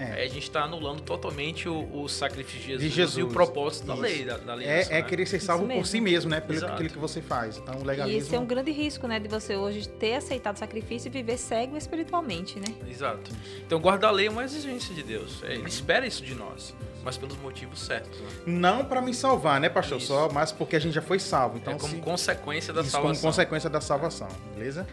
é. 0.00 0.24
a 0.24 0.28
gente 0.28 0.44
está 0.44 0.62
anulando 0.62 1.02
totalmente 1.02 1.68
o, 1.68 2.02
o, 2.02 2.08
sacrifício 2.08 2.60
de 2.60 2.66
Jesus, 2.66 2.82
de 2.82 2.88
Jesus, 2.88 3.18
e 3.18 3.22
o 3.22 3.28
propósito 3.28 3.86
da 3.86 3.94
lei. 3.94 4.24
Da, 4.24 4.38
da 4.38 4.54
lei 4.54 4.66
é, 4.66 4.98
é 4.98 5.02
querer 5.02 5.26
ser 5.26 5.40
salvo 5.40 5.66
por 5.68 5.86
si 5.86 6.00
mesmo, 6.00 6.30
né? 6.30 6.40
Pelo 6.40 6.58
Exato. 6.58 6.72
aquilo 6.72 6.90
que 6.90 6.98
você 6.98 7.20
faz. 7.20 7.58
Então, 7.58 7.76
o 7.76 7.84
legalismo... 7.84 8.18
E 8.18 8.22
esse 8.22 8.34
é 8.34 8.38
um 8.38 8.46
grande 8.46 8.70
risco, 8.70 9.06
né? 9.06 9.18
De 9.18 9.28
você 9.28 9.56
hoje 9.56 9.88
ter 9.88 10.14
aceitado 10.14 10.56
o 10.56 10.58
sacrifício 10.58 11.08
e 11.08 11.10
viver 11.10 11.36
cego 11.36 11.76
espiritualmente, 11.76 12.58
né? 12.58 12.74
Exato. 12.88 13.30
Então, 13.64 13.78
guardar 13.78 14.10
a 14.10 14.12
lei 14.12 14.26
é 14.26 14.30
uma 14.30 14.44
exigência 14.44 14.94
de 14.94 15.02
Deus. 15.02 15.42
É, 15.42 15.54
ele 15.54 15.68
espera 15.68 16.06
isso 16.06 16.24
de 16.24 16.34
nós, 16.34 16.74
mas 17.04 17.16
pelos 17.18 17.36
motivos 17.36 17.80
certos. 17.80 18.18
Né? 18.18 18.28
Não 18.46 18.84
para 18.84 19.02
me 19.02 19.12
salvar, 19.12 19.60
né, 19.60 19.68
pastor? 19.68 19.98
Isso. 19.98 20.06
Só, 20.06 20.30
mas 20.30 20.50
porque 20.50 20.76
a 20.76 20.80
gente 20.80 20.94
já 20.94 21.02
foi 21.02 21.18
salvo. 21.18 21.58
Então, 21.58 21.74
é 21.74 21.78
como 21.78 21.94
se... 21.94 22.00
consequência 22.00 22.72
da 22.72 22.80
isso, 22.80 22.90
salvação. 22.90 23.20
como 23.20 23.32
consequência 23.32 23.68
da 23.68 23.80
salvação, 23.80 24.28
beleza? 24.54 24.86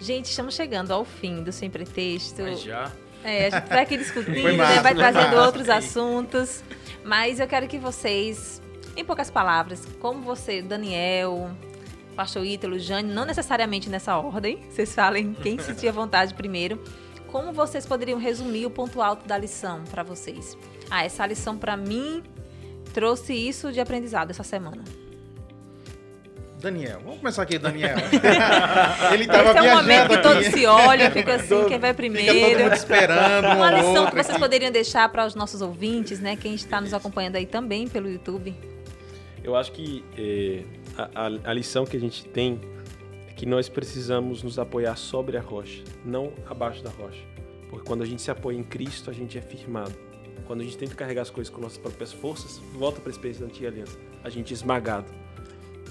Gente, 0.00 0.26
estamos 0.26 0.54
chegando 0.54 0.92
ao 0.92 1.04
fim 1.04 1.42
do 1.42 1.52
Sempre 1.52 1.84
Texto. 1.84 2.42
Mas 2.42 2.62
já... 2.62 2.92
É, 3.26 3.46
a 3.48 3.50
gente 3.50 3.68
vai 3.68 3.82
aqui 3.82 3.96
discutindo, 3.96 4.56
né? 4.56 4.80
vai 4.80 4.94
trazendo 4.94 5.36
outros 5.36 5.68
assuntos. 5.68 6.62
Mas 7.04 7.40
eu 7.40 7.48
quero 7.48 7.66
que 7.66 7.76
vocês, 7.76 8.62
em 8.96 9.04
poucas 9.04 9.30
palavras, 9.30 9.84
como 9.98 10.22
você, 10.22 10.62
Daniel, 10.62 11.50
Pastor 12.14 12.46
Ítalo, 12.46 12.78
Jane, 12.78 13.12
não 13.12 13.24
necessariamente 13.24 13.90
nessa 13.90 14.16
ordem, 14.16 14.60
vocês 14.70 14.94
falem 14.94 15.34
quem 15.34 15.58
sentia 15.58 15.92
vontade 15.92 16.34
primeiro. 16.34 16.80
Como 17.26 17.52
vocês 17.52 17.84
poderiam 17.84 18.18
resumir 18.18 18.64
o 18.64 18.70
ponto 18.70 19.02
alto 19.02 19.26
da 19.26 19.36
lição 19.36 19.82
para 19.90 20.04
vocês? 20.04 20.56
Ah, 20.88 21.04
essa 21.04 21.26
lição 21.26 21.58
para 21.58 21.76
mim 21.76 22.22
trouxe 22.94 23.34
isso 23.34 23.72
de 23.72 23.80
aprendizado 23.80 24.30
essa 24.30 24.44
semana. 24.44 24.84
Daniel. 26.60 27.00
Vamos 27.04 27.18
começar 27.18 27.42
aqui, 27.42 27.58
Daniel. 27.58 27.96
Ele 29.12 29.26
tava 29.26 29.50
Esse 29.50 29.58
é 29.58 29.72
o 29.72 29.76
momento 29.76 30.08
que 30.08 30.18
todos 30.18 30.46
se 30.46 30.66
olham, 30.66 31.10
fica 31.10 31.34
assim, 31.34 31.64
quem 31.68 31.78
vai 31.78 31.92
primeiro. 31.92 32.32
Fica 32.32 32.50
todo 32.50 32.62
mundo 32.62 32.74
esperando. 32.74 33.44
Uma 33.56 33.70
lição 33.70 34.06
que 34.06 34.12
vocês 34.12 34.30
aqui. 34.30 34.38
poderiam 34.38 34.72
deixar 34.72 35.08
para 35.10 35.26
os 35.26 35.34
nossos 35.34 35.60
ouvintes, 35.60 36.18
né? 36.18 36.36
Quem 36.36 36.54
está 36.54 36.80
nos 36.80 36.94
acompanhando 36.94 37.36
aí 37.36 37.46
também 37.46 37.86
pelo 37.86 38.08
YouTube. 38.08 38.54
Eu 39.44 39.54
acho 39.54 39.70
que 39.72 40.04
eh, 40.16 40.64
a, 40.96 41.26
a, 41.26 41.50
a 41.50 41.54
lição 41.54 41.84
que 41.84 41.96
a 41.96 42.00
gente 42.00 42.24
tem 42.24 42.60
é 43.28 43.32
que 43.32 43.46
nós 43.46 43.68
precisamos 43.68 44.42
nos 44.42 44.58
apoiar 44.58 44.96
sobre 44.96 45.36
a 45.36 45.40
rocha, 45.40 45.84
não 46.04 46.32
abaixo 46.48 46.82
da 46.82 46.90
rocha. 46.90 47.22
Porque 47.68 47.86
quando 47.86 48.02
a 48.02 48.06
gente 48.06 48.22
se 48.22 48.30
apoia 48.30 48.56
em 48.56 48.62
Cristo, 48.62 49.10
a 49.10 49.12
gente 49.12 49.36
é 49.36 49.42
firmado. 49.42 49.94
Quando 50.46 50.60
a 50.60 50.64
gente 50.64 50.78
tenta 50.78 50.94
carregar 50.94 51.22
as 51.22 51.30
coisas 51.30 51.52
com 51.52 51.60
nossas 51.60 51.78
próprias 51.78 52.12
forças, 52.12 52.58
volta 52.74 53.00
para 53.00 53.10
a 53.10 53.12
experiência 53.12 53.44
da 53.44 53.52
antiga 53.52 53.68
aliança. 53.68 53.98
A 54.22 54.30
gente 54.30 54.52
é 54.52 54.54
esmagado. 54.54 55.25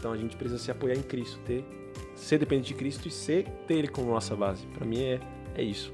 Então 0.05 0.13
a 0.13 0.17
gente 0.17 0.35
precisa 0.35 0.63
se 0.63 0.69
apoiar 0.69 0.93
em 0.93 1.01
Cristo, 1.01 1.39
ter, 1.39 1.65
ser 2.13 2.37
dependente 2.37 2.67
de 2.67 2.73
Cristo 2.75 3.07
e 3.07 3.11
ser 3.11 3.45
ter 3.67 3.73
Ele 3.73 3.87
como 3.87 4.11
nossa 4.11 4.35
base. 4.35 4.63
Para 4.67 4.85
mim 4.85 5.01
é, 5.01 5.19
é 5.55 5.63
isso. 5.63 5.91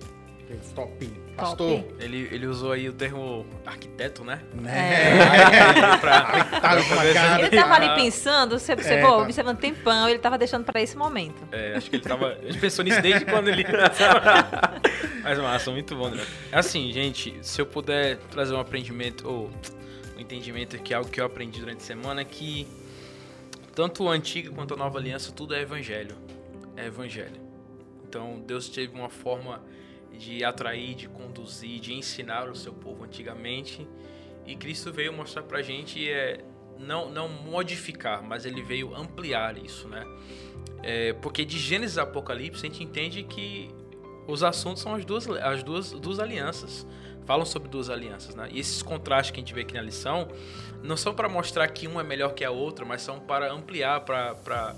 Top. 0.76 1.10
Pastor. 1.38 1.82
Ele, 1.98 2.28
ele 2.30 2.46
usou 2.46 2.74
aí 2.74 2.90
o 2.90 2.92
termo 2.92 3.46
arquiteto, 3.66 4.26
né? 4.26 4.42
É. 4.66 5.94
é. 5.94 5.98
pra, 5.98 6.26
pra, 6.60 7.40
ele 7.40 7.50
tava 7.52 7.74
ali 7.76 8.04
pensando, 8.04 8.60
você 8.60 8.74
observou, 8.74 9.12
é, 9.12 9.16
tá. 9.16 9.24
observando 9.24 9.58
tempão, 9.60 10.10
ele 10.10 10.20
tava 10.20 10.38
deixando 10.38 10.66
para 10.66 10.82
esse 10.82 10.98
momento. 10.98 11.48
É, 11.50 11.78
acho 11.78 11.90
que 11.90 11.96
ele 11.96 12.04
tava. 12.04 12.38
Ele 12.42 12.58
pensou 12.58 12.84
nisso 12.84 13.02
desde 13.02 13.24
quando 13.24 13.48
ele. 13.48 13.64
Mas 15.24 15.40
massa, 15.40 15.72
muito 15.72 15.96
bom, 15.96 16.08
André. 16.08 16.26
Assim, 16.52 16.92
gente, 16.92 17.40
se 17.42 17.62
eu 17.62 17.66
puder 17.66 18.18
trazer 18.30 18.54
um 18.54 18.60
aprendimento, 18.60 19.26
ou 19.26 19.50
um 20.18 20.20
entendimento 20.20 20.78
que 20.80 20.94
é 20.94 20.98
algo 20.98 21.10
que 21.10 21.22
eu 21.22 21.26
aprendi 21.26 21.62
durante 21.62 21.78
a 21.78 21.86
semana, 21.86 22.20
é 22.20 22.26
que 22.26 22.68
tanto 23.74 24.08
a 24.08 24.12
antiga 24.12 24.52
quanto 24.52 24.74
a 24.74 24.78
nova 24.78 24.98
aliança, 25.00 25.32
tudo 25.32 25.54
é 25.54 25.62
evangelho. 25.62 26.16
É 26.76 26.86
evangelho. 26.86 27.40
Então, 28.08 28.42
Deus 28.46 28.70
teve 28.70 28.94
uma 28.94 29.10
forma 29.10 29.64
de 30.12 30.44
atrair, 30.44 30.96
de 30.96 31.08
conduzir, 31.08 31.80
de 31.80 31.94
ensinar 31.94 32.50
o 32.50 32.56
seu 32.56 32.74
povo 32.74 33.04
antigamente. 33.04 33.88
E 34.46 34.56
Cristo 34.56 34.92
veio 34.92 35.14
mostrar 35.14 35.44
pra 35.44 35.62
gente 35.62 36.10
é, 36.10 36.44
não, 36.78 37.10
não 37.10 37.30
modificar, 37.30 38.22
mas 38.24 38.46
ele 38.46 38.62
veio 38.62 38.96
ampliar 38.96 39.58
isso, 39.58 39.88
né? 39.88 40.06
É, 40.84 41.14
porque 41.14 41.46
de 41.46 41.58
Gênesis 41.58 41.98
a 41.98 42.04
Apocalipse 42.04 42.66
a 42.66 42.70
gente 42.70 42.84
entende 42.84 43.24
que 43.24 43.70
os 44.28 44.44
assuntos 44.44 44.82
são 44.82 44.96
as 44.96 45.06
duas, 45.06 45.30
as 45.30 45.64
duas, 45.64 45.92
duas 45.92 46.20
alianças. 46.20 46.86
Falam 47.32 47.46
sobre 47.46 47.70
duas 47.70 47.90
alianças, 47.90 48.36
né? 48.36 48.50
E 48.52 48.60
esses 48.60 48.82
contrastes 48.82 49.32
que 49.32 49.40
a 49.40 49.42
gente 49.42 49.54
vê 49.54 49.62
aqui 49.62 49.74
na 49.74 49.82
lição 49.82 50.28
não 50.84 50.98
são 50.98 51.14
para 51.14 51.30
mostrar 51.30 51.66
que 51.70 51.88
uma 51.88 52.02
é 52.02 52.04
melhor 52.04 52.34
que 52.34 52.44
a 52.44 52.52
outra, 52.52 52.84
mas 52.84 53.02
são 53.04 53.22
para 53.22 53.50
ampliar, 53.50 54.02
para 54.02 54.76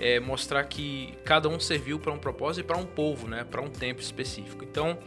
é, 0.00 0.18
mostrar 0.18 0.64
que 0.64 1.14
cada 1.24 1.48
um 1.48 1.60
serviu 1.60 2.00
para 2.00 2.12
um 2.12 2.18
propósito 2.18 2.64
e 2.64 2.66
para 2.66 2.76
um 2.76 2.84
povo, 2.84 3.28
né? 3.28 3.44
Para 3.44 3.62
um 3.62 3.70
tempo 3.70 4.00
específico. 4.00 4.64
Então, 4.64 4.98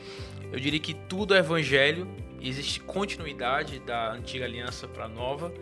eu 0.53 0.57
diria 0.57 0.79
que 0.79 0.93
tudo 0.93 1.35
é 1.35 1.39
evangelho, 1.39 2.07
existe 2.39 2.79
continuidade 2.79 3.79
da 3.79 4.13
antiga 4.13 4.45
aliança 4.45 4.87
para 4.87 5.03
a 5.03 5.09
nova 5.09 5.53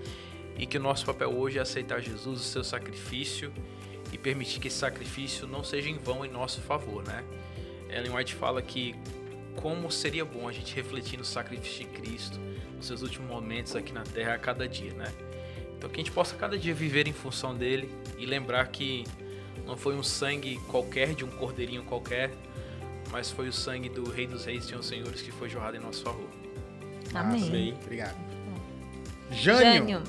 e 0.56 0.68
que 0.68 0.78
o 0.78 0.80
nosso 0.80 1.04
papel 1.04 1.36
hoje 1.36 1.58
é 1.58 1.64
aceitar 1.64 2.00
Jesus, 2.00 2.42
o 2.42 2.44
seu 2.44 2.64
sacrifício 2.64 3.52
e 4.12 4.20
permitir 4.20 4.60
que 4.60 4.68
esse 4.68 4.78
sacrifício 4.78 5.48
não 5.48 5.64
seja 5.64 5.90
em 5.90 5.98
vão 5.98 6.24
em 6.24 6.30
nosso 6.30 6.62
favor, 6.62 7.04
né? 7.04 7.24
Ellen 7.90 8.12
White 8.16 8.36
fala 8.36 8.62
que 8.62 8.96
como 9.56 9.92
seria 9.92 10.26
bom 10.26 10.48
a 10.48 10.52
gente 10.52 10.76
refletir 10.76 11.18
no 11.18 11.26
sacrifício 11.26 11.86
de 11.86 11.92
Cristo 11.92 12.40
nos 12.76 12.88
seus 12.88 13.02
últimos 13.02 13.30
momentos 13.30 13.76
aqui 13.76 13.94
na 13.94 14.04
Terra 14.04 14.34
a 14.34 14.38
cada 14.38 14.68
dia, 14.68 14.94
né? 14.94 15.12
Então 15.78 15.90
que 15.90 16.00
a 16.00 16.04
gente 16.04 16.12
possa 16.12 16.36
cada 16.36 16.58
dia 16.58 16.74
viver 16.74 17.08
em 17.08 17.14
função 17.14 17.56
dele 17.56 17.90
e 18.18 18.26
lembrar 18.26 18.68
que 18.68 19.04
não 19.66 19.78
foi 19.78 19.96
um 19.96 20.04
sangue 20.04 20.60
qualquer 20.68 21.14
de 21.14 21.24
um 21.24 21.30
cordeirinho 21.30 21.84
qualquer, 21.84 22.32
mas 23.12 23.30
foi 23.32 23.48
o 23.48 23.54
sangue 23.54 23.90
do 23.90 24.10
Rei 24.10 24.28
dos 24.28 24.46
Reis 24.46 24.66
e 24.66 24.68
Senhor 24.68 24.84
Senhores 24.84 25.22
que 25.22 25.32
foi 25.32 25.50
jorrado 25.50 25.78
em 25.78 25.80
nosso 25.80 26.04
favor. 26.04 26.30
Amém. 27.14 27.48
Amém. 27.48 27.78
Obrigado. 27.82 28.18
Jânio. 29.32 29.74
Jânio. 29.74 30.04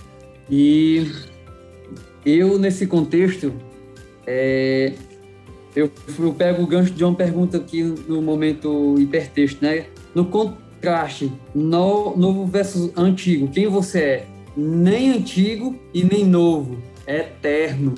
E 0.50 1.10
eu, 2.24 2.58
nesse 2.58 2.86
contexto, 2.86 3.54
é, 4.26 4.94
eu, 5.74 5.90
eu 6.18 6.32
pego 6.32 6.62
o 6.62 6.66
gancho 6.66 6.92
de 6.92 7.04
uma 7.04 7.14
pergunta 7.14 7.56
aqui 7.56 7.82
no 7.82 8.22
momento 8.22 8.94
hipertexto, 8.98 9.64
né? 9.64 9.86
No 10.14 10.26
contraste, 10.26 11.32
no, 11.54 12.16
novo 12.16 12.46
versus 12.46 12.92
antigo, 12.96 13.48
quem 13.48 13.66
você 13.66 14.00
é? 14.00 14.26
Nem 14.56 15.10
antigo 15.10 15.76
e 15.92 16.04
nem 16.04 16.24
novo, 16.24 16.78
é 17.06 17.18
eterno. 17.18 17.94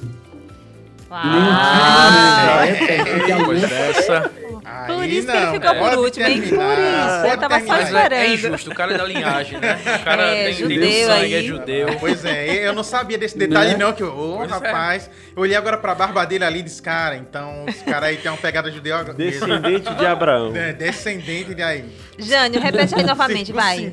Uau. 1.11 1.23
Nem 1.25 1.43
antigo, 1.43 2.15
nem 2.15 2.37
novo, 2.47 2.63
é 2.63 2.83
eterno. 2.83 3.27
Depois 3.27 3.61
dessa, 3.61 4.33
Aí 4.79 4.95
Por 4.95 5.05
isso 5.09 5.27
que 5.27 5.33
ele 5.37 5.47
não, 5.47 5.53
ficou 5.55 5.75
por 5.75 5.99
último, 5.99 6.27
hein? 6.27 6.41
Por 6.43 6.49
terminar, 6.51 7.09
isso. 7.09 7.21
pode 7.23 7.33
Eu 7.35 7.39
tava 7.41 7.55
só 7.55 7.67
terminar. 7.67 7.83
esperando. 7.85 8.13
é 8.21 8.35
injusto, 8.35 8.71
o 8.71 8.75
cara 8.75 8.95
é 8.95 8.99
da 8.99 9.05
linhagem, 9.05 9.59
né? 9.61 9.79
O 10.01 10.05
cara 10.05 10.23
É, 10.23 10.35
tem, 10.35 10.45
tem 10.45 10.55
judeu 10.55 11.07
sangue, 11.07 11.35
é 11.35 11.39
aí. 11.39 11.47
judeu. 11.47 11.89
Pois 11.99 12.25
é, 12.25 12.69
eu 12.69 12.73
não 12.75 12.83
sabia 12.83 13.17
desse 13.17 13.39
detalhe 13.39 13.71
Né? 13.73 13.77
não, 13.79 13.93
que, 13.93 14.03
ô 14.05 14.43
é. 14.43 14.47
rapaz, 14.47 15.11
eu 15.35 15.43
olhei 15.43 15.57
agora 15.57 15.79
pra 15.79 15.95
barba 15.95 16.25
dele 16.27 16.45
ali 16.45 16.59
e 16.61 16.63
disse, 16.63 16.83
cara, 16.83 17.17
então 17.17 17.65
esse 17.69 17.85
cara 17.85 18.07
aí 18.07 18.17
tem 18.17 18.31
uma 18.31 18.37
pegada 18.39 18.71
judeu. 18.71 18.97
Descendente 19.15 19.95
de 19.95 20.07
Abraão. 20.07 20.55
É, 20.55 20.73
descendente 20.73 21.55
de 21.55 21.63
aí. 21.63 21.85
Jânio, 22.19 22.61
repete 22.61 22.95
aí 22.95 23.03
novamente, 23.07 23.53
vai. 23.53 23.93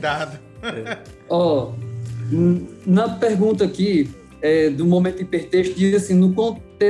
Ó, 1.29 1.71
n- 2.31 2.67
na 2.85 3.09
pergunta 3.09 3.63
aqui, 3.63 4.09
é, 4.41 4.69
do 4.69 4.85
momento 4.85 5.21
hipertexto, 5.21 5.75
diz 5.75 5.95
assim, 5.95 6.13
no, 6.15 6.27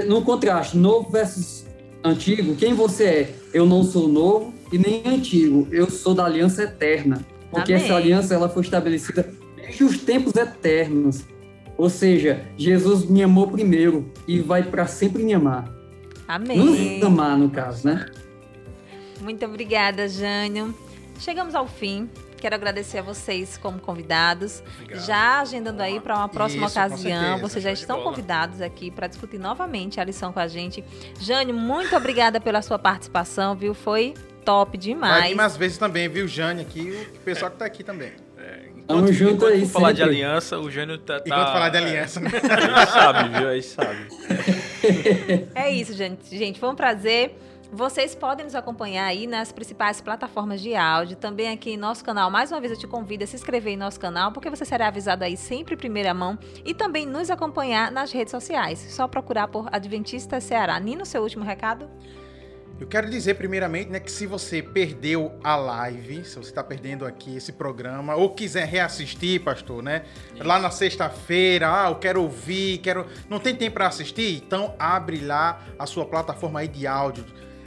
no 0.07 0.21
contraste, 0.23 0.77
novo 0.77 1.09
versus 1.11 1.62
antigo, 2.04 2.56
quem 2.56 2.74
você 2.74 3.04
é? 3.04 3.36
Eu 3.54 3.66
não 3.66 3.84
sou 3.84 4.08
novo 4.08 4.54
e 4.72 4.78
nem 4.78 5.04
antigo, 5.06 5.68
eu 5.72 5.89
sou 5.89 6.14
da 6.14 6.26
aliança 6.26 6.64
eterna. 6.64 7.26
Porque 7.49 7.74
Amém. 7.74 7.86
essa 7.86 7.95
aliança 7.95 8.34
ela 8.34 8.49
foi 8.49 8.64
estabelecida 8.64 9.32
desde 9.56 9.84
os 9.84 9.99
tempos 9.99 10.36
eternos. 10.36 11.24
Ou 11.78 11.89
seja, 11.89 12.45
Jesus 12.58 13.06
me 13.06 13.24
amou 13.24 13.47
primeiro 13.47 14.12
e 14.28 14.39
vai 14.39 14.64
para 14.64 14.88
sempre 14.88 15.24
me 15.24 15.34
amar. 15.34 15.72
Amém. 16.28 16.58
Nos 16.58 17.04
amar, 17.04 17.38
no 17.38 17.49
caso, 17.49 17.88
né? 17.88 18.06
Muito 19.22 19.45
obrigada, 19.45 20.08
Jânio. 20.08 20.74
Chegamos 21.20 21.56
ao 21.56 21.68
fim. 21.68 22.10
Quero 22.43 22.55
agradecer 22.55 22.97
a 22.97 23.01
vocês 23.01 23.55
como 23.55 23.79
convidados. 23.79 24.61
Obrigado. 24.81 25.05
Já 25.05 25.39
agendando 25.39 25.81
aí 25.81 26.01
para 26.01 26.17
uma 26.17 26.27
próxima 26.27 26.67
Isso, 26.67 26.77
ocasião. 26.77 27.21
certeza. 27.21 27.41
Vocês 27.41 27.63
já 27.63 27.71
de 27.71 27.79
estão 27.79 28.03
convidados 28.03 28.59
aqui 28.59 28.91
para 28.91 29.07
discutir 29.07 29.37
novamente 29.37 29.97
a 29.97 30.03
lição 30.03 30.33
com 30.33 30.41
a 30.41 30.47
gente. 30.49 30.83
Jânio, 31.21 31.55
muito 31.55 31.95
obrigada 31.95 32.41
pela 32.41 32.61
sua 32.61 32.77
participação, 32.77 33.55
viu? 33.55 33.73
Foi 33.73 34.13
top 34.43 34.71
Vai 34.71 34.77
demais. 34.77 35.29
vir 35.29 35.35
mais 35.35 35.55
vezes 35.55 35.77
também, 35.77 36.09
viu, 36.09 36.27
Jane 36.27 36.63
aqui, 36.63 37.07
o 37.15 37.19
pessoal 37.19 37.49
que 37.49 37.55
tá 37.55 37.63
aqui 37.63 37.81
também. 37.81 38.11
Tamo 38.85 39.13
junto 39.13 39.35
enquanto 39.35 39.53
aí, 39.53 39.61
for 39.61 39.71
falar 39.71 39.91
de 39.93 39.99
sempre. 39.99 40.13
aliança, 40.15 40.59
o 40.59 40.69
Jânio 40.69 40.97
tá... 40.97 41.21
tá 41.21 41.23
Enquanto 41.25 41.53
falar 41.53 41.69
de 41.69 41.77
aliança, 41.77 42.19
né? 42.19 42.29
Aí 42.33 42.87
sabe, 42.87 43.39
viu? 43.39 43.47
Aí 43.47 43.63
sabe. 43.63 44.07
É 45.55 45.71
isso, 45.71 45.93
gente. 45.93 46.37
Gente, 46.37 46.59
foi 46.59 46.67
um 46.67 46.75
prazer. 46.75 47.37
Vocês 47.74 48.13
podem 48.13 48.45
nos 48.45 48.53
acompanhar 48.53 49.05
aí 49.05 49.26
nas 49.26 49.51
principais 49.51 49.99
plataformas 49.99 50.61
de 50.61 50.76
áudio, 50.76 51.17
também 51.17 51.49
aqui 51.49 51.71
em 51.71 51.78
nosso 51.78 52.05
canal. 52.05 52.30
Mais 52.30 52.51
uma 52.51 52.61
vez 52.61 52.71
eu 52.71 52.78
te 52.78 52.86
convido 52.86 53.24
a 53.24 53.28
se 53.28 53.36
inscrever 53.36 53.74
em 53.74 53.78
nosso 53.78 53.99
canal, 53.99 54.32
porque 54.32 54.47
você 54.47 54.63
será 54.63 54.89
avisado 54.89 55.24
aí 55.24 55.36
sempre 55.36 55.74
em 55.74 55.78
primeira 55.78 56.13
mão 56.13 56.38
e 56.63 56.71
também 56.71 57.07
nos 57.07 57.32
acompanhar 57.32 57.91
nas 57.91 58.11
redes 58.11 58.30
sociais. 58.30 58.78
Só 58.78 59.07
procurar 59.07 59.47
por 59.47 59.67
Adventista 59.71 60.39
Ceará. 60.39 60.80
Nino, 60.80 61.03
seu 61.03 61.24
último 61.24 61.43
recado? 61.43 61.89
Eu 62.80 62.86
quero 62.86 63.09
dizer 63.09 63.36
primeiramente, 63.36 63.89
né, 63.89 63.99
que 63.99 64.11
se 64.11 64.28
você 64.28 64.61
perdeu 64.61 65.32
a 65.43 65.55
live, 65.55 66.24
se 66.26 66.36
você 66.36 66.49
está 66.49 66.63
perdendo 66.63 67.07
aqui 67.07 67.38
esse 67.38 67.53
programa, 67.53 68.13
ou 68.13 68.36
quiser 68.36 68.67
reassistir, 68.67 69.43
pastor, 69.43 69.82
né, 69.82 70.03
lá 70.38 70.59
na 70.59 70.69
sexta-feira, 70.69 71.86
ah, 71.86 71.89
eu 71.89 71.95
quero 71.95 72.21
ouvir, 72.21 72.78
quero, 72.80 73.07
não 73.28 73.39
tem 73.39 73.55
tempo 73.55 73.74
para 73.74 73.88
assistir, 73.88 74.43
então 74.45 74.76
abre 74.78 75.21
lá 75.21 75.59
a 75.80 75.88
sua 75.88 76.05
plataforma 76.05 76.59
aí 76.59 76.67
de 76.67 76.86
áudio, 76.86 77.26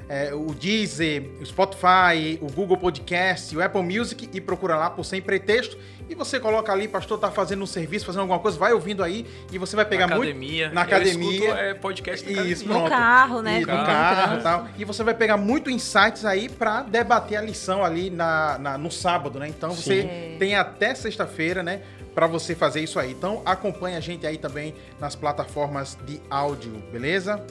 é, 0.08 0.32
o 0.34 0.54
Deezer, 0.54 1.30
o 1.40 1.44
Spotify, 1.46 2.38
o 2.40 2.50
Google 2.52 2.76
Podcast, 2.76 3.56
o 3.56 3.62
Apple 3.62 3.82
Music 3.82 4.28
e 4.32 4.40
procura 4.40 4.76
lá 4.76 4.88
por 4.90 5.04
Sem 5.04 5.20
Pretexto 5.20 5.76
e 6.08 6.14
você 6.14 6.38
coloca 6.38 6.70
ali, 6.72 6.86
pastor 6.86 7.18
tá 7.18 7.30
fazendo 7.32 7.64
um 7.64 7.66
serviço, 7.66 8.06
fazendo 8.06 8.20
alguma 8.20 8.38
coisa, 8.38 8.56
vai 8.56 8.72
ouvindo 8.72 9.02
aí 9.02 9.26
e 9.50 9.58
você 9.58 9.74
vai 9.74 9.84
pegar 9.84 10.06
na 10.06 10.14
muito 10.16 10.30
academia. 10.30 10.70
na 10.70 10.80
Eu 10.82 10.84
academia. 10.84 11.32
escuto, 11.32 11.52
é 11.58 11.74
podcast 11.74 12.24
na 12.24 12.30
academia. 12.32 12.52
Isso, 12.52 12.68
No 12.68 12.88
carro, 12.88 13.42
né? 13.42 13.56
E 13.56 13.60
no 13.62 13.66
Com 13.66 13.84
carro 13.84 14.38
e 14.38 14.42
tal. 14.42 14.68
E 14.78 14.84
você 14.84 15.02
vai 15.02 15.14
pegar 15.14 15.36
muito 15.36 15.68
insights 15.68 16.24
aí 16.24 16.48
pra 16.48 16.82
debater 16.82 17.36
a 17.38 17.42
lição 17.42 17.84
ali 17.84 18.08
na, 18.08 18.56
na- 18.58 18.78
no 18.78 18.90
sábado, 18.92 19.40
né? 19.40 19.48
Então 19.48 19.72
você 19.72 20.02
Sim. 20.02 20.36
tem 20.38 20.54
até 20.54 20.94
sexta-feira, 20.94 21.64
né? 21.64 21.80
Pra 22.14 22.28
você 22.28 22.54
fazer 22.54 22.80
isso 22.80 22.98
aí. 23.00 23.10
Então 23.10 23.42
acompanha 23.44 23.98
a 23.98 24.00
gente 24.00 24.24
aí 24.26 24.38
também 24.38 24.74
nas 25.00 25.16
plataformas 25.16 25.98
de 26.06 26.20
áudio, 26.30 26.70
beleza? 26.92 27.44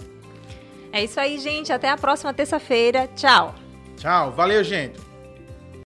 É 0.95 1.03
isso 1.03 1.19
aí, 1.19 1.37
gente. 1.37 1.73
Até 1.73 1.89
a 1.89 1.97
próxima 1.97 2.33
terça-feira. 2.33 3.09
Tchau. 3.17 3.53
Tchau, 3.97 4.31
valeu, 4.31 4.63
gente. 4.63 4.97